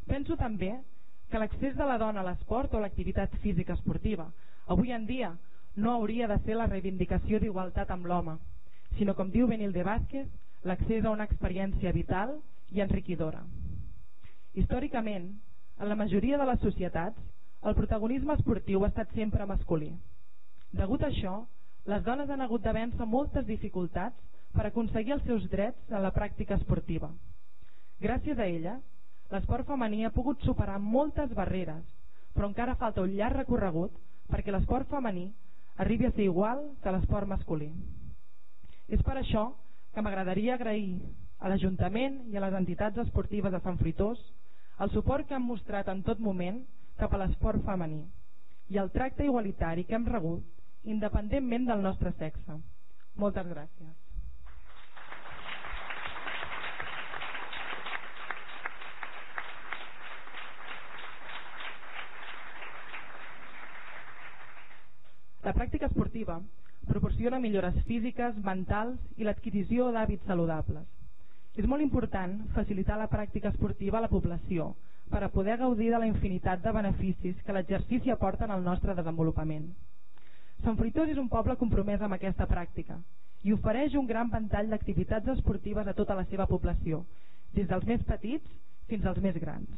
Penso 0.07 0.36
també 0.38 0.76
que 1.32 1.40
l'accés 1.43 1.74
de 1.74 1.90
la 1.90 1.99
dona 1.99 2.22
a 2.22 2.28
l'esport 2.28 2.76
o 2.76 2.78
a 2.78 2.84
l'activitat 2.84 3.34
física 3.43 3.74
esportiva 3.74 4.28
avui 4.76 4.95
en 4.95 5.09
dia 5.11 5.32
no 5.74 5.97
hauria 5.97 6.28
de 6.30 6.38
ser 6.47 6.55
la 6.61 6.68
reivindicació 6.70 7.43
d'igualtat 7.43 7.90
amb 7.90 8.07
l'home, 8.07 8.36
sinó 8.95 9.18
com 9.18 9.34
diu 9.34 9.51
Benil 9.51 9.74
de 9.74 9.82
Vázquez, 9.90 10.30
l'accés 10.62 11.03
a 11.03 11.16
una 11.18 11.26
experiència 11.26 11.90
vital 11.99 12.38
i 12.70 12.86
enriquidora. 12.86 13.43
Històricament, 14.53 15.30
en 15.80 15.88
la 15.88 15.96
majoria 15.96 16.36
de 16.36 16.46
les 16.48 16.61
societats, 16.61 17.16
el 17.64 17.76
protagonisme 17.78 18.34
esportiu 18.36 18.82
ha 18.84 18.90
estat 18.90 19.12
sempre 19.16 19.46
masculí. 19.48 19.92
Degut 20.76 21.03
a 21.03 21.09
això, 21.09 21.38
les 21.88 22.03
dones 22.05 22.30
han 22.30 22.42
hagut 22.44 22.62
de 22.64 22.74
vèncer 22.76 23.07
moltes 23.09 23.46
dificultats 23.46 24.18
per 24.53 24.66
aconseguir 24.68 25.14
els 25.16 25.24
seus 25.24 25.46
drets 25.50 25.90
en 25.90 26.03
la 26.05 26.12
pràctica 26.12 26.59
esportiva. 26.61 27.09
Gràcies 28.03 28.38
a 28.38 28.46
ella, 28.46 28.76
l'esport 29.32 29.66
femení 29.66 30.05
ha 30.05 30.12
pogut 30.12 30.44
superar 30.44 30.78
moltes 30.82 31.32
barreres, 31.38 31.82
però 32.34 32.50
encara 32.50 32.76
falta 32.76 33.05
un 33.07 33.16
llarg 33.16 33.40
recorregut 33.40 33.96
perquè 34.28 34.53
l'esport 34.53 34.88
femení 34.92 35.30
arribi 35.80 36.07
a 36.07 36.12
ser 36.12 36.26
igual 36.28 36.61
que 36.82 36.92
l'esport 36.92 37.28
masculí. 37.28 37.70
És 38.88 39.00
per 39.03 39.16
això 39.16 39.48
que 39.94 40.05
m'agradaria 40.05 40.55
agrair 40.59 41.00
a 41.40 41.48
l'Ajuntament 41.48 42.20
i 42.32 42.36
a 42.36 42.44
les 42.44 42.55
entitats 42.61 43.00
esportives 43.07 43.53
de 43.53 43.61
Sant 43.64 43.80
Fruitós 43.80 44.20
el 44.83 44.91
suport 44.91 45.28
que 45.28 45.35
han 45.35 45.45
mostrat 45.47 45.89
en 45.93 46.01
tot 46.03 46.18
moment 46.18 46.57
cap 46.99 47.12
a 47.14 47.18
l'esport 47.20 47.62
femení 47.66 48.01
i 48.74 48.78
el 48.83 48.91
tracte 48.91 49.24
igualitari 49.28 49.85
que 49.87 49.95
hem 49.95 50.07
rebut 50.09 50.89
independentment 50.95 51.68
del 51.68 51.83
nostre 51.83 52.11
sexe. 52.18 52.57
Moltes 53.14 53.47
gràcies. 53.47 53.93
La 65.43 65.53
pràctica 65.55 65.87
esportiva 65.91 66.41
proporciona 66.89 67.39
millores 67.39 67.78
físiques, 67.87 68.35
mentals 68.43 68.99
i 69.16 69.28
l'adquisició 69.28 69.93
d'hàbits 69.95 70.26
saludables. 70.26 71.01
És 71.57 71.66
molt 71.68 71.84
important 71.84 72.38
facilitar 72.57 72.96
la 72.98 73.09
pràctica 73.12 73.50
esportiva 73.53 73.98
a 73.98 74.05
la 74.05 74.11
població 74.12 74.70
per 75.12 75.20
a 75.24 75.28
poder 75.32 75.59
gaudir 75.61 75.90
de 75.92 75.98
la 76.00 76.09
infinitat 76.09 76.62
de 76.64 76.72
beneficis 76.72 77.42
que 77.44 77.53
l'exercici 77.53 78.11
aporta 78.11 78.46
en 78.48 78.55
el 78.57 78.64
nostre 78.64 78.94
desenvolupament. 78.96 79.66
Sant 80.64 80.78
Fruitós 80.78 81.11
és 81.12 81.20
un 81.20 81.28
poble 81.28 81.59
compromès 81.61 82.00
amb 82.00 82.16
aquesta 82.16 82.48
pràctica 82.48 82.96
i 83.44 83.53
ofereix 83.53 83.98
un 83.98 84.07
gran 84.07 84.30
ventall 84.32 84.70
d'activitats 84.70 85.34
esportives 85.36 85.86
a 85.86 85.96
tota 85.98 86.14
la 86.14 86.24
seva 86.30 86.46
població, 86.46 87.05
des 87.53 87.68
dels 87.68 87.84
més 87.84 88.03
petits 88.09 88.59
fins 88.88 89.05
als 89.05 89.18
més 89.20 89.36
grans. 89.42 89.68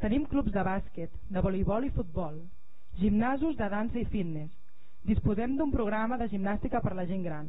Tenim 0.00 0.24
clubs 0.30 0.52
de 0.54 0.62
bàsquet, 0.62 1.10
de 1.28 1.40
voleibol 1.42 1.84
i 1.84 1.90
futbol, 1.90 2.38
gimnasos 3.00 3.56
de 3.58 3.68
dansa 3.68 3.98
i 3.98 4.04
fitness, 4.04 4.52
Disposem 5.04 5.58
d'un 5.58 5.68
programa 5.72 6.16
de 6.16 6.30
gimnàstica 6.32 6.80
per 6.80 6.94
la 6.96 7.04
gent 7.04 7.24
gran. 7.26 7.48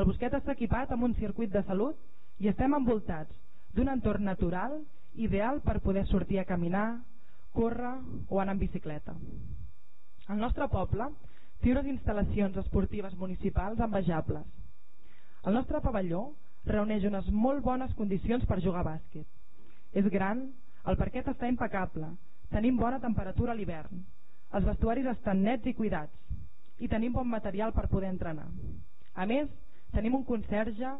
El 0.00 0.06
Bosquet 0.08 0.32
està 0.36 0.54
equipat 0.56 0.92
amb 0.94 1.04
un 1.04 1.14
circuit 1.18 1.50
de 1.52 1.60
salut 1.68 1.98
i 2.38 2.48
estem 2.52 2.74
envoltats 2.76 3.32
d'un 3.76 3.88
entorn 3.92 4.24
natural 4.24 4.78
ideal 5.14 5.60
per 5.64 5.80
poder 5.80 6.06
sortir 6.06 6.38
a 6.40 6.44
caminar, 6.44 7.00
córrer 7.52 7.94
o 8.28 8.40
anar 8.40 8.56
en 8.56 8.60
bicicleta. 8.60 9.14
El 10.28 10.40
nostre 10.42 10.68
poble 10.68 11.08
té 11.62 11.72
unes 11.72 11.88
instal·lacions 11.88 12.58
esportives 12.60 13.14
municipals 13.16 13.80
envejables. 13.80 14.44
El 15.46 15.54
nostre 15.54 15.80
pavelló 15.80 16.28
reuneix 16.66 17.06
unes 17.08 17.28
molt 17.30 17.62
bones 17.64 17.94
condicions 17.94 18.44
per 18.44 18.60
jugar 18.60 18.82
a 18.82 18.90
bàsquet. 18.90 19.26
És 19.96 20.08
gran, 20.12 20.48
el 20.84 20.98
parquet 21.00 21.28
està 21.30 21.48
impecable, 21.48 22.10
tenim 22.50 22.76
bona 22.76 23.00
temperatura 23.00 23.54
a 23.54 23.56
l'hivern, 23.56 24.02
els 24.52 24.66
vestuaris 24.66 25.06
estan 25.10 25.42
nets 25.42 25.66
i 25.66 25.74
cuidats, 25.74 26.12
i 26.78 26.88
tenim 26.88 27.14
bon 27.14 27.28
material 27.28 27.72
per 27.72 27.88
poder 27.88 28.10
entrenar. 28.12 28.46
A 29.14 29.24
més, 29.26 29.48
tenim 29.94 30.18
un 30.18 30.26
conserge 30.28 30.92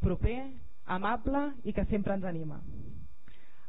proper, 0.00 0.38
amable 0.90 1.40
i 1.64 1.72
que 1.72 1.84
sempre 1.86 2.14
ens 2.14 2.26
anima. 2.26 2.60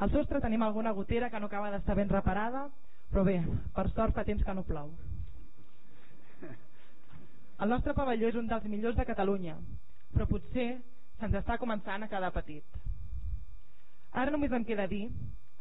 Al 0.02 0.10
sostre 0.10 0.42
tenim 0.42 0.64
alguna 0.66 0.92
gotera 0.98 1.30
que 1.30 1.40
no 1.40 1.46
acaba 1.46 1.70
d'estar 1.72 1.96
ben 1.96 2.10
reparada, 2.10 2.68
però 3.12 3.24
bé, 3.28 3.38
per 3.76 3.90
sort 3.94 4.16
fa 4.16 4.26
temps 4.26 4.44
que 4.44 4.54
no 4.58 4.66
plou. 4.66 4.90
El 7.62 7.70
nostre 7.70 7.94
pavelló 7.94 8.32
és 8.32 8.38
un 8.40 8.48
dels 8.50 8.66
millors 8.66 8.98
de 8.98 9.06
Catalunya, 9.06 9.60
però 10.16 10.26
potser 10.26 10.72
se'ns 11.20 11.38
està 11.38 11.60
començant 11.62 12.02
a 12.02 12.10
quedar 12.10 12.32
petit. 12.34 12.80
Ara 14.12 14.34
només 14.34 14.52
em 14.52 14.66
queda 14.66 14.88
dir 14.90 15.04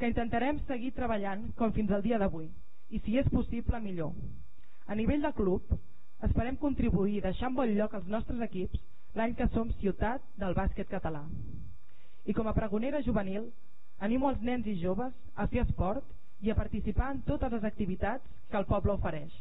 que 0.00 0.08
intentarem 0.08 0.62
seguir 0.64 0.94
treballant 0.96 1.50
com 1.58 1.74
fins 1.76 1.92
al 1.92 2.02
dia 2.06 2.18
d'avui, 2.18 2.48
i 2.88 3.02
si 3.04 3.18
és 3.20 3.28
possible 3.28 3.82
millor. 3.84 4.14
A 4.88 4.96
nivell 4.96 5.20
de 5.22 5.34
club, 5.36 5.76
esperem 6.24 6.56
contribuir 6.56 7.20
en 7.26 7.54
bon 7.54 7.76
lloc 7.76 7.94
els 7.94 8.08
nostres 8.08 8.40
equips 8.48 8.80
l'any 9.14 9.34
que 9.38 9.48
som 9.54 9.72
ciutat 9.80 10.22
del 10.38 10.54
bàsquet 10.54 10.88
català. 10.90 11.24
I 12.26 12.34
com 12.36 12.46
a 12.46 12.54
pregonera 12.54 13.02
juvenil, 13.02 13.48
animo 13.98 14.30
els 14.30 14.42
nens 14.42 14.66
i 14.66 14.76
joves 14.80 15.14
a 15.34 15.46
fer 15.50 15.64
esport 15.64 16.04
i 16.40 16.50
a 16.50 16.56
participar 16.56 17.10
en 17.14 17.22
totes 17.26 17.52
les 17.52 17.64
activitats 17.64 18.24
que 18.50 18.56
el 18.58 18.68
poble 18.68 18.94
ofereix. 18.94 19.32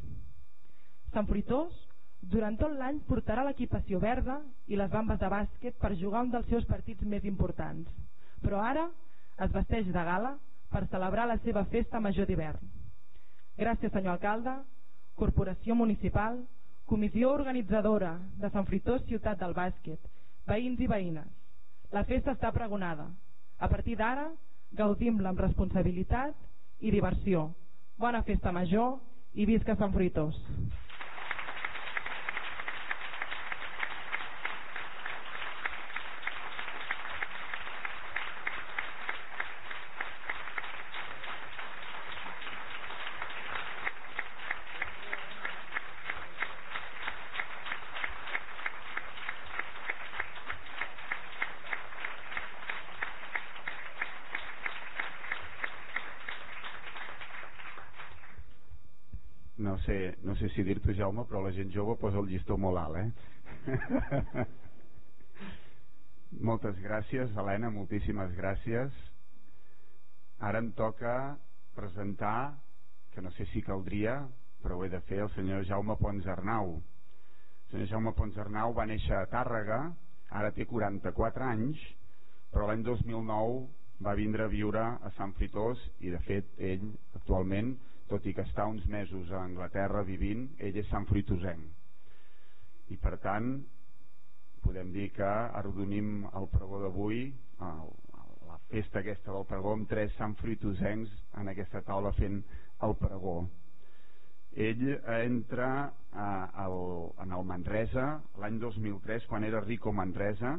Sant 1.14 1.28
Fruitós, 1.30 1.76
durant 2.22 2.58
tot 2.60 2.74
l'any, 2.76 3.00
portarà 3.08 3.46
l'equipació 3.48 4.00
verda 4.04 4.40
i 4.68 4.78
les 4.78 4.92
bambes 4.92 5.20
de 5.22 5.30
bàsquet 5.32 5.78
per 5.80 5.96
jugar 6.02 6.26
un 6.26 6.34
dels 6.34 6.50
seus 6.52 6.68
partits 6.68 7.06
més 7.08 7.24
importants, 7.26 7.88
però 8.44 8.60
ara 8.66 8.90
es 9.46 9.54
vesteix 9.56 9.88
de 9.88 10.04
gala 10.12 10.36
per 10.70 10.86
celebrar 10.92 11.26
la 11.28 11.40
seva 11.46 11.64
festa 11.72 12.02
major 12.04 12.28
d'hivern. 12.28 12.60
Gràcies, 13.58 13.92
senyor 13.92 14.18
alcalde, 14.18 14.54
Corporació 15.20 15.76
Municipal, 15.76 16.38
Comissió 16.90 17.30
Organitzadora 17.30 18.16
de 18.42 18.50
Sant 18.50 18.66
Fritós 18.66 19.04
Ciutat 19.06 19.38
del 19.38 19.52
Bàsquet, 19.54 20.00
veïns 20.50 20.80
i 20.82 20.88
veïnes. 20.90 21.28
La 21.94 22.02
festa 22.10 22.34
està 22.34 22.50
pregonada. 22.56 23.06
A 23.62 23.70
partir 23.70 23.94
d'ara, 24.00 24.24
gaudim-la 24.74 25.30
amb 25.30 25.44
responsabilitat 25.46 26.34
i 26.82 26.90
diversió. 26.90 27.52
Bona 28.02 28.24
festa 28.26 28.50
major 28.56 28.98
i 29.38 29.46
visca 29.46 29.78
Sant 29.78 29.94
Fruitós. 29.94 30.42
No 60.24 60.36
sé, 60.36 60.50
si 60.54 60.64
dir-t'ho 60.68 60.94
Jaume 60.98 61.24
però 61.30 61.42
la 61.44 61.54
gent 61.56 61.72
jove 61.72 61.96
posa 62.00 62.20
el 62.20 62.28
llistó 62.28 62.58
molt 62.58 62.80
alt 62.82 62.98
eh? 63.00 64.46
moltes 66.50 66.78
gràcies 66.84 67.32
Helena, 67.38 67.72
moltíssimes 67.72 68.34
gràcies 68.38 68.96
ara 70.40 70.60
em 70.60 70.72
toca 70.76 71.38
presentar 71.76 72.54
que 73.14 73.24
no 73.24 73.32
sé 73.38 73.48
si 73.54 73.64
caldria 73.64 74.20
però 74.64 74.78
ho 74.78 74.86
he 74.86 74.92
de 74.92 75.02
fer 75.08 75.24
el 75.24 75.32
senyor 75.36 75.66
Jaume 75.68 75.96
Pons 76.00 76.28
Arnau 76.28 76.76
el 76.76 77.72
senyor 77.72 77.92
Jaume 77.94 78.16
Pons 78.18 78.38
Arnau 78.38 78.76
va 78.76 78.88
néixer 78.90 79.16
a 79.18 79.28
Tàrrega 79.32 79.82
ara 80.30 80.52
té 80.56 80.68
44 80.68 81.48
anys 81.48 81.82
però 82.52 82.68
l'any 82.68 82.84
2009 82.84 83.68
va 84.04 84.16
vindre 84.16 84.46
a 84.46 84.52
viure 84.52 84.82
a 84.82 85.12
Sant 85.18 85.34
Fritós 85.38 85.80
i 86.00 86.12
de 86.12 86.20
fet 86.28 86.52
ell 86.72 86.86
actualment 87.20 87.76
tot 88.10 88.26
i 88.26 88.34
que 88.34 88.46
està 88.48 88.66
uns 88.68 88.86
mesos 88.90 89.30
a 89.32 89.44
Anglaterra 89.46 90.02
vivint, 90.08 90.48
ell 90.58 90.78
és 90.82 90.90
Sant 90.90 91.06
Fruitosenc. 91.10 91.68
I 92.90 92.98
per 92.98 93.18
tant, 93.22 93.52
podem 94.66 94.90
dir 94.94 95.12
que 95.16 95.30
arrodonim 95.30 96.26
el 96.34 96.50
pregó 96.52 96.82
d'avui, 96.84 97.22
la 97.62 98.58
festa 98.72 99.04
aquesta 99.04 99.34
del 99.36 99.46
pregó, 99.50 99.76
amb 99.78 99.90
tres 99.90 100.16
Sant 100.18 100.36
Fruitosencs 100.42 101.14
en 101.42 101.54
aquesta 101.54 101.84
taula 101.86 102.12
fent 102.18 102.42
el 102.86 102.96
pregó. 103.00 103.38
Ell 104.58 104.84
entra 105.20 105.70
a, 106.12 106.30
al, 106.66 106.76
en 107.22 107.38
el 107.38 107.46
Manresa 107.46 108.08
l'any 108.42 108.58
2003, 108.62 109.30
quan 109.30 109.46
era 109.46 109.62
Rico 109.62 109.94
Manresa, 109.94 110.58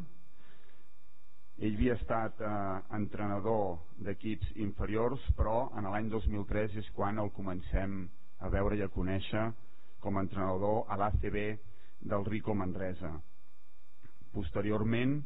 ell 1.60 1.74
havia 1.76 1.94
estat 1.98 2.40
eh, 2.40 2.50
entrenador 2.96 3.80
d'equips 4.00 4.54
inferiors, 4.64 5.20
però 5.36 5.68
en 5.76 5.90
l'any 5.92 6.08
2003 6.08 6.78
és 6.80 6.88
quan 6.96 7.20
el 7.20 7.28
comencem 7.36 8.06
a 8.40 8.48
veure 8.48 8.78
i 8.78 8.84
a 8.84 8.88
conèixer 8.94 9.50
com 10.00 10.16
a 10.16 10.22
entrenador 10.24 10.86
a 10.88 10.96
l'ACB 10.96 11.36
del 12.12 12.24
Rico 12.24 12.54
Manresa. 12.56 13.12
Posteriorment, 14.32 15.18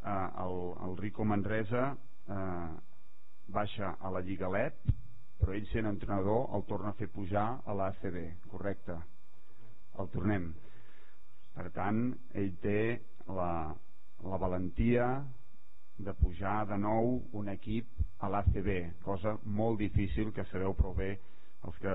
eh, 0.00 0.16
el, 0.46 0.58
el 0.88 0.96
Rico 1.02 1.28
Manresa 1.28 1.90
eh, 1.92 2.72
baixa 3.52 3.96
a 4.00 4.10
la 4.10 4.24
Lliga 4.24 4.48
LEP, 4.48 4.88
però 5.36 5.52
ell 5.52 5.68
sent 5.68 5.90
entrenador 5.90 6.48
el 6.56 6.64
torna 6.64 6.94
a 6.94 6.96
fer 6.96 7.12
pujar 7.12 7.46
a 7.60 7.76
l'ACB, 7.76 8.20
correcte? 8.48 8.96
El 10.00 10.08
tornem. 10.16 10.52
Per 11.54 11.68
tant, 11.76 12.06
ell 12.32 12.54
té 12.62 12.78
la, 13.28 13.50
la 14.24 14.38
valentia, 14.40 15.10
de 15.98 16.14
pujar 16.18 16.64
de 16.66 16.78
nou 16.80 17.20
un 17.38 17.48
equip 17.52 17.86
a 18.24 18.30
l'ACB, 18.32 18.70
cosa 19.04 19.36
molt 19.44 19.78
difícil 19.78 20.32
que 20.34 20.46
sabeu 20.50 20.74
prou 20.74 20.94
bé 20.98 21.12
els 21.64 21.78
que, 21.82 21.94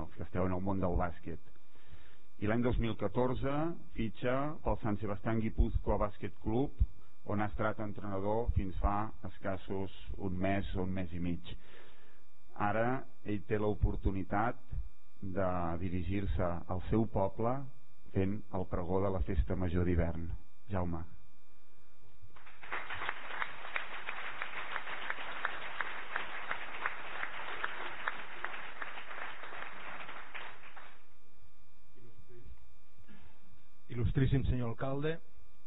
els 0.00 0.14
que 0.16 0.24
esteu 0.24 0.46
en 0.46 0.56
el 0.56 0.64
món 0.64 0.80
del 0.80 0.96
bàsquet. 0.98 1.40
I 2.42 2.48
l'any 2.50 2.64
2014 2.64 3.52
fitxa 3.94 4.34
pel 4.64 4.80
Sant 4.82 4.98
Sebastián 5.00 5.40
Guipúzcoa 5.44 6.00
Bàsquet 6.02 6.34
Club, 6.42 6.74
on 7.24 7.40
ha 7.40 7.48
estat 7.48 7.78
entrenador 7.80 8.50
fins 8.56 8.76
fa 8.82 8.96
escassos 9.28 9.94
un 10.28 10.36
mes 10.40 10.74
o 10.76 10.82
un 10.84 10.92
mes 10.92 11.12
i 11.14 11.22
mig. 11.22 11.54
Ara 12.68 13.04
ell 13.24 13.40
té 13.48 13.58
l'oportunitat 13.58 14.60
de 15.38 15.48
dirigir-se 15.80 16.50
al 16.68 16.84
seu 16.90 17.08
poble 17.16 17.56
fent 18.12 18.36
el 18.58 18.68
pregó 18.70 19.00
de 19.06 19.16
la 19.16 19.24
festa 19.30 19.56
major 19.56 19.88
d'hivern. 19.88 20.28
Jaume. 20.70 21.13
Il·lustríssim 33.94 34.42
senyor 34.48 34.72
alcalde, 34.72 35.18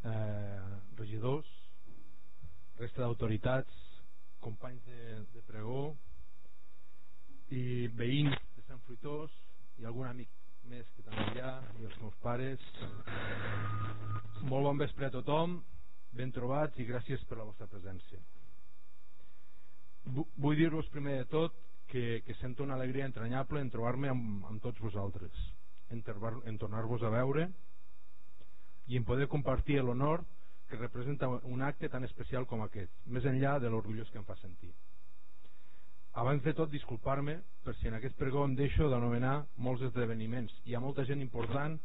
eh, 0.04 0.60
regidors, 0.98 1.48
resta 2.78 3.02
d'autoritats, 3.02 3.72
companys 4.44 4.84
de, 4.86 5.22
de 5.32 5.42
pregó 5.48 5.94
i 7.50 7.88
veïns 7.98 8.36
de 8.56 8.64
Sant 8.66 8.82
Fruitós 8.86 9.32
i 9.80 9.86
algun 9.88 10.10
amic 10.10 10.28
més 10.68 10.88
que 10.94 11.04
també 11.06 11.24
hi 11.32 11.40
ha 11.42 11.54
i 11.80 11.86
els 11.88 11.96
meus 12.02 12.16
pares. 12.22 12.64
Molt 14.44 14.68
bon 14.68 14.80
vespre 14.80 15.08
a 15.08 15.14
tothom 15.14 15.56
ben 16.18 16.32
trobats 16.34 16.78
i 16.78 16.86
gràcies 16.88 17.24
per 17.28 17.38
la 17.40 17.46
vostra 17.48 17.68
presència. 17.70 18.20
Vull 20.12 20.56
dir-vos 20.56 20.88
primer 20.92 21.18
de 21.22 21.30
tot 21.32 21.56
que, 21.88 22.20
que 22.26 22.36
sento 22.42 22.62
una 22.64 22.76
alegria 22.76 23.08
entranyable 23.08 23.60
en 23.64 23.72
trobar-me 23.72 24.12
amb, 24.12 24.44
amb 24.52 24.62
tots 24.62 24.80
vosaltres 24.84 25.32
en, 25.90 26.04
en 26.44 26.60
tornar-vos 26.60 27.02
a 27.02 27.12
veure 27.12 27.48
i 27.48 27.67
en 28.96 29.04
poder 29.04 29.28
compartir 29.28 29.82
l'honor 29.82 30.24
que 30.68 30.76
representa 30.76 31.28
un 31.28 31.62
acte 31.62 31.88
tan 31.88 32.04
especial 32.04 32.46
com 32.46 32.62
aquest, 32.62 32.92
més 33.06 33.24
enllà 33.28 33.58
de 33.60 33.68
l'orgullós 33.72 34.10
que 34.12 34.20
em 34.20 34.24
fa 34.24 34.36
sentir. 34.40 34.70
Abans 36.18 36.42
de 36.42 36.52
tot, 36.56 36.70
disculpar-me 36.72 37.38
per 37.64 37.74
si 37.78 37.88
en 37.88 37.94
aquest 37.96 38.16
pregó 38.18 38.44
em 38.44 38.56
deixo 38.58 38.88
d'anomenar 38.90 39.46
molts 39.56 39.84
esdeveniments. 39.86 40.54
Hi 40.66 40.74
ha 40.74 40.82
molta 40.82 41.04
gent 41.08 41.22
important 41.22 41.78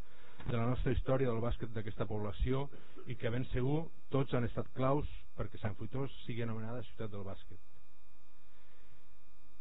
de 0.47 0.55
la 0.57 0.65
nostra 0.65 0.91
història 0.91 1.29
del 1.29 1.43
bàsquet 1.43 1.71
d'aquesta 1.75 2.07
població 2.09 2.65
i 3.07 3.15
que 3.19 3.29
ben 3.29 3.45
segur 3.51 3.83
tots 4.11 4.33
han 4.33 4.47
estat 4.47 4.71
claus 4.75 5.07
perquè 5.37 5.59
Sant 5.61 5.77
Fruitós 5.79 6.11
sigui 6.25 6.43
anomenada 6.43 6.83
ciutat 6.89 7.11
del 7.11 7.23
bàsquet. 7.27 7.59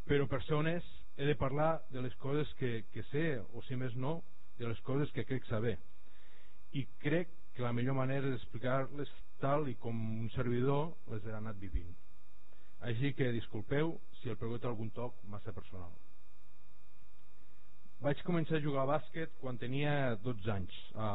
Però 0.08 0.26
per 0.26 0.42
ser 0.42 0.56
honest, 0.58 0.88
he 1.16 1.26
de 1.28 1.36
parlar 1.38 1.82
de 1.92 2.02
les 2.02 2.14
coses 2.22 2.50
que, 2.58 2.84
que 2.92 3.04
sé, 3.10 3.26
o 3.52 3.62
si 3.68 3.76
més 3.78 3.94
no, 3.94 4.22
de 4.58 4.66
les 4.68 4.80
coses 4.88 5.12
que 5.12 5.26
crec 5.28 5.46
saber 5.46 5.76
i 6.72 6.86
crec 7.02 7.28
que 7.54 7.64
la 7.64 7.72
millor 7.76 7.94
manera 7.98 8.30
d'explicar-les 8.30 9.10
tal 9.42 9.68
i 9.68 9.74
com 9.80 9.98
un 10.20 10.30
servidor 10.36 10.94
les 11.12 11.26
he 11.26 11.34
anat 11.36 11.58
vivint. 11.60 11.92
Així 12.88 13.12
que 13.14 13.32
disculpeu 13.34 13.96
si 14.20 14.32
el 14.32 14.38
pregó 14.40 14.58
té 14.58 14.68
algun 14.70 14.90
toc 14.96 15.18
massa 15.30 15.52
personal. 15.54 15.92
Vaig 18.02 18.22
començar 18.26 18.56
a 18.58 18.62
jugar 18.62 18.82
a 18.82 18.90
bàsquet 18.96 19.34
quan 19.40 19.58
tenia 19.62 20.16
12 20.24 20.50
anys 20.50 20.78
a 20.98 21.10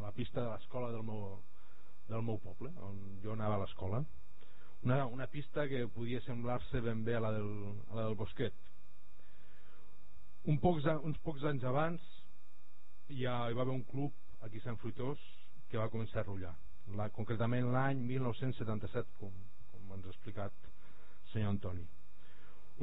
la 0.00 0.12
pista 0.16 0.40
de 0.40 0.48
l'escola 0.48 0.92
del, 0.94 1.02
meu, 1.04 1.42
del 2.08 2.22
meu 2.24 2.38
poble 2.40 2.70
on 2.86 3.02
jo 3.24 3.34
anava 3.34 3.58
a 3.58 3.62
l'escola. 3.64 4.00
Una, 4.86 5.02
una 5.12 5.26
pista 5.26 5.66
que 5.68 5.82
podia 5.92 6.22
semblar-se 6.24 6.80
ben 6.80 7.02
bé 7.04 7.18
a 7.18 7.20
la 7.20 7.32
del, 7.36 7.50
a 7.90 7.98
la 7.98 8.06
del 8.06 8.16
Bosquet. 8.16 8.54
Un 10.46 10.60
pocs, 10.62 10.86
uns 11.02 11.18
pocs 11.26 11.44
anys 11.50 11.66
abans 11.68 12.04
ja 13.10 13.36
hi 13.50 13.58
va 13.58 13.66
haver 13.66 13.74
un 13.74 13.84
club 13.90 14.14
aquí 14.46 14.60
Sant 14.64 14.78
Fruitós 14.80 15.20
que 15.70 15.78
va 15.78 15.90
començar 15.92 16.22
a 16.22 16.26
rullar. 16.28 16.54
La, 16.98 17.08
concretament 17.14 17.72
l'any 17.74 18.00
1977 18.06 19.18
com, 19.20 19.32
com 19.72 19.94
ens 19.96 20.06
ha 20.06 20.14
explicat 20.14 20.68
senyor 21.32 21.54
Antoni. 21.54 21.84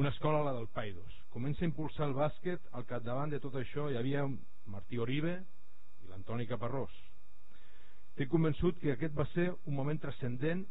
Una 0.01 0.11
escola 0.11 0.43
la 0.43 0.53
del 0.57 0.67
Paidos 0.73 1.19
comença 1.33 1.63
a 1.63 1.69
impulsar 1.69 2.07
el 2.09 2.15
bàsquet. 2.17 2.67
Al 2.73 2.85
capdavant 2.89 3.31
de 3.33 3.39
tot 3.43 3.55
això 3.59 3.89
hi 3.89 3.97
havia 3.99 4.25
Martí 4.73 4.99
Oribe 5.01 5.37
i 6.03 6.09
l'Antoni 6.11 6.47
Caparrós. 6.49 6.93
Estic 8.13 8.29
convençut 8.29 8.77
que 8.81 8.93
aquest 8.93 9.15
va 9.17 9.25
ser 9.31 9.47
un 9.53 9.77
moment 9.77 10.01
transcendent 10.01 10.65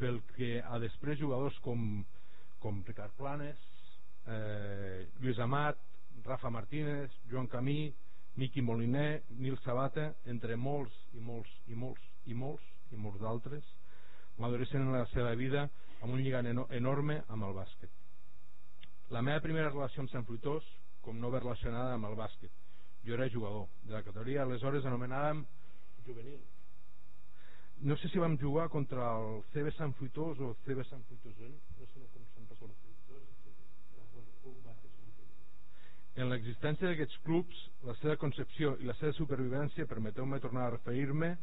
pel 0.00 0.22
que 0.34 0.56
a 0.64 0.78
després 0.82 1.20
jugadors 1.20 1.58
com, 1.66 2.02
com 2.62 2.80
Ricard 2.86 3.14
Planes 3.18 3.60
eh, 4.26 5.06
Lluís 5.20 5.38
Amat 5.38 5.78
Rafa 6.24 6.50
Martínez, 6.50 7.10
Joan 7.30 7.46
Camí 7.46 7.94
Miqui 8.36 8.62
Moliner, 8.62 9.22
Nil 9.38 9.58
Sabata, 9.64 10.12
entre 10.30 10.56
molts 10.56 10.94
i 11.16 11.20
molts 11.20 11.50
i 11.66 11.74
molts 11.74 12.04
i 12.26 12.34
molts 12.34 12.66
i 12.94 12.98
molts 12.98 13.20
d'altres, 13.22 13.64
maduressin 14.38 14.84
en 14.84 14.92
la 14.94 15.06
seva 15.14 15.34
vida 15.38 15.66
amb 16.00 16.14
un 16.14 16.22
lligant 16.22 16.46
enorme 16.46 17.20
amb 17.28 17.48
el 17.48 17.56
bàsquet. 17.56 17.90
La 19.10 19.22
meva 19.26 19.42
primera 19.42 19.72
relació 19.72 20.04
amb 20.04 20.12
Sant 20.12 20.26
Fruitós, 20.28 20.66
com 21.02 21.18
no 21.18 21.30
ve 21.34 21.40
relacionada 21.42 21.96
amb 21.96 22.06
el 22.06 22.16
bàsquet. 22.18 22.52
Jo 23.04 23.16
era 23.16 23.28
jugador 23.32 23.66
de 23.82 23.96
la 23.96 24.04
categoria, 24.06 24.44
aleshores 24.44 24.86
anomenàvem 24.86 25.44
juvenil. 26.06 26.40
No 27.80 27.96
sé 27.96 28.10
si 28.12 28.20
vam 28.20 28.36
jugar 28.38 28.68
contra 28.68 29.08
el 29.16 29.42
CB 29.54 29.72
Sant 29.76 29.96
Fruitós 29.98 30.38
o 30.38 30.52
el 30.52 30.58
CB 30.66 30.84
Sant 30.88 31.04
Fruitós, 31.08 31.40
no 31.40 31.86
sé 31.86 32.06
com 32.12 32.28
se'n 32.34 32.48
recorda. 32.48 32.90
En 36.18 36.26
l'existència 36.30 36.90
d'aquests 36.90 37.20
clubs, 37.26 37.58
la 37.86 37.94
seva 38.00 38.16
concepció 38.18 38.74
i 38.82 38.88
la 38.88 38.96
seva 38.98 39.14
supervivència, 39.14 39.86
permeteu-me 39.86 40.40
tornar 40.42 40.66
a 40.66 40.74
referir-me 40.74 41.36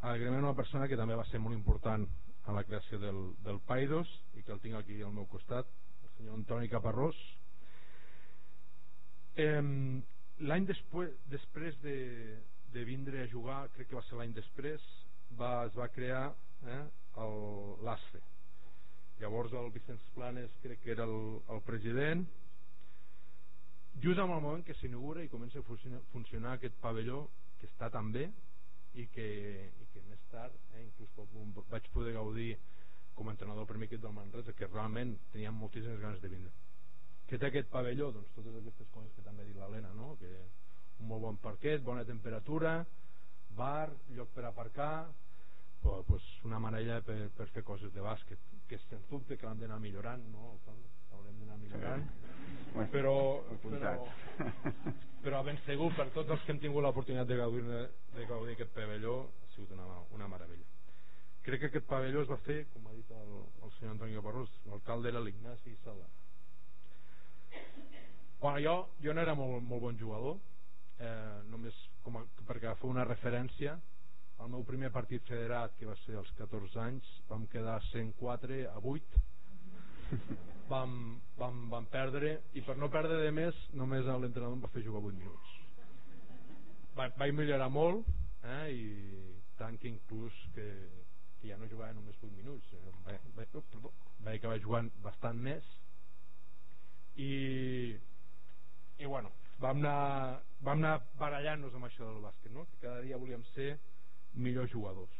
a 0.00 0.12
una 0.12 0.54
persona 0.54 0.86
que 0.88 0.96
també 0.96 1.16
va 1.16 1.24
ser 1.30 1.40
molt 1.40 1.56
important 1.56 2.04
en 2.48 2.54
la 2.54 2.64
creació 2.64 2.98
del, 2.98 3.18
del 3.44 3.60
Paidos 3.66 4.08
i 4.36 4.42
que 4.42 4.52
el 4.52 4.60
tinc 4.60 4.76
aquí 4.76 5.00
al 5.02 5.12
meu 5.12 5.26
costat, 5.26 5.66
el 6.04 6.10
senyor 6.16 6.36
Antoni 6.38 6.68
Caparrós. 6.68 7.18
L'any 9.38 10.68
després, 10.68 11.12
després 11.32 11.76
de, 11.82 11.96
de 12.72 12.84
vindre 12.84 13.24
a 13.24 13.30
jugar, 13.32 13.66
crec 13.74 13.90
que 13.90 13.98
va 13.98 14.04
ser 14.06 14.18
l'any 14.20 14.34
després, 14.36 14.84
va, 15.38 15.64
es 15.66 15.76
va 15.76 15.88
crear 15.94 16.26
eh, 16.66 16.82
l'ASFE. 17.84 18.20
Llavors 19.18 19.54
el 19.58 19.72
Vicenç 19.74 20.04
Planes 20.14 20.52
crec 20.62 20.84
que 20.84 20.92
era 20.94 21.08
el, 21.08 21.40
el 21.50 21.64
president 21.66 22.28
just 24.02 24.18
en 24.18 24.30
el 24.30 24.40
moment 24.40 24.64
que 24.64 24.74
s'inaugura 24.74 25.22
i 25.24 25.28
comença 25.28 25.58
a 25.58 25.66
funcionar, 25.66 26.00
funcionar 26.12 26.52
aquest 26.56 26.76
pavelló 26.82 27.26
que 27.58 27.66
està 27.66 27.90
tan 27.90 28.12
bé 28.12 28.28
i 28.94 29.06
que, 29.12 29.28
i 29.82 29.86
que 29.92 30.02
més 30.08 30.22
tard 30.32 30.54
eh, 30.74 30.84
inclús 30.84 31.64
vaig 31.70 31.88
poder 31.94 32.14
gaudir 32.14 32.56
com 33.14 33.28
a 33.28 33.34
entrenador 33.34 33.64
del 33.64 33.72
primer 33.72 33.88
equip 33.88 34.02
del 34.02 34.14
Manresa 34.14 34.54
que 34.54 34.68
realment 34.70 35.16
teníem 35.32 35.54
moltíssimes 35.54 36.00
ganes 36.00 36.22
de 36.22 36.30
vindre 36.30 36.52
que 37.28 37.38
té 37.38 37.50
aquest 37.50 37.70
pavelló 37.72 38.12
doncs 38.14 38.30
totes 38.36 38.60
aquestes 38.60 38.88
coses 38.94 39.12
que 39.16 39.24
també 39.26 39.42
ha 39.42 39.48
dit 39.48 39.58
l'Helena 39.58 39.90
no? 39.96 40.14
que 40.20 40.30
un 40.98 41.10
molt 41.10 41.22
bon 41.22 41.36
parquet, 41.42 41.82
bona 41.82 42.04
temperatura 42.06 42.78
bar, 43.58 43.90
lloc 44.14 44.30
per 44.34 44.46
aparcar 44.46 45.08
però, 45.82 46.02
pues, 46.06 46.24
una 46.44 46.58
manera 46.58 47.00
per, 47.06 47.28
per 47.36 47.48
fer 47.54 47.64
coses 47.66 47.92
de 47.94 48.02
bàsquet 48.02 48.56
que 48.68 48.78
sens 48.86 49.06
dubte 49.10 49.36
que 49.36 49.46
l'hem 49.46 49.66
d'anar 49.66 49.82
millorant 49.82 50.24
no? 50.32 50.56
haurem 51.12 51.38
d'anar 51.42 51.58
millorant 51.58 52.06
sí. 52.06 52.27
Però, 52.92 53.16
però 53.62 53.94
però 55.22 55.42
ben 55.44 55.58
segur 55.66 55.90
per 55.96 56.08
tots 56.14 56.30
els 56.30 56.44
que 56.44 56.54
hem 56.54 56.60
tingut 56.62 56.84
l'oportunitat 56.84 57.28
de 57.28 57.36
gaudir, 57.36 57.64
de 58.14 58.26
gaudir 58.30 58.54
aquest 58.54 58.70
pavelló 58.74 59.16
ha 59.26 59.50
sigut 59.54 59.72
una, 59.74 59.86
una 60.16 60.28
meravella. 60.30 60.64
Crec 61.44 61.60
que 61.60 61.70
aquest 61.72 61.88
pavelló 61.90 62.22
es 62.22 62.30
va 62.30 62.38
fer 62.46 62.60
com 62.72 62.86
ha 62.86 62.94
dit 62.94 63.10
el, 63.16 63.34
el 63.64 63.74
senyor 63.78 63.96
Antonio 63.96 64.22
Barros 64.22 64.54
l'alcalde 64.70 65.10
era 65.12 65.22
l'Ignasi 65.24 65.74
Sala. 65.82 66.06
Bueno, 68.40 68.58
jo, 68.62 68.74
jo 69.02 69.14
no 69.14 69.24
era 69.24 69.34
molt, 69.34 69.62
molt 69.66 69.82
bon 69.82 69.98
jugador 69.98 70.38
eh, 71.02 71.38
només 71.50 71.76
com 72.04 72.20
a, 72.20 72.24
perquè 72.46 72.74
fer 72.78 72.90
una 72.90 73.06
referència. 73.08 73.78
El 74.38 74.52
meu 74.52 74.62
primer 74.62 74.92
partit 74.94 75.24
federat 75.26 75.74
que 75.80 75.88
va 75.88 75.96
ser 76.04 76.14
als 76.20 76.30
14 76.38 76.78
anys 76.84 77.08
vam 77.30 77.48
quedar 77.50 77.80
104 77.90 78.62
a 78.70 78.78
8 78.78 79.26
vam, 80.68 80.92
vam, 81.38 81.64
vam 81.72 81.86
perdre 81.92 82.34
i 82.58 82.62
per 82.64 82.76
no 82.78 82.90
perdre 82.92 83.22
de 83.22 83.32
més 83.34 83.56
només 83.76 84.06
l'entrenador 84.06 84.56
em 84.56 84.64
va 84.64 84.70
fer 84.74 84.84
jugar 84.84 85.02
8 85.02 85.18
minuts. 85.18 85.54
Va, 86.98 87.08
vaig 87.20 87.34
millorar 87.34 87.68
molt 87.72 88.08
eh, 88.44 88.68
i 88.74 88.84
tant 89.58 89.78
que 89.80 89.90
inclús 89.90 90.34
que, 90.54 90.66
que 91.40 91.50
ja 91.50 91.58
no 91.58 91.68
jugava 91.70 91.96
només 91.96 92.18
8 92.20 92.30
minuts 92.36 92.74
eh, 92.74 92.94
vaig, 93.06 93.28
vaig, 93.38 93.56
oh, 93.58 93.64
perdó, 93.72 93.92
vaig 94.26 94.40
acabar 94.40 94.60
jugant 94.64 94.92
bastant 95.04 95.40
més. 95.48 95.66
I 97.18 97.32
i 98.98 99.06
bueno 99.06 99.30
vam 99.62 99.80
anar, 99.82 100.40
vam 100.62 100.78
anar 100.78 100.98
barallant-nos 101.18 101.74
amb 101.74 101.88
això 101.88 102.06
del 102.06 102.22
bàsquet 102.22 102.52
no? 102.54 102.66
que 102.70 102.82
cada 102.84 103.02
dia 103.02 103.18
volíem 103.18 103.42
ser 103.54 103.72
millors 104.38 104.70
jugadors. 104.70 105.14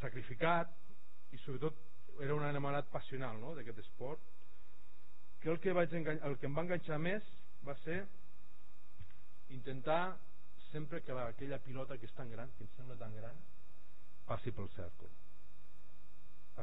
Sacrificat 0.00 0.72
i 1.36 1.40
sobretot 1.42 1.76
era 2.20 2.34
un 2.34 2.44
enamorat 2.44 2.88
passional 2.92 3.40
no? 3.40 3.54
d'aquest 3.56 3.78
esport 3.84 4.20
que 5.40 5.48
el 5.50 5.60
que, 5.60 5.72
vaig 5.72 5.92
el 5.96 6.36
que 6.38 6.48
em 6.48 6.56
va 6.56 6.66
enganxar 6.66 6.98
més 7.00 7.24
va 7.66 7.76
ser 7.84 8.02
intentar 9.56 10.18
sempre 10.70 11.00
que 11.02 11.16
la, 11.16 11.26
aquella 11.32 11.58
pilota 11.64 11.96
que 11.98 12.06
és 12.06 12.14
tan 12.14 12.30
gran 12.30 12.52
que 12.56 12.64
em 12.64 12.70
sembla 12.76 12.98
tan 13.00 13.14
gran 13.16 13.40
passi 14.28 14.52
pel 14.54 14.68
cèrcol 14.76 15.10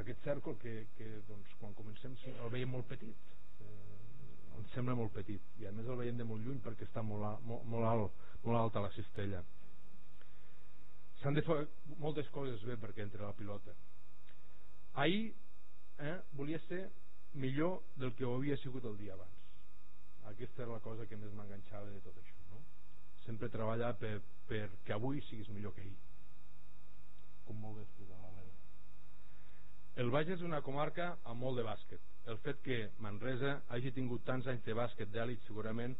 aquest 0.02 0.24
cèrcol 0.24 0.58
que, 0.62 0.76
que 0.98 1.10
doncs, 1.28 1.58
quan 1.60 1.74
comencem 1.78 2.16
el 2.36 2.54
veiem 2.54 2.72
molt 2.72 2.88
petit 2.92 3.34
eh, 3.66 4.60
em 4.60 4.70
sembla 4.76 4.96
molt 5.00 5.14
petit 5.18 5.62
i 5.62 5.68
a 5.68 5.74
més 5.76 5.90
el 5.90 6.00
veiem 6.04 6.22
de 6.22 6.28
molt 6.28 6.46
lluny 6.46 6.62
perquè 6.64 6.88
està 6.88 7.04
molt, 7.04 7.42
molt, 7.50 7.66
molt, 7.74 7.90
alt, 7.90 8.24
molt 8.46 8.62
alta 8.62 8.86
la 8.86 8.94
cistella 8.96 9.42
s'han 11.22 11.36
de 11.38 11.44
fer 11.50 11.60
moltes 11.98 12.30
coses 12.30 12.64
bé 12.70 12.78
perquè 12.80 13.04
entre 13.04 13.26
la 13.26 13.36
pilota 13.36 13.74
ahir 15.04 15.34
eh, 16.00 16.18
volia 16.34 16.60
ser 16.68 16.90
millor 17.34 17.82
del 17.96 18.14
que 18.16 18.26
ho 18.26 18.36
havia 18.36 18.58
sigut 18.58 18.86
el 18.86 18.98
dia 18.98 19.14
abans. 19.14 19.34
Aquesta 20.32 20.64
era 20.64 20.74
la 20.74 20.84
cosa 20.84 21.06
que 21.08 21.18
més 21.18 21.34
m'enganxava 21.34 21.90
de 21.92 22.02
tot 22.04 22.18
això 22.20 22.36
no? 22.52 22.62
sempre 23.26 23.50
treballar 23.50 23.94
per, 24.00 24.18
perquè 24.50 24.96
avui 24.96 25.22
siguis 25.30 25.50
millor 25.50 25.74
que 25.76 25.82
ahir. 25.86 25.96
Com 27.48 27.62
molt 27.62 27.80
bé 27.80 27.86
explicat 27.88 28.20
l'Helena 28.24 28.56
el 29.98 30.12
Baix 30.14 30.30
és 30.30 30.44
una 30.46 30.60
comarca 30.62 31.08
amb 31.26 31.42
molt 31.42 31.58
de 31.58 31.64
bàsquet. 31.66 32.02
El 32.30 32.38
fet 32.46 32.60
que 32.62 32.76
Manresa 33.02 33.56
hagi 33.74 33.90
tingut 33.96 34.22
tants 34.28 34.46
anys 34.52 34.62
de 34.66 34.76
bàsquet 34.78 35.10
d'èlit 35.10 35.42
segurament 35.48 35.96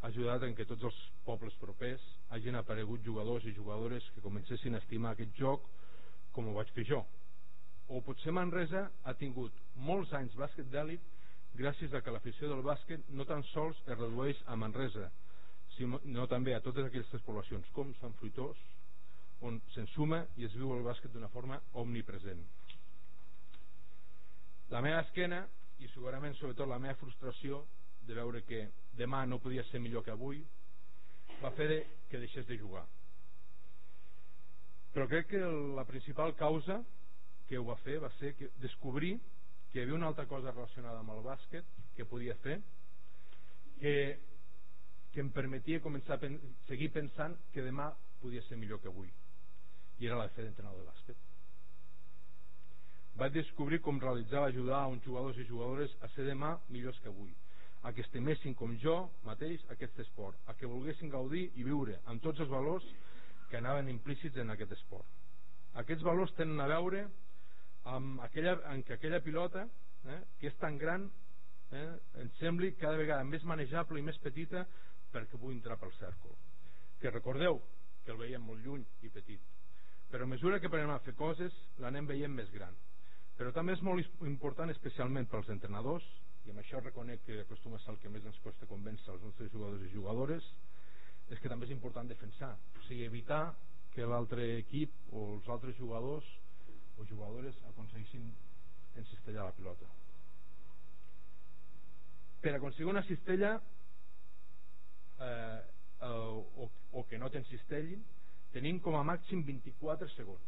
ha 0.00 0.06
ajudat 0.08 0.44
en 0.46 0.54
que 0.54 0.66
tots 0.68 0.86
els 0.86 0.98
pobles 1.26 1.56
propers 1.62 2.04
hagin 2.36 2.54
aparegut 2.60 3.02
jugadors 3.04 3.44
i 3.50 3.54
jugadores 3.56 4.06
que 4.14 4.22
comencessin 4.24 4.76
a 4.76 4.82
estimar 4.84 5.16
aquest 5.16 5.34
joc 5.40 5.66
com 6.32 6.46
ho 6.48 6.54
vaig 6.60 6.70
fer 6.76 6.86
jo 6.92 7.02
o 7.90 8.00
potser 8.06 8.32
Manresa 8.32 8.84
ha 9.02 9.14
tingut 9.18 9.54
molts 9.86 10.12
anys 10.14 10.36
bàsquet 10.38 10.68
d'èlit 10.70 11.02
gràcies 11.58 11.92
a 11.94 12.00
que 12.00 12.12
l'afició 12.14 12.48
del 12.48 12.62
bàsquet 12.62 13.08
no 13.18 13.26
tan 13.26 13.42
sols 13.50 13.80
es 13.86 13.98
redueix 13.98 14.38
a 14.46 14.56
Manresa 14.56 15.08
sinó 15.76 16.26
també 16.30 16.54
a 16.54 16.60
totes 16.62 16.86
aquestes 16.86 17.22
poblacions 17.26 17.66
com 17.74 17.90
Sant 18.00 18.14
Fruitós 18.20 18.58
on 19.48 19.58
s'ensuma 19.74 20.20
i 20.36 20.46
es 20.46 20.54
viu 20.54 20.74
el 20.76 20.84
bàsquet 20.84 21.12
d'una 21.12 21.30
forma 21.32 21.58
omnipresent. 21.82 22.42
La 24.70 24.82
meva 24.84 25.00
esquena 25.02 25.40
i 25.80 25.88
segurament 25.94 26.36
sobretot 26.38 26.68
la 26.68 26.78
meva 26.78 26.98
frustració 27.00 27.64
de 28.06 28.14
veure 28.14 28.44
que 28.46 28.66
demà 29.00 29.24
no 29.26 29.40
podia 29.42 29.64
ser 29.70 29.80
millor 29.80 30.04
que 30.04 30.14
avui 30.14 30.44
va 31.40 31.50
fer 31.56 31.82
que 32.10 32.20
deixés 32.20 32.46
de 32.46 32.58
jugar. 32.60 32.84
Però 34.94 35.06
crec 35.08 35.30
que 35.32 35.40
la 35.74 35.86
principal 35.88 36.34
causa 36.36 36.80
que 37.50 37.58
ho 37.58 37.66
va 37.66 37.74
fer 37.82 37.98
va 37.98 38.12
ser 38.20 38.36
que 38.38 38.46
descobrir 38.62 39.16
que 39.72 39.80
hi 39.80 39.82
havia 39.82 39.96
una 39.96 40.06
altra 40.06 40.28
cosa 40.30 40.52
relacionada 40.54 41.00
amb 41.02 41.10
el 41.16 41.24
bàsquet 41.24 41.66
que 41.96 42.06
podia 42.06 42.36
fer 42.44 42.60
que, 43.80 43.94
que 45.10 45.24
em 45.24 45.32
permetia 45.34 45.82
començar 45.82 46.14
a 46.14 46.22
pen 46.22 46.38
seguir 46.68 46.92
pensant 46.94 47.34
que 47.50 47.64
demà 47.66 47.88
podia 48.22 48.42
ser 48.46 48.58
millor 48.60 48.78
que 48.80 48.90
avui. 48.92 49.10
I 49.98 50.06
era 50.06 50.18
la 50.20 50.28
de 50.28 50.34
fer 50.36 50.44
d'entrenador 50.46 50.84
de 50.84 50.90
bàsquet. 50.92 51.26
Vaig 53.20 53.34
descobrir 53.34 53.80
com 53.84 53.98
realitzava 54.00 54.46
ajudar 54.48 54.84
a 54.84 54.90
uns 54.92 55.02
jugadors 55.04 55.38
i 55.38 55.46
jugadores 55.48 55.96
a 56.00 56.08
ser 56.14 56.28
demà 56.28 56.54
millors 56.68 57.00
que 57.02 57.10
avui. 57.10 57.32
A 57.82 57.92
que 57.96 58.04
estimessin 58.04 58.54
com 58.54 58.76
jo 58.78 58.94
mateix 59.24 59.64
aquest 59.74 59.98
esport. 60.04 60.38
A 60.46 60.54
que 60.54 60.70
volguessin 60.70 61.10
gaudir 61.10 61.48
i 61.56 61.66
viure 61.66 61.98
amb 62.06 62.22
tots 62.22 62.40
els 62.44 62.52
valors 62.52 62.86
que 63.50 63.58
anaven 63.58 63.90
implícits 63.90 64.38
en 64.38 64.54
aquest 64.54 64.76
esport. 64.78 65.18
Aquests 65.82 66.04
valors 66.06 66.32
tenen 66.38 66.60
a 66.60 66.68
veure 66.70 67.08
amb 67.84 68.20
aquella, 68.24 68.58
en 68.72 68.82
que 68.82 68.94
aquella 68.98 69.22
pilota 69.24 69.66
eh, 70.04 70.20
que 70.38 70.50
és 70.50 70.56
tan 70.60 70.76
gran 70.78 71.06
eh, 71.72 71.86
ens 72.22 72.36
sembli 72.40 72.74
cada 72.80 72.98
vegada 73.00 73.24
més 73.24 73.44
manejable 73.44 74.00
i 74.00 74.06
més 74.06 74.18
petita 74.20 74.66
perquè 75.12 75.38
pugui 75.38 75.56
entrar 75.56 75.78
pel 75.80 75.94
cèrcol. 75.98 76.36
Que 77.00 77.10
recordeu 77.10 77.60
que 78.04 78.12
el 78.12 78.20
veiem 78.20 78.44
molt 78.44 78.62
lluny 78.64 78.84
i 79.02 79.10
petit 79.12 79.40
però 80.10 80.24
a 80.24 80.26
mesura 80.26 80.58
que 80.58 80.66
aprenem 80.66 80.90
a 80.90 80.98
fer 81.06 81.14
coses 81.14 81.54
l'anem 81.78 82.08
veient 82.08 82.32
més 82.34 82.50
gran. 82.50 82.74
Però 83.38 83.52
també 83.54 83.76
és 83.76 83.82
molt 83.86 84.22
important 84.26 84.70
especialment 84.72 85.28
pels 85.30 85.48
entrenadors 85.54 86.04
i 86.44 86.50
amb 86.50 86.60
això 86.60 86.80
reconec 86.82 87.22
que 87.24 87.38
acostuma 87.44 87.78
a 87.78 87.84
ser 87.84 87.94
el 87.94 88.00
que 88.02 88.10
més 88.10 88.26
ens 88.26 88.40
costa 88.44 88.66
convèncer 88.66 89.12
els 89.14 89.22
nostres 89.22 89.52
jugadors 89.52 89.84
i 89.86 89.92
jugadores 89.94 90.46
és 91.30 91.38
que 91.38 91.48
també 91.48 91.68
és 91.68 91.72
important 91.76 92.08
defensar 92.10 92.50
o 92.56 92.82
sigui, 92.88 93.04
evitar 93.06 93.54
que 93.94 94.06
l'altre 94.06 94.46
equip 94.58 95.14
o 95.14 95.26
els 95.36 95.48
altres 95.48 95.78
jugadors 95.78 96.26
o 97.00 97.08
jugadores 97.08 97.56
aconseguissin 97.72 98.28
encistellar 99.00 99.48
la 99.48 99.56
pilota 99.56 99.88
per 102.40 102.54
aconseguir 102.54 102.88
una 102.88 103.02
cistella 103.02 103.60
eh, 105.20 105.60
o, 106.00 106.70
o 106.92 107.06
que 107.06 107.18
no 107.18 107.30
t'encistellin 107.30 108.04
tenim 108.54 108.80
com 108.80 108.96
a 108.96 109.04
màxim 109.04 109.42
24 109.46 110.08
segons. 110.16 110.40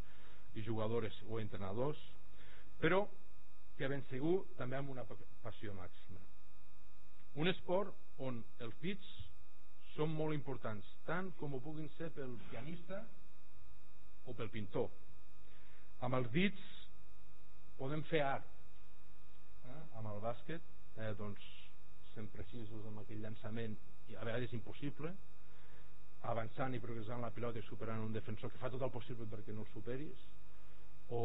i 0.55 0.63
jugadores 0.67 1.17
o 1.29 1.39
entrenadors 1.41 1.99
però 2.81 3.05
que 3.77 3.89
ben 3.89 4.03
segur 4.09 4.43
també 4.57 4.77
amb 4.77 4.91
una 4.93 5.03
passió 5.41 5.73
màxima. 5.73 6.19
Un 7.41 7.47
esport 7.49 8.19
on 8.21 8.41
els 8.61 8.75
dits 8.81 9.07
són 9.95 10.11
molt 10.13 10.35
importants 10.35 10.87
tant 11.07 11.31
com 11.39 11.55
ho 11.55 11.61
puguin 11.63 11.89
ser 11.97 12.11
pel 12.15 12.35
pianista 12.51 13.01
o 14.29 14.35
pel 14.37 14.51
pintor 14.53 14.89
amb 16.05 16.17
els 16.17 16.29
dits 16.33 16.61
podem 17.77 18.01
fer 18.09 18.21
art 18.25 18.47
eh? 19.69 19.81
amb 19.99 20.09
el 20.11 20.21
bàsquet 20.23 20.65
eh, 20.97 21.11
doncs 21.19 21.45
sent 22.13 22.29
precisos 22.33 22.87
amb 22.89 23.03
aquell 23.03 23.21
llançament 23.23 23.77
i 24.11 24.17
a 24.17 24.25
vegades 24.27 24.53
impossible 24.57 25.13
avançant 26.31 26.75
i 26.77 26.81
progressant 26.81 27.21
la 27.23 27.31
pilota 27.33 27.61
i 27.61 27.65
superant 27.69 28.03
un 28.05 28.13
defensor 28.17 28.51
que 28.53 28.61
fa 28.61 28.69
tot 28.73 28.83
el 28.85 28.93
possible 28.93 29.29
perquè 29.29 29.53
no 29.55 29.65
el 29.65 29.71
superis 29.73 30.25
o, 31.09 31.21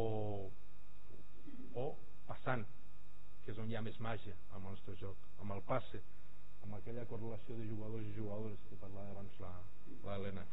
o 1.77 1.87
passant 2.29 2.65
que 3.43 3.53
és 3.53 3.59
on 3.63 3.69
hi 3.71 3.77
ha 3.79 3.83
més 3.85 3.99
màgia 4.03 4.37
el 4.57 4.63
nostre 4.65 4.95
joc 5.01 5.27
amb 5.43 5.57
el 5.57 5.61
passe 5.69 6.01
amb 6.65 6.77
aquella 6.77 7.05
correlació 7.09 7.57
de 7.57 7.67
jugadors 7.69 8.05
i 8.09 8.15
jugadores 8.17 8.65
que 8.69 8.79
parlava 8.81 9.13
abans 9.13 9.41
l'Helena 10.05 10.45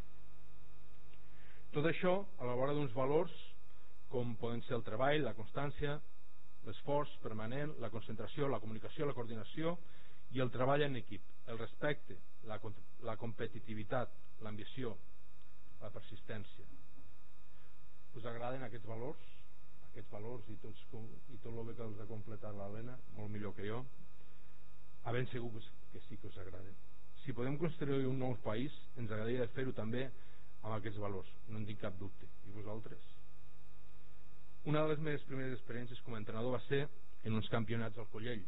tot 1.75 1.89
això 1.91 2.21
a 2.39 2.49
la 2.49 2.57
vora 2.61 2.77
d'uns 2.77 2.95
valors 2.97 3.35
com 4.15 4.37
poden 4.39 4.63
ser 4.63 4.77
el 4.79 4.85
treball, 4.87 5.25
la 5.27 5.35
constància 5.35 5.97
l'esforç 6.69 7.11
permanent, 7.25 7.75
la 7.83 7.91
concentració 7.91 8.47
la 8.49 8.61
comunicació, 8.63 9.09
la 9.09 9.17
coordinació 9.17 9.75
i 10.35 10.43
el 10.45 10.53
treball 10.55 10.85
en 10.87 11.01
equip, 11.01 11.25
el 11.51 11.59
respecte 11.59 12.17
la, 12.49 12.61
la 13.09 13.17
competitivitat 13.21 14.15
l'ambició, 14.47 14.95
la 15.83 15.91
persistència 15.95 16.71
us 18.15 18.27
agraden 18.31 18.63
aquests 18.63 18.87
valors? 18.87 19.31
aquests 19.89 20.11
valors 20.11 20.47
i, 20.51 20.57
tots, 20.63 20.81
i 21.35 21.41
tot 21.43 21.59
el 21.59 21.75
que 21.75 21.85
els 21.89 22.01
ha 22.03 22.09
completat 22.11 22.55
l'Helena 22.59 22.95
molt 23.19 23.35
millor 23.35 23.55
que 23.59 23.67
jo 23.67 23.83
a 25.11 25.13
ben 25.15 25.27
segur 25.33 25.51
que, 25.57 25.65
que 25.93 26.05
sí 26.07 26.19
que 26.23 26.31
us 26.31 26.39
agraden 26.43 26.79
si 27.25 27.35
podem 27.35 27.59
construir 27.59 28.07
un 28.07 28.23
nou 28.23 28.39
país 28.47 28.79
ens 28.95 29.11
agradaria 29.11 29.51
fer-ho 29.59 29.75
també 29.75 30.07
amb 30.07 30.73
aquests 30.79 31.03
valors 31.03 31.35
no 31.51 31.59
en 31.59 31.69
tinc 31.69 31.83
cap 31.83 31.99
dubte 32.01 32.31
i 32.47 32.57
vosaltres? 32.57 33.14
Una 34.65 34.83
de 34.83 34.93
les 34.95 35.01
meves 35.07 35.25
primeres 35.29 35.57
experiències 35.59 36.01
com 36.05 36.15
a 36.15 36.21
entrenador 36.23 36.57
va 36.57 36.63
ser 36.69 36.85
en 37.25 37.35
uns 37.37 37.49
campionats 37.53 37.99
al 37.99 38.09
Collell. 38.13 38.45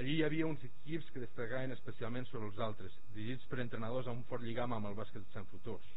Allí 0.00 0.18
hi 0.18 0.24
havia 0.24 0.46
uns 0.46 0.62
equips 0.64 1.08
que 1.12 1.24
destacaven 1.24 1.74
especialment 1.74 2.28
sobre 2.30 2.48
els 2.48 2.60
altres 2.66 2.94
dirigits 3.14 3.48
per 3.50 3.60
entrenadors 3.60 4.08
amb 4.08 4.22
un 4.22 4.28
fort 4.30 4.46
lligam 4.46 4.72
amb 4.76 4.90
el 4.90 4.98
bàsquet 4.98 5.26
de 5.26 5.34
Sant 5.34 5.48
Frutós 5.50 5.88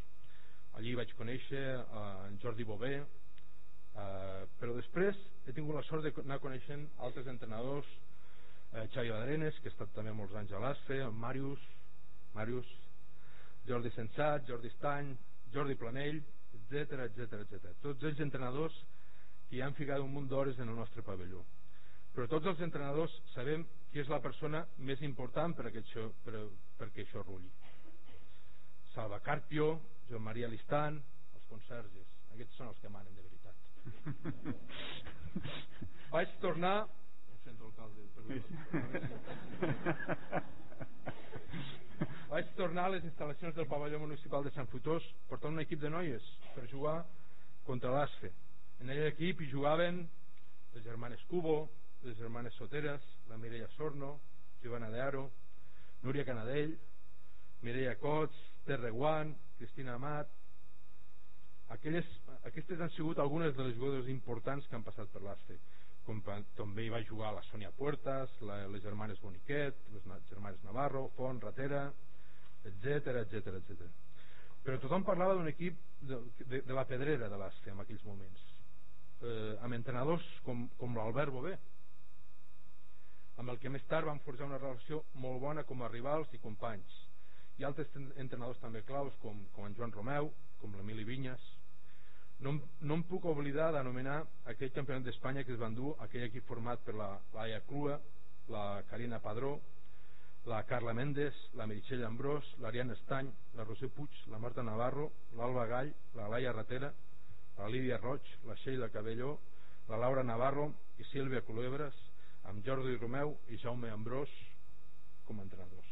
allí 0.78 0.96
vaig 0.98 1.12
conèixer 1.18 1.66
eh, 1.76 2.08
en 2.30 2.40
Jordi 2.44 2.66
Bové 2.68 2.96
Uh, 3.94 4.48
però 4.58 4.74
després 4.74 5.18
he 5.46 5.54
tingut 5.54 5.76
la 5.78 5.84
sort 5.86 6.02
d'anar 6.02 6.40
coneixent 6.42 6.88
altres 7.06 7.28
entrenadors 7.30 7.86
uh, 7.92 8.88
Xavi 8.90 9.12
Badrenes 9.14 9.60
que 9.62 9.70
ha 9.70 9.74
estat 9.76 9.92
també 9.94 10.10
molts 10.18 10.34
anys 10.40 10.50
a 10.50 10.62
l'ASFE 10.64 10.98
Màrius, 11.14 11.62
Màrius 12.34 12.72
Jordi 13.70 13.92
Sensat, 13.94 14.48
Jordi 14.50 14.72
Estany 14.74 15.12
Jordi 15.54 15.78
Planell, 15.78 16.24
etc 16.82 17.08
etc 17.08 17.42
etc. 17.46 17.74
tots 17.82 18.04
ells 18.10 18.22
entrenadors 18.26 18.76
que 19.50 19.62
han 19.62 19.76
ficat 19.78 20.02
un 20.02 20.12
munt 20.14 20.28
d'hores 20.30 20.60
en 20.60 20.70
el 20.70 20.76
nostre 20.76 21.04
pavelló. 21.06 21.44
Però 22.14 22.28
tots 22.30 22.50
els 22.50 22.62
entrenadors 22.66 23.14
sabem 23.34 23.66
qui 23.92 24.02
és 24.02 24.10
la 24.10 24.22
persona 24.22 24.64
més 24.78 25.02
important 25.06 25.54
per 25.58 25.68
això, 25.70 26.08
per, 26.26 26.48
perquè 26.80 27.06
això 27.06 27.22
rulli. 27.26 27.52
Salva 28.94 29.20
Carpio 29.26 29.80
Joan 30.10 30.26
Maria 30.26 30.50
Listan 30.50 31.00
els 31.36 31.46
conserges. 31.50 32.10
Aquests 32.34 32.58
són 32.58 32.68
els 32.72 32.82
que 32.82 32.90
manen 32.90 33.14
de 33.14 33.22
veritat. 33.22 33.58
Vaig 36.14 36.30
tornar 36.42 36.78
sento 37.44 37.66
alcalde 37.66 38.02
vaig 42.34 42.48
tornar 42.58 42.88
a 42.88 42.92
les 42.96 43.04
instal·lacions 43.06 43.54
del 43.54 43.68
pavelló 43.70 44.00
municipal 44.02 44.42
de 44.42 44.50
Sant 44.56 44.66
Futós 44.72 45.06
portant 45.30 45.54
un 45.54 45.62
equip 45.62 45.84
de 45.84 45.90
noies 45.94 46.30
per 46.56 46.64
jugar 46.72 46.96
contra 47.68 47.92
l'ASFE 47.94 48.32
en 48.82 48.90
aquell 48.90 49.10
equip 49.12 49.42
hi 49.44 49.50
jugaven 49.52 50.00
les 50.74 50.82
germanes 50.82 51.22
Cubo 51.30 51.60
les 52.02 52.16
germanes 52.18 52.56
Soteres 52.58 53.04
la 53.30 53.38
Mireia 53.38 53.68
Sorno 53.76 54.16
Giovanna 54.64 54.90
de 54.90 55.04
Aro 55.04 55.28
Núria 56.02 56.26
Canadell 56.26 56.74
Mireia 57.62 57.94
Cots 58.02 58.40
Terre 58.66 58.90
Guant 58.96 59.36
Cristina 59.60 59.94
Amat. 60.00 60.32
Aquelles, 61.76 62.08
aquestes 62.50 62.82
han 62.82 62.90
sigut 62.96 63.22
algunes 63.22 63.54
de 63.56 63.68
les 63.68 63.78
jugadores 63.78 64.10
importants 64.10 64.66
que 64.68 64.76
han 64.80 64.88
passat 64.88 65.12
per 65.14 65.22
l'ASFE 65.22 65.60
com 66.08 66.24
també 66.58 66.88
hi 66.88 66.90
va 66.96 67.04
jugar 67.06 67.36
la 67.38 67.46
Sònia 67.52 67.70
Puertas 67.78 68.34
la, 68.42 68.58
les 68.74 68.82
germanes 68.82 69.22
Boniquet 69.22 69.86
les 69.94 70.10
germanes 70.34 70.66
Navarro, 70.66 71.12
Font, 71.20 71.40
Ratera 71.46 71.84
etc 72.70 73.22
etc 73.24 73.54
etc. 73.60 73.86
però 74.64 74.80
tothom 74.80 75.06
parlava 75.08 75.36
d'un 75.38 75.50
equip 75.52 75.80
de, 76.02 76.20
de, 76.44 76.62
de 76.68 76.74
la 76.74 76.86
pedrera 76.90 77.30
de 77.30 77.40
l'ASFE 77.40 77.72
en 77.72 77.82
aquells 77.84 78.04
moments. 78.08 78.44
Eh, 79.24 79.56
amb 79.64 79.76
entrenadors 79.76 80.26
com, 80.44 80.66
com 80.80 80.96
l'Albert 80.98 81.32
Bové 81.32 81.58
amb 83.42 83.50
el 83.50 83.60
que 83.60 83.72
més 83.74 83.84
tard 83.90 84.08
van 84.08 84.22
forjar 84.24 84.48
una 84.48 84.62
relació 84.62 85.04
molt 85.24 85.42
bona 85.42 85.64
com 85.68 85.82
a 85.82 85.90
rivals 85.92 86.32
i 86.34 86.42
companys. 86.44 87.00
I 87.60 87.66
altres 87.68 87.90
entrenadors 87.98 88.62
també 88.62 88.84
claus 88.88 89.16
com, 89.22 89.44
com 89.56 89.68
en 89.68 89.76
Joan 89.78 89.94
Romeu 89.96 90.32
com 90.62 90.76
l'Emili 90.78 91.06
Vinyes 91.08 91.52
no, 92.44 92.54
no 92.82 92.98
em 92.98 93.04
puc 93.08 93.26
oblidar 93.30 93.70
d'anomenar 93.76 94.18
aquell 94.52 94.72
campionat 94.76 95.06
d'Espanya 95.06 95.44
que 95.48 95.54
es 95.56 95.60
van 95.62 95.76
dur 95.78 95.94
aquell 96.04 96.26
equip 96.28 96.48
format 96.50 96.82
per 96.86 96.96
la 97.00 97.10
Laia 97.36 97.62
Clua 97.68 98.00
la 98.52 98.84
Carina 98.90 99.22
Padró 99.24 99.54
la 100.46 100.64
Carla 100.68 100.94
Méndez, 100.94 101.34
la 101.56 101.66
Meritxell 101.68 102.04
Ambrós 102.04 102.44
l'Ariana 102.60 102.98
Estany, 102.98 103.30
la 103.56 103.64
Roser 103.64 103.90
Puig 103.96 104.12
la 104.28 104.40
Marta 104.40 104.64
Navarro, 104.64 105.12
l'Alba 105.38 105.66
Gall 105.68 105.94
la 106.16 106.28
Laia 106.28 106.52
Ratera, 106.52 106.92
la 107.58 107.70
Lídia 107.70 107.98
Roig 107.98 108.28
la 108.46 108.56
Sheila 108.64 108.90
Cabelló, 108.90 109.38
la 109.88 109.98
Laura 109.98 110.24
Navarro 110.24 110.74
i 111.00 111.08
Sílvia 111.12 111.42
Culebres 111.48 111.96
amb 112.52 112.66
Jordi 112.66 112.98
Romeu 112.98 113.38
i 113.50 113.58
Jaume 113.58 113.90
Ambrós 113.90 114.32
com 115.24 115.40
a 115.40 115.44
entrenadors. 115.48 115.92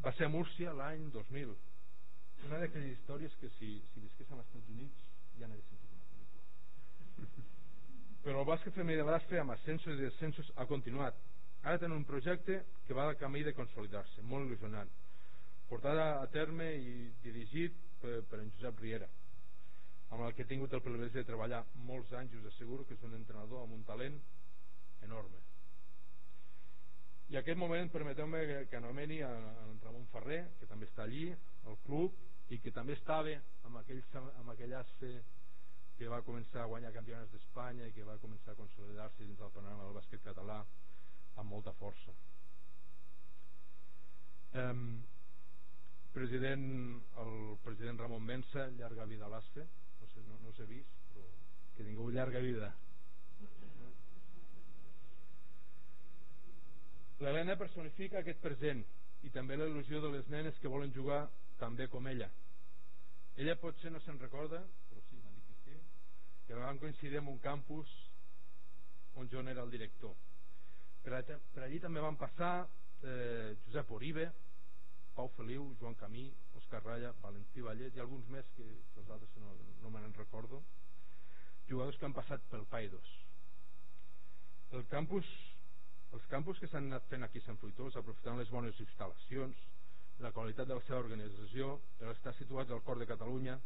Va 0.00 0.12
ser 0.16 0.30
a 0.30 0.32
Múrcia 0.32 0.72
l'any 0.72 1.10
2000 1.12 1.56
una 2.46 2.58
d'aquelles 2.62 2.92
històries 2.94 3.34
que 3.40 3.48
si, 3.58 3.76
si 3.92 4.00
visqués 4.00 4.28
als 4.30 4.44
Estats 4.46 4.68
Units 4.70 5.38
ja 5.40 5.48
n'hagués 5.48 5.68
sentit 5.68 5.92
una 5.92 6.04
pel·lícula. 6.10 7.46
Però 8.26 8.42
el 8.42 8.48
bàsquet 8.48 8.76
femení 8.76 9.00
de 9.00 9.06
Brasfe 9.08 9.40
amb 9.40 9.54
ascensos 9.56 9.98
i 9.98 10.04
descensos 10.06 10.52
ha 10.56 10.66
continuat 10.70 11.18
ara 11.66 11.80
tenen 11.82 11.98
un 11.98 12.04
projecte 12.06 12.62
que 12.86 12.94
va 12.94 13.08
al 13.08 13.16
camí 13.18 13.42
de 13.42 13.52
consolidar-se 13.54 14.22
molt 14.22 14.46
il·lusionant 14.46 14.90
portat 15.66 15.98
a 15.98 16.26
terme 16.30 16.68
i 16.78 16.92
dirigit 17.24 17.74
per, 18.02 18.20
per 18.30 18.38
en 18.38 18.52
Josep 18.54 18.78
Riera 18.84 19.08
amb 20.14 20.22
el 20.22 20.36
que 20.36 20.44
he 20.44 20.50
tingut 20.52 20.76
el 20.78 20.84
privilegi 20.84 21.18
de 21.18 21.26
treballar 21.26 21.64
molts 21.88 22.14
anys 22.14 22.36
us 22.38 22.46
asseguro 22.52 22.86
que 22.86 22.94
és 22.94 23.02
un 23.02 23.18
entrenador 23.18 23.64
amb 23.64 23.74
un 23.74 23.82
talent 23.88 24.20
enorme. 25.02 25.42
I 27.34 27.40
aquest 27.40 27.58
moment 27.58 27.90
permeteu-me 27.90 28.44
que, 28.70 28.78
anomeni 28.78 29.18
a, 29.26 29.32
a 29.34 29.66
en 29.66 29.80
Ramon 29.82 30.06
Ferrer 30.14 30.44
que 30.60 30.70
també 30.70 30.86
està 30.86 31.02
allí, 31.02 31.32
al 31.66 31.80
club 31.82 32.14
i 32.54 32.60
que 32.62 32.70
també 32.70 32.94
estava 32.94 33.34
amb 33.66 33.82
aquell, 33.82 34.04
amb 34.14 34.54
aquell 34.54 34.78
asfe 34.78 35.16
que 35.98 36.10
va 36.12 36.22
començar 36.22 36.62
a 36.62 36.70
guanyar 36.70 36.94
campionats 36.94 37.34
d'Espanya 37.34 37.90
i 37.90 37.94
que 37.96 38.06
va 38.06 38.20
començar 38.22 38.54
a 38.54 38.60
consolidar-se 38.60 39.24
dins 39.24 39.40
del 39.40 39.50
panorama 39.50 39.88
del 39.88 39.98
bàsquet 39.98 40.22
català 40.30 40.62
amb 41.36 41.50
molta 41.50 41.72
força. 41.76 42.14
Um, 44.56 45.02
president 46.16 46.64
el 47.22 47.34
president 47.64 48.00
Ramon 48.00 48.26
Bensa 48.26 48.68
llarga 48.78 49.04
vida 49.04 49.26
a 49.26 49.28
l'ASFE. 49.28 49.66
No 50.00 50.08
sé, 50.12 50.22
no, 50.28 50.38
no 50.42 50.66
vist 50.70 50.92
però 51.12 51.28
que 51.76 51.84
tingueu 51.84 52.10
llarga 52.10 52.40
vida. 52.40 52.72
l'Helena 57.16 57.54
personifica 57.56 58.18
aquest 58.20 58.42
present 58.44 58.82
i 59.24 59.30
també 59.32 59.56
la 59.56 59.64
il·lusió 59.70 60.02
de 60.02 60.10
les 60.12 60.26
nenes 60.28 60.58
que 60.60 60.68
volen 60.68 60.92
jugar 60.92 61.22
també 61.56 61.86
com 61.88 62.06
ella. 62.06 62.28
Ella 63.40 63.56
potser 63.60 63.90
no 63.92 64.00
se'n 64.04 64.20
recorda 64.20 64.60
que 66.46 66.54
vam 66.54 66.78
coincidir 66.78 67.18
en 67.18 67.28
un 67.28 67.38
campus 67.38 67.90
on 69.16 69.28
jo 69.32 69.40
era 69.40 69.62
el 69.62 69.70
director 69.70 70.14
per, 71.06 71.22
per 71.54 71.62
allí 71.62 71.78
també 71.82 72.02
van 72.02 72.18
passar 72.18 72.52
eh, 73.02 73.54
Josep 73.66 73.92
Oribe 73.94 74.26
Pau 75.16 75.30
Feliu, 75.36 75.68
Joan 75.80 75.94
Camí 76.00 76.26
Òscar 76.58 76.82
Ralla, 76.82 77.12
Valentí 77.22 77.62
Vallet 77.64 77.94
i 77.96 78.02
alguns 78.02 78.26
més 78.32 78.48
que, 78.56 78.66
que 78.92 79.02
els 79.04 79.12
altres 79.14 79.38
no, 79.42 79.54
no 79.84 79.92
me'n 79.94 80.16
recordo 80.18 80.62
jugadors 81.70 81.98
que 82.00 82.08
han 82.08 82.16
passat 82.16 82.42
pel 82.50 82.66
Paidos 82.72 83.14
el 84.76 84.84
campus 84.90 85.30
els 86.16 86.26
campus 86.32 86.58
que 86.62 86.68
s'han 86.70 86.90
anat 86.90 87.06
fent 87.10 87.26
aquí 87.26 87.42
a 87.42 87.46
Sant 87.46 87.58
Fruitós 87.62 87.96
aprofitant 88.00 88.38
les 88.40 88.50
bones 88.50 88.82
instal·lacions 88.82 89.64
la 90.24 90.32
qualitat 90.32 90.68
de 90.68 90.76
la 90.78 90.84
seva 90.88 91.02
organització 91.04 91.76
per 92.00 92.10
estar 92.14 92.34
situats 92.38 92.72
al 92.72 92.82
cor 92.82 92.98
de 92.98 93.08
Catalunya 93.08 93.58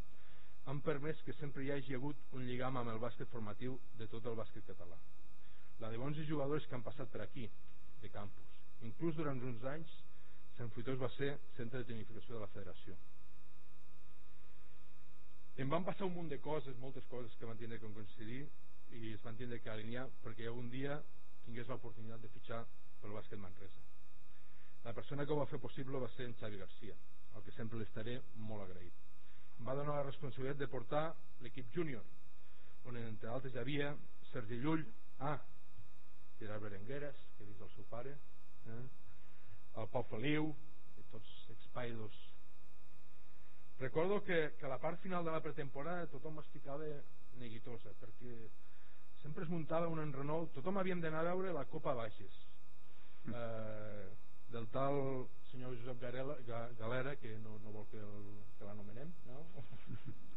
han 0.70 0.80
permès 0.84 1.22
que 1.24 1.34
sempre 1.38 1.64
hi 1.64 1.70
hagi 1.72 1.96
hagut 1.96 2.36
un 2.36 2.44
lligam 2.44 2.76
amb 2.76 2.92
el 2.92 3.00
bàsquet 3.02 3.30
formatiu 3.32 3.78
de 3.98 4.06
tot 4.12 4.26
el 4.28 4.36
bàsquet 4.38 4.66
català. 4.66 4.98
La 5.80 5.90
de 5.92 5.98
bons 6.00 6.18
jugadors 6.28 6.66
que 6.68 6.76
han 6.76 6.84
passat 6.86 7.10
per 7.12 7.22
aquí, 7.24 7.46
de 8.00 8.10
campus. 8.12 8.56
Inclús 8.88 9.16
durant 9.16 9.40
uns 9.50 9.64
anys, 9.72 9.96
Sant 10.56 10.72
Fruitós 10.74 10.98
va 11.00 11.08
ser 11.16 11.30
centre 11.56 11.80
de 11.80 11.88
tecnificació 11.88 12.36
de 12.36 12.40
la 12.42 12.50
federació. 12.52 12.96
Em 15.60 15.72
van 15.72 15.84
passar 15.84 16.06
un 16.08 16.14
munt 16.16 16.28
de 16.28 16.40
coses, 16.44 16.76
moltes 16.80 17.06
coses 17.08 17.36
que 17.38 17.48
van 17.48 17.56
tindre 17.60 17.78
que 17.80 17.92
coincidir 17.96 18.42
i 18.96 19.12
es 19.14 19.24
van 19.24 19.36
tindre 19.40 19.60
que 19.64 19.72
alinear 19.72 20.06
perquè 20.24 20.52
un 20.52 20.68
dia 20.72 20.98
tingués 21.46 21.68
l'oportunitat 21.68 22.20
de 22.24 22.32
fitxar 22.36 22.64
pel 23.00 23.16
bàsquet 23.16 23.40
Manresa. 23.40 23.84
La 24.84 24.96
persona 24.96 25.24
que 25.24 25.32
ho 25.32 25.40
va 25.40 25.48
fer 25.48 25.60
possible 25.60 26.00
va 26.00 26.08
ser 26.16 26.28
en 26.28 26.36
Xavi 26.40 26.60
Garcia, 26.60 26.96
al 27.34 27.44
que 27.44 27.56
sempre 27.56 27.80
l'estaré 27.80 28.20
molt 28.36 28.68
agraït 28.68 29.06
va 29.66 29.74
donar 29.74 29.96
la 29.96 30.06
responsabilitat 30.06 30.58
de 30.58 30.68
portar 30.72 31.04
l'equip 31.44 31.72
júnior 31.74 32.04
on 32.88 32.96
entre 32.96 33.28
altres 33.28 33.54
hi 33.54 33.60
havia 33.60 33.90
Sergi 34.32 34.58
Llull 34.62 34.84
ah, 35.30 35.36
Gerard 36.40 36.64
Berengueres 36.64 37.22
que 37.36 37.46
és 37.46 37.60
el 37.60 37.70
seu 37.76 37.86
pare 37.92 38.16
eh? 38.16 38.82
el 39.80 39.88
Pau 39.92 40.04
Feliu 40.10 40.50
i 40.98 41.06
tots 41.12 41.30
expaidos 41.56 42.16
recordo 43.80 44.22
que, 44.24 44.40
que 44.58 44.66
a 44.66 44.72
la 44.72 44.80
part 44.80 45.00
final 45.00 45.24
de 45.24 45.32
la 45.32 45.42
pretemporada 45.44 46.08
tothom 46.12 46.40
es 46.42 46.48
ficava 46.54 46.88
neguitosa 47.40 47.92
perquè 48.00 48.34
sempre 49.22 49.44
es 49.44 49.52
muntava 49.52 49.88
un 49.92 50.00
enrenou 50.02 50.48
tothom 50.56 50.80
havíem 50.80 51.00
d'anar 51.04 51.22
a 51.24 51.30
veure 51.32 51.54
la 51.56 51.66
Copa 51.68 51.94
Baixes 51.96 52.40
eh, 53.28 54.08
del 54.50 54.66
tal 54.74 55.28
senyor 55.50 55.76
Josep 55.78 56.00
Garela, 56.00 56.36
Galera 56.78 57.14
que 57.16 57.36
no, 57.38 57.58
no 57.64 57.72
vol 57.74 57.86
que, 57.92 58.00
que 58.58 58.66
l'anomenem 58.66 59.12
no? 59.28 59.44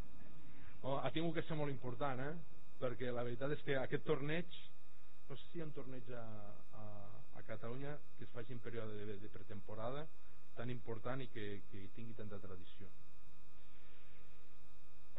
oh, 0.83 0.97
ha 0.99 1.11
tingut 1.15 1.39
que 1.39 1.45
ser 1.47 1.57
molt 1.59 1.73
important 1.73 2.21
eh? 2.23 2.33
perquè 2.81 3.11
la 3.11 3.23
veritat 3.25 3.55
és 3.55 3.63
que 3.65 3.77
aquest 3.79 4.05
torneig 4.07 4.59
hi 5.53 5.61
ha 5.61 5.65
un 5.65 5.73
torneig 5.73 6.09
a, 6.13 6.23
a, 6.79 6.83
a 7.39 7.43
Catalunya 7.47 7.95
que 8.17 8.25
es 8.27 8.31
faci 8.35 8.53
en 8.53 8.59
període 8.59 9.05
de, 9.05 9.17
de 9.19 9.29
pretemporada 9.29 10.05
tan 10.55 10.69
important 10.69 11.21
i 11.21 11.27
que, 11.33 11.63
que 11.71 11.87
tingui 11.95 12.13
tanta 12.13 12.37
tradició. 12.39 12.89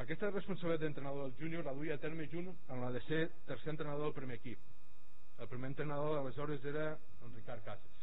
Aquesta 0.05 0.31
responsabilitat 0.31 0.85
d'entrenador 0.87 1.29
del 1.29 1.37
júnior 1.41 1.67
la 1.67 1.75
duia 1.75 1.99
a 1.99 2.03
terme 2.03 2.29
junt 2.31 2.49
amb 2.69 2.83
la 2.83 2.93
de 2.95 3.03
ser 3.09 3.21
tercer 3.47 3.75
entrenador 3.75 4.09
del 4.11 4.17
primer 4.21 4.39
equip. 4.41 4.59
El 5.39 5.49
primer 5.49 5.71
entrenador 5.73 6.19
aleshores 6.19 6.65
era 6.65 6.93
en 6.95 7.35
Ricard 7.35 7.65
Casas 7.67 8.03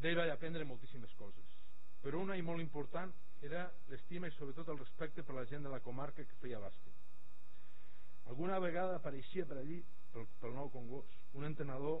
d'ell 0.00 0.16
vaig 0.16 0.30
aprendre 0.32 0.64
moltíssimes 0.64 1.12
coses 1.18 1.56
però 2.00 2.22
una 2.24 2.36
i 2.40 2.44
molt 2.44 2.62
important 2.64 3.12
era 3.48 3.66
l'estima 3.92 4.30
i 4.30 4.34
sobretot 4.36 4.70
el 4.72 4.80
respecte 4.80 5.24
per 5.28 5.36
la 5.36 5.44
gent 5.50 5.66
de 5.66 5.72
la 5.74 5.82
comarca 5.84 6.24
que 6.24 6.40
feia 6.44 6.62
bàsquet 6.62 6.99
alguna 8.30 8.60
vegada 8.62 8.94
apareixia 8.96 9.44
per 9.46 9.58
allí 9.58 9.80
pel, 10.14 10.26
pel 10.38 10.52
nou 10.54 10.70
Congost 10.70 11.34
un 11.38 11.46
entrenador 11.48 11.98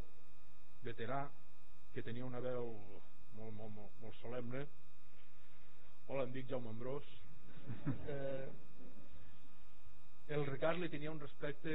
veterà 0.86 1.24
que 1.92 2.04
tenia 2.06 2.26
una 2.26 2.40
veu 2.44 2.70
molt, 3.34 3.54
molt, 3.56 3.72
molt, 3.74 3.96
molt 4.02 4.16
solemne. 4.20 4.62
Hola 6.06 6.26
em 6.28 6.34
dic 6.34 6.48
Jaume 6.50 6.72
Ambrós. 6.74 7.10
Eh, 8.10 8.48
el 10.34 10.42
Ricard 10.46 10.80
li 10.80 10.88
tenia 10.90 11.10
un 11.12 11.20
respecte 11.22 11.74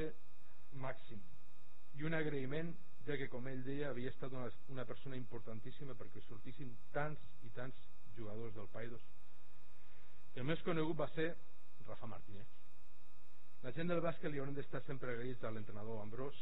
màxim 0.81 1.21
i 1.99 2.03
un 2.07 2.15
agraïment 2.17 2.73
ja 3.07 3.15
que 3.19 3.29
com 3.31 3.47
ell 3.47 3.63
deia 3.63 3.91
havia 3.93 4.11
estat 4.11 4.33
una, 4.35 4.49
una 4.75 4.85
persona 4.89 5.19
importantíssima 5.19 5.95
perquè 5.99 6.23
sortissin 6.25 6.73
tants 6.95 7.23
i 7.47 7.53
tants 7.55 7.87
jugadors 8.17 8.55
del 8.57 8.67
Paidos. 8.75 9.07
El 10.35 10.47
més 10.51 10.63
conegut 10.67 10.99
va 10.99 11.11
ser 11.15 11.31
Rafa 11.87 12.11
Martínez 12.11 12.64
la 13.65 13.71
gent 13.73 13.89
del 13.89 14.01
bàsquet 14.05 14.29
li 14.29 14.37
hauran 14.37 14.53
d'estar 14.53 14.79
sempre 14.85 15.09
agraïts 15.09 15.41
a 15.43 15.49
l'entrenador 15.49 15.97
Ambrós 16.03 16.37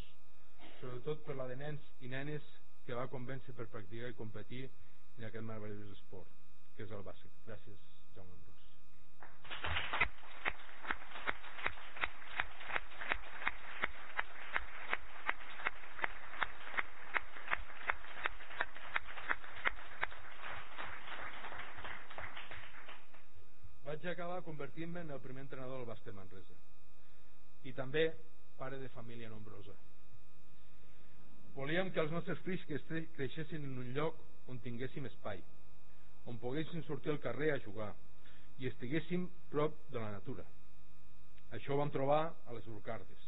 sobretot 0.82 1.22
per 1.24 1.38
la 1.40 1.46
de 1.48 1.56
nens 1.56 1.86
i 2.04 2.10
nenes 2.12 2.48
que 2.84 2.98
va 3.00 3.06
convèncer 3.14 3.56
per 3.56 3.70
practicar 3.72 4.10
i 4.12 4.18
competir 4.18 4.64
en 4.68 5.28
aquest 5.30 5.46
meravellós 5.48 5.94
esport 5.94 6.28
que 6.76 6.84
és 6.84 6.92
el 6.92 7.06
bàsquet. 7.08 7.38
Gràcies 7.48 7.80
Jaume 8.18 8.36
Ambrós. 8.36 8.60
Vaig 23.88 24.12
acabar 24.12 24.44
convertint-me 24.44 25.08
en 25.08 25.16
el 25.16 25.24
primer 25.24 25.48
entrenador 25.48 25.80
del 25.80 25.92
bàsquet 25.94 26.20
Manresa 26.20 26.73
i 27.64 27.74
també 27.74 28.10
pare 28.58 28.80
de 28.80 28.90
família 28.94 29.30
nombrosa. 29.32 29.74
Volíem 31.56 31.92
que 31.94 32.02
els 32.02 32.12
nostres 32.12 32.40
fills 32.46 32.64
creixessin 33.16 33.66
en 33.66 33.78
un 33.78 33.92
lloc 33.98 34.18
on 34.50 34.60
tinguéssim 34.60 35.06
espai 35.08 35.44
on 36.26 36.40
poguéssim 36.40 36.84
sortir 36.88 37.12
al 37.12 37.20
carrer 37.20 37.52
a 37.54 37.62
jugar 37.64 37.92
i 38.62 38.68
estiguéssim 38.70 39.26
prop 39.52 39.76
de 39.92 40.00
la 40.00 40.12
natura. 40.12 40.46
Això 41.54 41.74
ho 41.74 41.80
vam 41.82 41.92
trobar 41.92 42.22
a 42.46 42.54
les 42.56 42.68
Urcardes. 42.72 43.26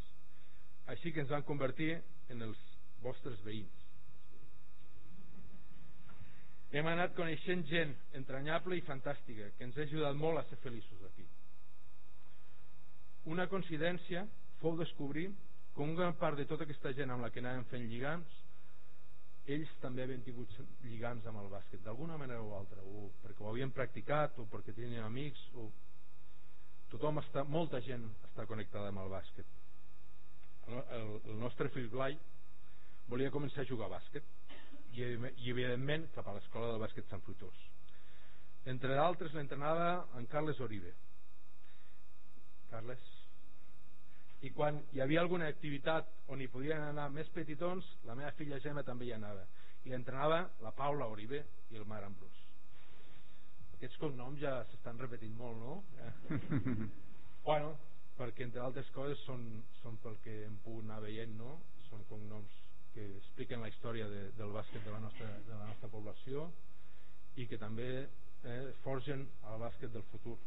Així 0.94 1.12
que 1.12 1.22
ens 1.24 1.34
vam 1.34 1.44
convertir 1.44 1.95
en 2.30 2.41
els 2.45 2.62
vostres 3.03 3.41
veïns. 3.45 3.84
Hem 6.76 6.88
anat 6.91 7.16
coneixent 7.18 7.64
gent 7.70 7.94
entranyable 8.20 8.78
i 8.78 8.86
fantàstica 8.86 9.52
que 9.57 9.68
ens 9.68 9.78
ha 9.78 9.86
ajudat 9.86 10.18
molt 10.20 10.41
a 10.41 10.48
ser 10.49 10.60
feliços 10.64 11.03
aquí 11.10 11.24
una 13.31 13.47
coincidència 13.52 14.26
fou 14.61 14.77
descobrir 14.77 15.30
que 15.76 15.84
una 15.84 15.97
gran 15.99 16.18
part 16.19 16.38
de 16.38 16.45
tota 16.49 16.64
aquesta 16.64 16.93
gent 16.95 17.11
amb 17.11 17.26
la 17.26 17.31
que 17.34 17.41
anàvem 17.43 17.65
fent 17.72 17.88
lligams 17.89 18.41
ells 19.53 19.72
també 19.81 20.03
havien 20.03 20.23
tingut 20.26 20.53
lligams 20.84 21.26
amb 21.30 21.41
el 21.41 21.49
bàsquet 21.52 21.84
d'alguna 21.85 22.18
manera 22.18 22.41
o 22.41 22.56
altra 22.57 22.81
o 22.81 23.10
perquè 23.22 23.43
ho 23.43 23.49
havien 23.52 23.73
practicat 23.73 24.39
o 24.41 24.47
perquè 24.49 24.73
tenien 24.73 25.06
amics 25.06 25.41
o 25.53 25.68
tothom 26.89 27.19
està, 27.22 27.43
molta 27.43 27.81
gent 27.85 28.07
està 28.30 28.45
connectada 28.49 28.89
amb 28.89 29.03
el 29.03 29.11
bàsquet. 29.11 29.53
El, 30.65 30.80
el, 30.97 31.11
el 31.34 31.38
nostre 31.41 31.69
fill 31.73 31.89
Blai 31.93 32.18
volia 33.10 33.34
començar 33.34 33.61
a 33.61 33.69
jugar 33.69 33.89
a 33.89 33.95
bàsquet 33.97 34.34
i, 34.95 35.03
i 35.03 35.52
evidentment 35.53 36.07
cap 36.15 36.27
a 36.27 36.38
l'escola 36.38 36.72
del 36.72 36.81
bàsquet 36.81 37.10
Sant 37.11 37.22
Fruitós. 37.26 37.65
Entre 38.65 38.97
d'altres 38.97 39.35
l'entrenava 39.38 40.07
en 40.18 40.26
Carles 40.31 40.61
Oribe. 40.65 40.95
Carles 42.72 43.03
i 44.45 44.51
quan 44.53 44.77
hi 44.93 45.01
havia 45.01 45.22
alguna 45.26 45.47
activitat 45.51 46.09
on 46.34 46.41
hi 46.41 46.49
podien 46.53 46.84
anar 46.85 47.07
més 47.13 47.30
petitons 47.34 47.88
la 48.09 48.15
meva 48.17 48.34
filla 48.39 48.61
Gemma 48.63 48.84
també 48.88 49.07
hi 49.09 49.15
anava 49.15 49.45
i 49.85 49.93
l'entrenava 49.93 50.41
la 50.65 50.73
Paula 50.77 51.07
Oribe 51.13 51.41
i 51.72 51.80
el 51.80 51.88
Mar 51.89 52.03
Ambrós 52.05 52.43
aquests 53.77 53.97
cognoms 54.01 54.39
ja 54.41 54.57
s'estan 54.69 55.01
repetint 55.01 55.34
molt 55.38 55.57
no? 55.61 55.73
bueno, 57.47 57.73
perquè 58.19 58.45
entre 58.45 58.63
altres 58.65 58.89
coses 58.95 59.22
són, 59.27 59.43
són 59.81 59.97
pel 60.03 60.19
que 60.23 60.38
hem 60.45 60.59
pogut 60.65 60.85
anar 60.85 61.01
veient 61.03 61.35
no? 61.39 61.57
són 61.89 62.05
cognoms 62.09 62.61
que 62.95 63.05
expliquen 63.17 63.61
la 63.61 63.69
història 63.72 64.07
de, 64.07 64.22
del 64.38 64.53
bàsquet 64.55 64.85
de 64.85 64.93
la, 64.93 65.01
nostra, 65.03 65.27
de 65.47 65.53
la 65.53 65.67
nostra 65.67 65.89
població 65.91 66.47
i 67.35 67.47
que 67.49 67.59
també 67.59 67.89
eh, 68.05 68.59
forgen 68.85 69.26
el 69.51 69.59
bàsquet 69.59 69.91
del 69.91 70.05
futur. 70.13 70.38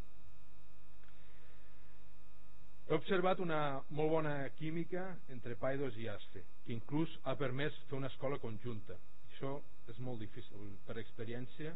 He 2.89 2.97
observat 2.97 3.41
una 3.45 3.61
molt 3.93 4.11
bona 4.15 4.35
química 4.57 5.03
entre 5.35 5.59
Paidos 5.61 5.97
i 6.01 6.07
Asfe, 6.09 6.41
que 6.65 6.73
inclús 6.73 7.13
ha 7.29 7.35
permès 7.37 7.77
fer 7.91 7.99
una 7.99 8.09
escola 8.09 8.39
conjunta. 8.41 8.97
Això 9.29 9.59
és 9.93 10.01
molt 10.07 10.25
difícil, 10.25 10.71
per 10.87 10.97
experiència 11.03 11.75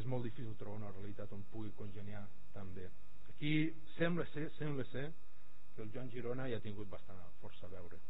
és 0.00 0.08
molt 0.08 0.24
difícil 0.24 0.56
trobar 0.56 0.80
una 0.80 0.94
realitat 0.94 1.32
on 1.36 1.44
pugui 1.52 1.74
congeniar 1.76 2.24
també. 2.56 2.88
Aquí 3.34 3.52
sembla 3.98 4.24
ser, 4.32 4.48
sembla 4.56 4.88
ser 4.94 5.04
que 5.76 5.84
el 5.84 5.92
Joan 5.92 6.10
Girona 6.10 6.48
hi 6.48 6.56
ha 6.56 6.64
tingut 6.64 6.88
bastant 6.88 7.20
força 7.42 7.68
a 7.68 7.72
veure 7.76 8.00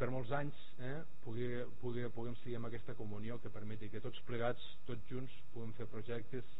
per 0.00 0.08
molts 0.08 0.30
anys 0.32 0.56
eh, 0.80 1.02
pugui, 1.20 1.50
puguem 1.82 2.36
seguir 2.40 2.56
amb 2.56 2.70
aquesta 2.70 2.94
comunió 2.96 3.36
que 3.42 3.52
permeti 3.52 3.90
que 3.92 4.00
tots 4.00 4.22
plegats, 4.24 4.64
tots 4.88 5.04
junts, 5.12 5.34
puguem 5.52 5.74
fer 5.76 5.86
projectes 5.92 6.56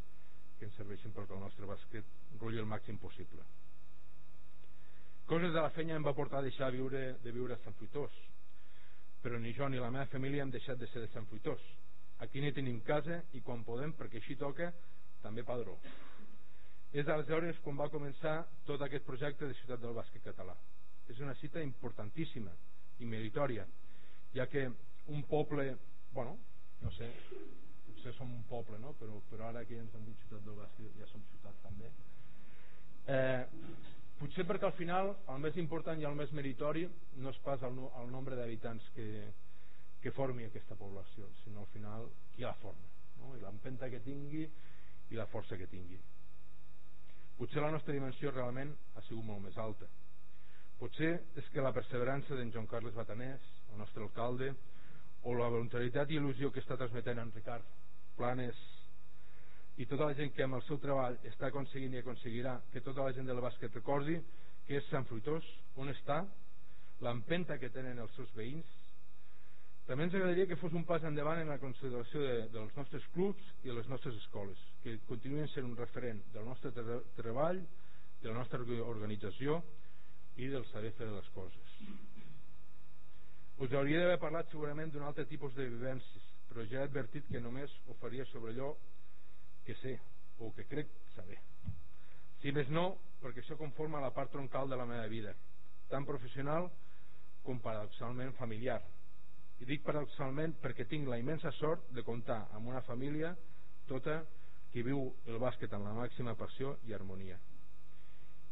que 0.58 0.68
ens 0.68 0.76
serveixin 0.76 1.14
perquè 1.16 1.32
el 1.38 1.40
nostre 1.46 1.68
bàsquet 1.70 2.36
rulli 2.42 2.60
el 2.60 2.68
màxim 2.68 3.00
possible. 3.00 3.46
Coses 5.30 5.52
de 5.54 5.62
la 5.62 5.70
feina 5.70 5.94
em 5.94 6.02
va 6.02 6.16
portar 6.16 6.40
a 6.40 6.46
deixar 6.46 6.70
de 6.70 6.78
viure, 6.78 7.02
de 7.22 7.32
viure 7.32 7.54
a 7.54 7.62
Sant 7.62 7.76
Fruitós, 7.78 8.14
però 9.22 9.38
ni 9.38 9.52
jo 9.54 9.68
ni 9.70 9.78
la 9.78 9.92
meva 9.94 10.08
família 10.10 10.42
hem 10.42 10.50
deixat 10.50 10.80
de 10.80 10.88
ser 10.90 11.04
de 11.04 11.12
Sant 11.12 11.28
Fruitós. 11.30 11.62
Aquí 12.26 12.42
ni 12.42 12.50
tenim 12.52 12.80
casa 12.82 13.20
i 13.38 13.40
quan 13.46 13.62
podem, 13.64 13.92
perquè 13.94 14.18
així 14.18 14.34
toca, 14.40 14.72
també 15.22 15.44
padró. 15.46 15.76
És 16.90 17.06
aleshores 17.06 17.62
quan 17.62 17.78
va 17.78 17.86
començar 17.92 18.40
tot 18.66 18.82
aquest 18.82 19.06
projecte 19.06 19.46
de 19.46 19.54
Ciutat 19.60 19.80
del 19.80 19.94
Bàsquet 19.94 20.26
Català. 20.26 20.56
És 21.06 21.22
una 21.22 21.36
cita 21.38 21.62
importantíssima, 21.62 22.50
i 23.00 23.06
meritòria 23.08 23.66
ja 24.34 24.46
que 24.46 24.66
un 25.08 25.22
poble 25.28 25.76
bueno, 26.12 26.36
no 26.82 26.90
sé 26.96 27.08
potser 27.86 28.12
som 28.16 28.32
un 28.32 28.44
poble 28.48 28.78
no? 28.78 28.92
però, 29.00 29.20
però 29.30 29.48
ara 29.48 29.64
que 29.64 29.76
ja 29.76 29.84
ens 29.84 29.94
han 29.96 30.04
dit 30.04 30.20
ciutat 30.24 30.44
del 30.46 30.58
bàsquet 30.58 31.00
ja 31.00 31.08
som 31.10 31.24
ciutat 31.32 31.56
també 31.64 31.90
eh, 33.06 33.46
potser 34.20 34.44
perquè 34.46 34.68
al 34.68 34.76
final 34.78 35.14
el 35.32 35.40
més 35.42 35.56
important 35.62 36.00
i 36.00 36.06
el 36.08 36.16
més 36.18 36.32
meritori 36.36 36.84
no 37.24 37.32
és 37.32 37.40
pas 37.44 37.62
el, 37.66 37.78
el 38.02 38.10
nombre 38.12 38.36
d'habitants 38.36 38.90
que, 38.96 39.08
que 40.02 40.12
formi 40.16 40.46
aquesta 40.46 40.76
població 40.76 41.30
sinó 41.44 41.64
al 41.64 41.72
final 41.74 42.08
qui 42.34 42.44
la 42.44 42.56
forma 42.60 42.92
no? 43.22 43.34
i 43.36 43.40
l'empenta 43.40 43.88
que 43.90 44.02
tingui 44.04 44.44
i 44.44 45.18
la 45.18 45.26
força 45.32 45.56
que 45.56 45.70
tingui 45.72 45.98
potser 47.40 47.64
la 47.64 47.72
nostra 47.72 47.96
dimensió 47.96 48.30
realment 48.30 48.76
ha 48.94 49.02
sigut 49.08 49.24
molt 49.24 49.42
més 49.48 49.58
alta 49.58 49.88
Potser 50.80 51.10
és 51.36 51.48
que 51.52 51.60
la 51.60 51.74
perseverança 51.76 52.36
d'en 52.36 52.50
Joan 52.54 52.66
Carles 52.68 52.94
Batanès, 52.96 53.48
el 53.68 53.76
nostre 53.82 54.00
alcalde, 54.00 54.54
o 55.28 55.34
la 55.36 55.50
voluntarietat 55.52 56.08
i 56.08 56.16
il·lusió 56.16 56.48
que 56.54 56.62
està 56.62 56.78
transmetent 56.80 57.20
en 57.20 57.32
Ricard 57.34 57.66
Planes 58.16 58.56
i 59.80 59.86
tota 59.88 60.10
la 60.10 60.14
gent 60.16 60.34
que 60.36 60.44
amb 60.44 60.58
el 60.58 60.62
seu 60.66 60.76
treball 60.82 61.16
està 61.30 61.48
aconseguint 61.48 61.94
i 61.96 62.02
aconseguirà 62.02 62.58
que 62.72 62.82
tota 62.84 63.06
la 63.06 63.14
gent 63.16 63.28
del 63.30 63.40
bàsquet 63.40 63.72
recordi 63.78 64.18
que 64.66 64.76
és 64.76 64.88
Sant 64.90 65.06
Fruitós, 65.08 65.46
on 65.80 65.88
està, 65.88 66.20
l'empenta 67.00 67.56
que 67.58 67.70
tenen 67.72 67.98
els 67.98 68.12
seus 68.14 68.28
veïns. 68.36 68.68
També 69.88 70.04
ens 70.04 70.14
agradaria 70.14 70.46
que 70.46 70.58
fos 70.60 70.76
un 70.76 70.84
pas 70.86 71.02
endavant 71.08 71.40
en 71.40 71.48
la 71.50 71.58
consideració 71.58 72.20
de, 72.22 72.34
dels 72.52 72.76
nostres 72.76 73.06
clubs 73.14 73.48
i 73.64 73.70
de 73.70 73.78
les 73.78 73.88
nostres 73.90 74.20
escoles, 74.20 74.60
que 74.84 74.98
continuïn 75.08 75.48
sent 75.50 75.66
un 75.66 75.74
referent 75.80 76.20
del 76.34 76.46
nostre 76.46 76.70
treball, 77.16 77.64
de 78.20 78.28
la 78.28 78.36
nostra 78.36 78.60
organització 78.84 79.58
i 80.36 80.52
del 80.52 80.68
saber 80.70 80.92
fer 81.00 81.08
les 81.08 81.32
coses. 81.34 81.74
Us 83.64 83.72
hauria 83.72 84.04
d'haver 84.04 84.20
parlat 84.20 84.52
segurament 84.52 84.92
d'un 84.92 85.08
altre 85.08 85.24
tipus 85.28 85.56
de 85.56 85.66
vivències, 85.72 86.30
però 86.52 86.68
ja 86.68 86.84
he 86.84 86.86
advertit 86.86 87.26
que 87.32 87.40
només 87.40 87.72
ho 87.88 87.96
faria 88.04 88.28
sobre 88.28 88.52
allò 88.52 88.74
que 89.66 89.76
sé 89.82 89.98
o 90.38 90.52
que 90.54 90.66
crec 90.68 90.88
saber. 91.14 91.38
Si 92.40 92.52
més 92.56 92.70
no, 92.72 92.94
perquè 93.20 93.42
això 93.42 93.58
conforma 93.60 94.00
la 94.00 94.12
part 94.16 94.32
troncal 94.32 94.70
de 94.70 94.78
la 94.80 94.86
meva 94.88 95.06
vida, 95.12 95.34
tant 95.90 96.06
professional 96.08 96.70
com 97.44 97.60
paradoxalment 97.60 98.32
familiar. 98.38 98.80
I 99.60 99.68
dic 99.68 99.84
paradoxalment 99.84 100.56
perquè 100.62 100.86
tinc 100.88 101.08
la 101.08 101.18
immensa 101.20 101.52
sort 101.58 101.90
de 101.92 102.04
comptar 102.06 102.46
amb 102.56 102.72
una 102.72 102.80
família 102.86 103.34
tota 103.90 104.22
que 104.72 104.84
viu 104.86 105.04
el 105.26 105.38
bàsquet 105.42 105.72
amb 105.76 105.90
la 105.90 105.96
màxima 105.98 106.36
passió 106.38 106.78
i 106.88 106.96
harmonia. 106.96 107.36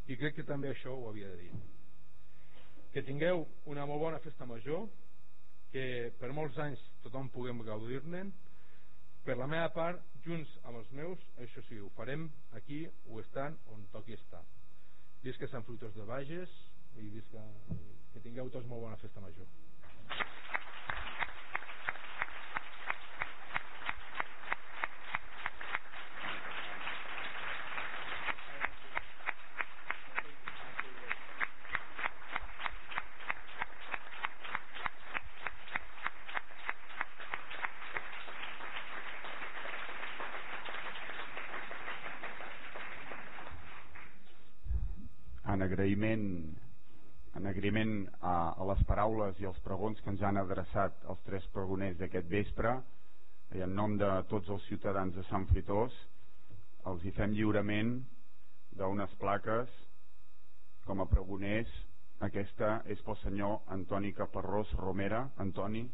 I 0.09 0.17
crec 0.17 0.37
que 0.37 0.49
també 0.49 0.73
això 0.73 0.93
ho 0.93 1.09
havia 1.09 1.29
de 1.33 1.43
dir 1.45 1.53
que 2.93 3.03
tingueu 3.05 3.45
una 3.69 3.85
molt 3.87 4.01
bona 4.01 4.19
festa 4.25 4.47
major 4.49 4.87
que 5.73 6.11
per 6.21 6.31
molts 6.33 6.57
anys 6.65 6.81
tothom 7.05 7.29
puguem 7.31 7.61
gaudir-ne 7.67 8.25
per 9.27 9.37
la 9.37 9.49
meva 9.51 9.69
part, 9.75 10.01
junts 10.29 10.55
amb 10.69 10.81
els 10.81 10.91
meus 11.01 11.23
això 11.45 11.65
sí, 11.69 11.81
ho 11.81 11.89
farem 11.97 12.29
aquí 12.61 12.83
o 13.09 13.23
estan 13.23 13.57
on 13.75 13.87
toqui 13.95 14.17
estar. 14.19 14.45
Visca 15.25 15.49
Sant 15.51 15.65
Fruitós 15.67 15.97
de 15.97 16.05
Bages 16.09 16.53
i 16.99 17.09
visca, 17.15 17.43
que 18.13 18.23
tingueu 18.25 18.53
tots 18.53 18.69
molt 18.69 18.87
bona 18.87 19.01
festa 19.01 19.25
major 19.25 19.49
agraïment 45.79 46.23
en 47.39 47.47
agraïment 47.47 47.93
a, 48.19 48.55
a 48.59 48.65
les 48.67 48.81
paraules 48.89 49.37
i 49.39 49.47
als 49.47 49.59
pregons 49.63 50.01
que 50.03 50.11
ens 50.11 50.23
han 50.27 50.41
adreçat 50.41 51.05
els 51.13 51.21
tres 51.27 51.45
pregoners 51.55 51.99
d'aquest 52.01 52.27
vespre. 52.27 52.73
I 53.55 53.63
en 53.63 53.77
nom 53.79 53.95
de 54.01 54.09
tots 54.29 54.51
els 54.51 54.65
ciutadans 54.67 55.15
de 55.15 55.23
Sant 55.29 55.47
Fritós 55.53 55.95
els 56.91 57.05
hi 57.05 57.13
fem 57.15 57.37
lliurement 57.37 57.95
d'unes 58.75 59.15
plaques. 59.23 59.71
Com 60.89 61.05
a 61.05 61.07
pregoners 61.07 61.71
aquesta 62.27 62.81
és 62.91 62.99
pel 63.07 63.21
senyor 63.23 63.61
Antoni 63.71 64.11
Caparrós 64.19 64.75
Romera. 64.83 65.29
Antoni 65.39 65.85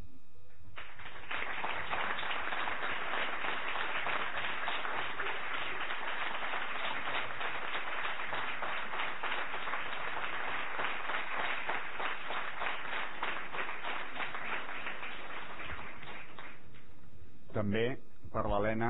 també 17.74 17.98
per 18.30 18.42
l'Helena 18.46 18.88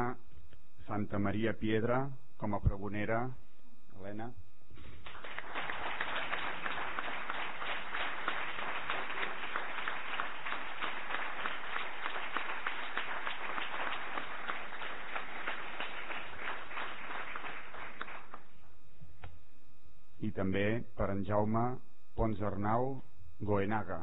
Santa 0.85 1.17
Maria 1.17 1.55
Piedra 1.57 2.03
com 2.37 2.53
a 2.53 2.59
pregonera. 2.61 3.21
Helena 3.97 4.27
i 20.21 20.31
també 20.41 20.67
per 20.99 21.09
en 21.15 21.25
Jaume 21.31 21.65
Pons 22.21 22.45
Arnau 22.51 22.93
Goenaga 23.41 24.03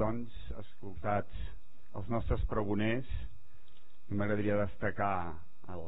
doncs, 0.00 0.34
escoltats 0.62 1.44
els 1.96 2.08
nostres 2.12 2.42
pregoners, 2.50 3.08
m'agradaria 4.08 4.58
destacar 4.60 5.34
el, 5.72 5.86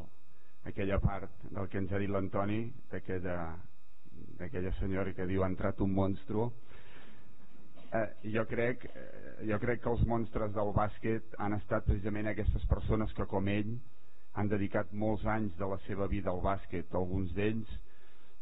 aquella 0.71 0.99
part 1.03 1.45
del 1.51 1.69
que 1.69 1.79
ens 1.83 1.93
ha 1.93 2.01
dit 2.03 2.11
l'Antoni, 2.11 2.63
d'aquella 2.91 4.73
senyora 4.79 5.15
que 5.17 5.27
diu 5.29 5.45
ha 5.45 5.51
entrat 5.53 5.81
un 5.85 5.93
monstru. 5.95 6.49
Eh, 7.89 8.07
jo, 8.35 8.45
crec, 8.49 8.85
eh, 8.89 9.47
jo 9.49 9.59
crec 9.63 9.83
que 9.85 9.93
els 9.93 10.05
monstres 10.09 10.53
del 10.57 10.73
bàsquet 10.77 11.39
han 11.39 11.57
estat 11.57 11.87
precisament 11.87 12.29
aquestes 12.29 12.67
persones 12.69 13.15
que, 13.17 13.29
com 13.31 13.49
ell, 13.49 13.77
han 14.39 14.51
dedicat 14.51 14.91
molts 14.93 15.25
anys 15.27 15.55
de 15.59 15.69
la 15.71 15.79
seva 15.87 16.09
vida 16.11 16.31
al 16.31 16.43
bàsquet. 16.45 16.93
Alguns 16.95 17.33
d'ells 17.37 17.71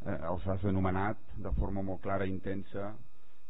eh, 0.07 0.17
els 0.17 0.49
has 0.51 0.65
anomenat 0.67 1.21
de 1.45 1.53
forma 1.61 1.85
molt 1.87 2.03
clara 2.03 2.27
i 2.27 2.35
intensa, 2.35 2.91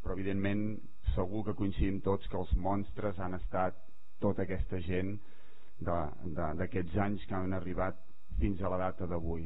però 0.03 0.13
evidentment 0.13 0.69
segur 1.15 1.43
que 1.45 1.55
coincidim 1.57 1.99
tots 2.05 2.27
que 2.31 2.37
els 2.39 2.53
monstres 2.61 3.19
han 3.19 3.37
estat 3.37 3.77
tota 4.23 4.43
aquesta 4.43 4.79
gent 4.85 5.17
d'aquests 5.79 6.97
anys 7.05 7.25
que 7.29 7.35
han 7.37 7.53
arribat 7.53 7.99
fins 8.39 8.61
a 8.61 8.71
la 8.73 8.79
data 8.81 9.07
d'avui. 9.09 9.45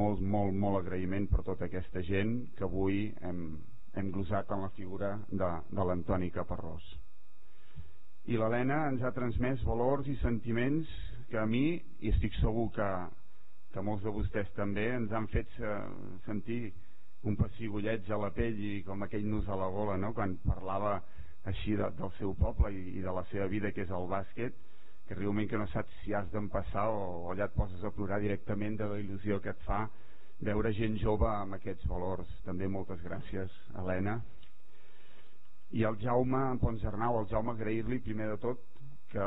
Molt, 0.00 0.20
molt, 0.20 0.54
molt 0.54 0.80
agraïment 0.80 1.28
per 1.30 1.44
tota 1.46 1.66
aquesta 1.66 2.02
gent 2.06 2.34
que 2.56 2.66
avui 2.66 3.06
hem, 3.26 3.44
hem 3.94 4.10
glosat 4.14 4.50
en 4.50 4.66
la 4.66 4.72
figura 4.76 5.14
de, 5.30 5.50
de 5.70 5.86
l'Antoni 5.86 6.30
Caparrós. 6.34 6.84
I 8.30 8.36
l'Helena 8.38 8.84
ens 8.90 9.02
ha 9.02 9.14
transmès 9.16 9.62
valors 9.66 10.06
i 10.10 10.18
sentiments 10.20 10.90
que 11.30 11.38
a 11.40 11.46
mi, 11.46 11.80
i 12.02 12.12
estic 12.12 12.36
segur 12.38 12.68
que, 12.74 12.90
que 13.72 13.82
molts 13.86 14.04
de 14.04 14.12
vostès 14.14 14.50
també, 14.58 14.90
ens 14.98 15.12
han 15.14 15.26
fet 15.32 15.50
sentir 16.26 16.62
un 17.22 17.36
pessigolleig 17.36 18.08
a 18.10 18.16
la 18.16 18.30
pell 18.32 18.58
i 18.64 18.72
com 18.86 19.02
aquell 19.04 19.26
nus 19.28 19.48
a 19.48 19.56
la 19.60 19.68
gola 19.68 19.96
no? 20.00 20.12
quan 20.16 20.36
parlava 20.46 20.94
així 21.50 21.76
de, 21.76 21.88
del 21.98 22.12
seu 22.18 22.34
poble 22.38 22.70
i, 22.72 22.82
i 22.98 23.02
de 23.04 23.12
la 23.12 23.24
seva 23.32 23.46
vida 23.52 23.72
que 23.76 23.84
és 23.84 23.92
el 23.92 24.08
bàsquet 24.08 24.56
que 25.08 25.18
realment 25.18 25.48
que 25.50 25.58
no 25.60 25.66
saps 25.72 25.92
si 26.04 26.14
has 26.14 26.30
d'empassar 26.32 26.86
o, 26.88 27.00
o 27.26 27.32
allà 27.32 27.48
et 27.50 27.56
poses 27.56 27.84
a 27.84 27.92
plorar 27.92 28.20
directament 28.22 28.78
de 28.80 28.88
la 28.88 28.98
il·lusió 29.02 29.40
que 29.44 29.52
et 29.52 29.64
fa 29.66 29.82
veure 30.48 30.72
gent 30.72 30.96
jove 31.02 31.28
amb 31.28 31.58
aquests 31.58 31.88
valors 31.90 32.28
també 32.46 32.68
moltes 32.68 33.02
gràcies 33.04 33.56
Helena 33.76 34.20
i 35.76 35.84
el 35.84 35.98
Jaume 36.00 36.40
Arnau 36.92 37.20
el 37.20 37.28
Jaume 37.32 37.52
agrair-li 37.52 38.00
primer 38.06 38.30
de 38.32 38.38
tot 38.46 38.64
que 39.12 39.26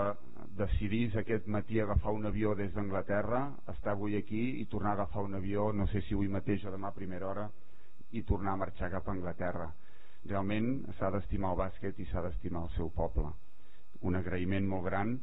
decidís 0.57 1.15
aquest 1.19 1.45
matí 1.47 1.79
agafar 1.79 2.13
un 2.15 2.25
avió 2.25 2.55
des 2.55 2.73
d'Anglaterra 2.73 3.43
estar 3.75 3.93
avui 3.93 4.15
aquí 4.17 4.61
i 4.61 4.65
tornar 4.65 4.91
a 4.91 4.93
agafar 5.01 5.23
un 5.23 5.35
avió 5.35 5.71
no 5.73 5.85
sé 5.87 6.01
si 6.01 6.13
avui 6.15 6.27
mateix 6.27 6.65
o 6.65 6.71
demà 6.71 6.89
a 6.89 6.97
primera 6.97 7.29
hora 7.29 7.51
i 8.13 8.23
tornar 8.29 8.53
a 8.53 8.61
marxar 8.61 8.91
cap 8.93 9.07
a 9.07 9.15
Anglaterra. 9.15 9.69
Realment 10.29 10.69
s'ha 10.97 11.09
d'estimar 11.11 11.53
el 11.53 11.59
bàsquet 11.59 11.99
i 11.99 12.05
s'ha 12.09 12.21
d'estimar 12.25 12.63
el 12.67 12.73
seu 12.77 12.91
poble. 12.95 13.31
Un 14.07 14.15
agraïment 14.19 14.67
molt 14.69 14.85
gran 14.87 15.17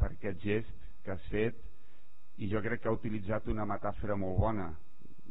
per 0.00 0.10
aquest 0.10 0.42
gest 0.42 0.88
que 1.04 1.14
has 1.14 1.28
fet 1.32 1.60
i 2.42 2.48
jo 2.50 2.60
crec 2.64 2.82
que 2.82 2.90
ha 2.90 2.96
utilitzat 2.96 3.46
una 3.52 3.66
metàfora 3.68 4.16
molt 4.18 4.38
bona. 4.40 4.68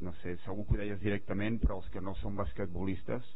No 0.03 0.13
sé, 0.21 0.38
segur 0.45 0.65
que 0.65 0.77
ho 0.77 0.81
deies 0.81 1.01
directament 1.01 1.59
però 1.61 1.77
els 1.81 1.89
que 1.93 2.01
no 2.01 2.15
són 2.21 2.39
basquetbolistes 2.39 3.27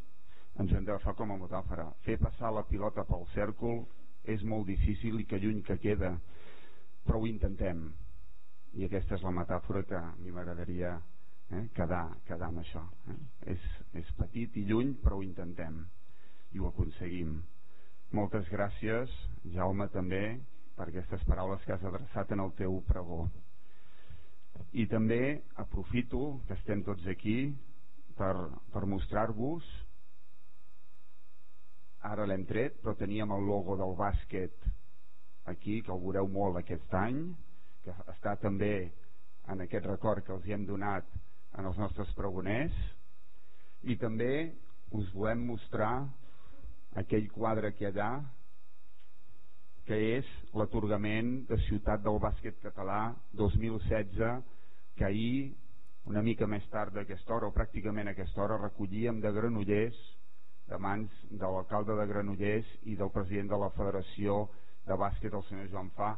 ens 0.57 0.73
hem 0.73 0.88
d'agafar 0.88 1.14
com 1.19 1.31
a 1.34 1.38
metàfora. 1.38 1.91
Fer 2.06 2.18
passar 2.22 2.53
la 2.53 2.65
pilota 2.65 3.06
pel 3.06 3.27
cèrcol 3.35 3.84
és 4.26 4.44
molt 4.44 4.65
difícil 4.68 5.19
i 5.19 5.27
que 5.30 5.39
lluny 5.44 5.61
que 5.68 5.77
queda 5.84 6.15
però 7.06 7.22
ho 7.22 7.27
intentem. 7.27 7.85
I 8.77 8.88
aquesta 8.88 9.15
és 9.15 9.23
la 9.23 9.35
metàfora 9.35 9.84
que 9.88 9.99
a 9.99 10.15
mi 10.18 10.34
m'agradaria 10.34 10.98
eh? 11.52 11.68
quedar, 11.76 12.07
quedar 12.28 12.49
amb 12.52 12.61
això 12.64 12.84
eh? 13.11 13.18
és, 13.53 13.64
és 14.02 14.11
petit 14.19 14.57
i 14.60 14.65
lluny 14.69 14.95
però 15.03 15.19
ho 15.19 15.26
intentem 15.26 15.80
i 16.56 16.60
ho 16.60 16.69
aconseguim 16.69 17.38
moltes 18.18 18.48
gràcies 18.52 19.11
Jaume 19.56 19.88
també 19.94 20.22
per 20.78 20.90
aquestes 20.90 21.24
paraules 21.28 21.64
que 21.65 21.76
has 21.76 21.84
adreçat 21.88 22.32
en 22.36 22.44
el 22.44 22.53
teu 22.60 22.80
pregó 22.88 23.26
i 24.74 24.88
també 24.91 25.22
aprofito 25.64 26.40
que 26.48 26.56
estem 26.57 26.84
tots 26.86 27.07
aquí 27.07 27.38
per, 28.18 28.34
per 28.74 28.86
mostrar-vos 28.90 29.68
ara 32.11 32.28
l'hem 32.30 32.45
tret 32.49 32.80
però 32.84 32.95
teníem 32.99 33.32
el 33.36 33.48
logo 33.48 33.78
del 33.80 33.95
bàsquet 33.99 34.68
aquí 35.52 35.82
que 35.82 35.94
el 35.94 36.02
veureu 36.03 36.28
molt 36.32 36.60
aquest 36.60 36.94
any 36.99 37.22
que 37.86 37.95
està 38.14 38.36
també 38.41 38.74
en 39.48 39.64
aquest 39.64 39.86
record 39.88 40.26
que 40.28 40.36
els 40.36 40.45
hi 40.48 40.56
hem 40.57 40.68
donat 40.68 41.07
en 41.56 41.65
els 41.65 41.78
nostres 41.80 42.11
pregoners. 42.18 42.76
I 43.88 43.95
també 44.02 44.32
us 44.98 45.07
volem 45.14 45.45
mostrar 45.48 46.07
aquell 46.98 47.30
quadre 47.32 47.72
que 47.76 47.86
hi 47.86 47.88
ha 47.88 47.94
allà 47.94 48.11
que 49.88 49.98
és 50.18 50.30
l'atorgament 50.60 51.45
de 51.48 51.57
Ciutat 51.68 52.02
del 52.03 52.19
Bàsquet 52.19 52.57
Català 52.64 53.15
2016 53.40 54.41
que 54.99 55.06
ahir 55.07 55.56
una 56.11 56.24
mica 56.24 56.48
més 56.48 56.65
tard 56.74 56.95
d'aquesta 56.95 57.36
hora 57.36 57.48
o 57.48 57.56
pràcticament 57.56 58.11
aquesta 58.11 58.44
hora 58.44 58.60
recollíem 58.60 59.22
de 59.24 59.32
Granollers 59.38 59.99
de 60.68 60.80
mans 60.84 61.14
de 61.30 61.52
l'alcalde 61.53 61.95
de 61.99 62.07
Granollers 62.10 62.74
i 62.91 62.98
del 62.99 63.14
president 63.15 63.53
de 63.53 63.61
la 63.64 63.72
Federació 63.78 64.41
de 64.88 64.99
Bàsquet 64.99 65.36
el 65.40 65.45
senyor 65.48 65.72
Joan 65.72 65.94
Fa 65.95 66.11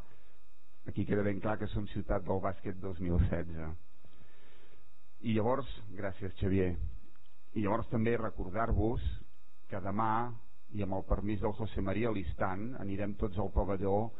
aquí 0.89 1.06
queda 1.06 1.26
ben 1.26 1.41
clar 1.43 1.60
que 1.61 1.69
som 1.69 1.85
Ciutat 1.93 2.26
del 2.26 2.41
Bàsquet 2.41 2.81
2016 2.81 3.89
i 5.22 5.34
llavors, 5.36 5.68
gràcies 5.98 6.36
Xavier, 6.40 6.70
i 7.56 7.64
llavors 7.64 7.90
també 7.91 8.14
recordar-vos 8.18 9.04
que 9.70 9.82
demà, 9.84 10.32
i 10.78 10.84
amb 10.86 10.96
el 10.96 11.04
permís 11.10 11.41
del 11.41 11.56
José 11.58 11.82
María 11.82 12.12
Listán, 12.16 12.70
anirem 12.80 13.16
tots 13.20 13.40
al 13.41 13.52
pavelló 13.52 14.12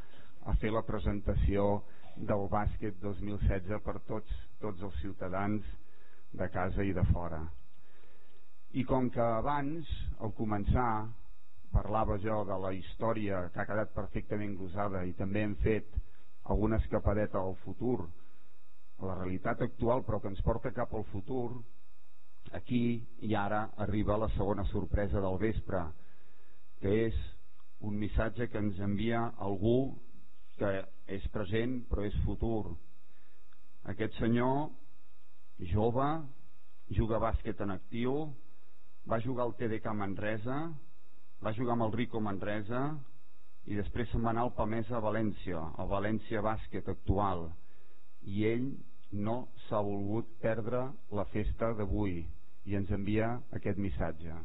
a 0.50 0.56
fer 0.60 0.74
la 0.74 0.84
presentació 0.84 1.84
del 2.18 2.48
bàsquet 2.52 3.00
2016 3.04 3.80
per 3.86 3.96
tots, 4.10 4.36
tots 4.60 4.84
els 4.84 5.00
ciutadans 5.00 5.64
de 6.36 6.50
casa 6.52 6.84
i 6.84 6.92
de 6.94 7.06
fora. 7.14 7.40
I 8.76 8.84
com 8.86 9.08
que 9.14 9.24
abans, 9.24 9.88
al 10.20 10.34
començar, 10.38 11.08
parlava 11.72 12.18
jo 12.20 12.44
de 12.50 12.58
la 12.60 12.74
història 12.76 13.46
que 13.54 13.62
ha 13.62 13.70
quedat 13.70 13.94
perfectament 13.96 14.58
glosada 14.58 15.06
i 15.06 15.14
també 15.18 15.46
hem 15.46 15.56
fet 15.64 15.96
alguna 16.50 16.82
escapadeta 16.82 17.40
al 17.40 17.56
futur 17.64 18.10
la 19.08 19.16
realitat 19.16 19.62
actual 19.62 20.04
però 20.04 20.20
que 20.20 20.32
ens 20.32 20.42
porta 20.44 20.74
cap 20.76 20.94
al 20.94 21.06
futur 21.14 21.62
aquí 22.58 23.06
i 23.22 23.36
ara 23.36 23.70
arriba 23.78 24.18
la 24.18 24.30
segona 24.36 24.66
sorpresa 24.72 25.22
del 25.22 25.38
vespre 25.38 25.84
que 26.82 26.94
és 27.08 27.18
un 27.80 27.96
missatge 28.00 28.50
que 28.50 28.60
ens 28.60 28.80
envia 28.84 29.22
algú 29.38 29.96
que 30.60 30.72
és 31.08 31.26
present 31.32 31.80
però 31.90 32.04
és 32.08 32.16
futur. 32.26 32.76
Aquest 33.88 34.18
senyor 34.20 34.70
jove 35.72 36.10
juga 36.98 37.18
a 37.18 37.24
bàsquet 37.30 37.62
en 37.64 37.72
actiu 37.76 38.34
va 39.10 39.22
jugar 39.24 39.46
al 39.46 39.56
TDK 39.56 39.94
Manresa 39.96 40.60
va 41.44 41.56
jugar 41.56 41.78
amb 41.78 41.88
el 41.88 41.96
Rico 41.96 42.20
Manresa 42.20 42.84
i 43.70 43.78
després 43.78 44.10
se'n 44.12 44.24
va 44.26 44.34
anar 44.34 44.48
al 44.48 44.56
Pamesa 44.58 44.98
a 44.98 45.04
València 45.04 45.62
al 45.80 45.88
València 45.88 46.44
Bàsquet 46.44 46.88
actual. 46.92 47.48
I 48.28 48.46
ell 48.50 48.68
no 49.28 49.36
s'ha 49.62 49.78
volgut 49.88 50.28
perdre 50.44 50.82
la 51.20 51.26
festa 51.32 51.72
d'avui 51.80 52.16
i 52.72 52.80
ens 52.82 52.96
envia 53.02 53.34
aquest 53.62 53.86
missatge 53.88 54.42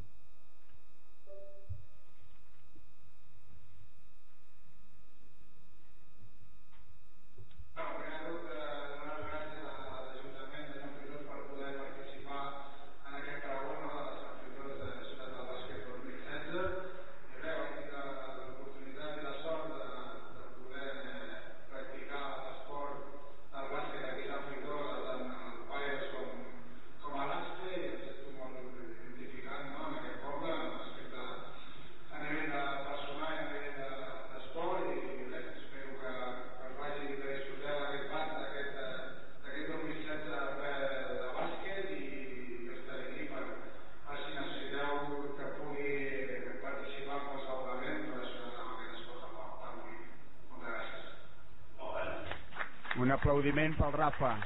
Rafa. 54.04 54.38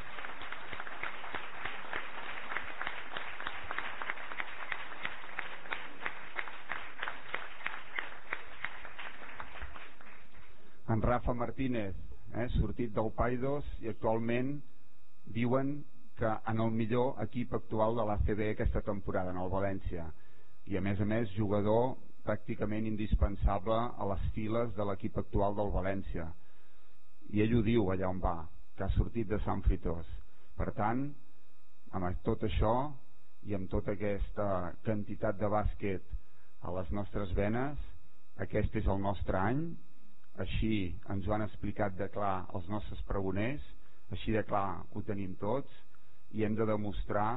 En 10.88 11.02
Rafa 11.02 11.34
Martínez, 11.34 11.96
eh, 12.34 12.48
sortit 12.50 12.92
del 12.94 13.10
Paidos 13.16 13.64
i 13.82 13.88
actualment 13.90 14.60
diuen 15.34 15.72
que 16.18 16.30
en 16.52 16.60
el 16.60 16.70
millor 16.70 17.18
equip 17.24 17.56
actual 17.58 17.98
de 17.98 18.04
l'ACB 18.06 18.42
aquesta 18.52 18.82
temporada, 18.82 19.32
en 19.34 19.40
el 19.42 19.50
València. 19.50 20.04
I 20.70 20.78
a 20.78 20.84
més 20.86 21.00
a 21.00 21.08
més 21.14 21.34
jugador 21.34 21.96
pràcticament 22.28 22.86
indispensable 22.86 23.74
a 23.74 24.08
les 24.12 24.22
files 24.38 24.70
de 24.78 24.86
l'equip 24.86 25.18
actual 25.18 25.58
del 25.58 25.74
València. 25.74 26.28
I 27.34 27.42
ell 27.42 27.58
ho 27.58 27.64
diu 27.66 27.90
allà 27.90 28.12
on 28.14 28.22
va 28.22 28.36
que 28.78 28.86
ha 28.86 28.94
sortit 28.94 29.26
de 29.28 29.40
Sant 29.42 29.64
Fritós. 29.66 30.06
Per 30.58 30.70
tant, 30.78 31.08
amb 31.98 32.22
tot 32.26 32.44
això 32.46 32.72
i 33.48 33.54
amb 33.58 33.70
tota 33.72 33.94
aquesta 33.96 34.46
quantitat 34.86 35.38
de 35.40 35.50
bàsquet 35.50 36.14
a 36.66 36.72
les 36.76 36.90
nostres 36.94 37.32
venes 37.38 37.84
aquest 38.44 38.74
és 38.80 38.88
el 38.94 39.00
nostre 39.02 39.38
any 39.38 39.62
així 40.44 40.72
ens 41.14 41.26
ho 41.26 41.34
han 41.34 41.46
explicat 41.46 41.96
de 41.98 42.08
clar 42.14 42.46
els 42.54 42.68
nostres 42.70 43.00
pregoners 43.10 43.64
així 44.14 44.34
de 44.36 44.44
clar 44.50 44.82
ho 44.94 45.02
tenim 45.06 45.34
tots 45.42 45.80
i 46.38 46.44
hem 46.44 46.54
de 46.58 46.66
demostrar 46.68 47.30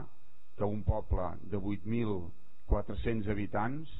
que 0.57 0.67
un 0.67 0.83
poble 0.83 1.29
de 1.53 1.57
8.400 1.57 3.31
habitants 3.33 3.93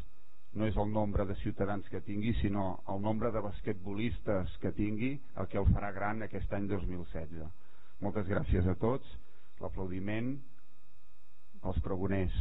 no 0.54 0.68
és 0.68 0.78
el 0.78 0.92
nombre 0.92 1.26
de 1.26 1.36
ciutadans 1.42 1.88
que 1.90 2.02
tingui 2.04 2.34
sinó 2.42 2.82
el 2.92 3.02
nombre 3.02 3.32
de 3.32 3.44
basquetbolistes 3.44 4.58
que 4.62 4.74
tingui 4.76 5.14
el 5.40 5.48
que 5.48 5.60
el 5.62 5.70
farà 5.72 5.94
gran 5.96 6.26
aquest 6.28 6.52
any 6.54 6.68
2016 6.72 7.48
moltes 8.02 8.28
gràcies 8.28 8.68
a 8.68 8.76
tots. 8.82 9.06
L'aplaudiment 9.62 10.34
als 11.70 11.78
pregoners 11.86 12.34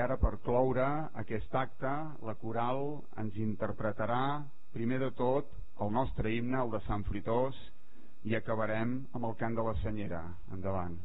Ara 0.00 0.16
per 0.16 0.38
cloure 0.44 0.86
aquest 1.22 1.54
acte, 1.60 1.90
la 2.28 2.34
coral 2.40 2.80
ens 3.22 3.36
interpretarà 3.36 4.22
primer 4.72 5.00
de 5.02 5.10
tot 5.18 5.52
el 5.84 5.92
nostre 5.92 6.32
himne, 6.32 6.62
el 6.62 6.72
de 6.72 6.80
Sant 6.86 7.04
Fritós, 7.10 7.58
i 8.24 8.36
acabarem 8.36 8.98
amb 9.12 9.30
el 9.30 9.36
cant 9.44 9.56
de 9.60 9.68
la 9.68 9.76
senyera. 9.84 10.24
Endavant. 10.56 10.98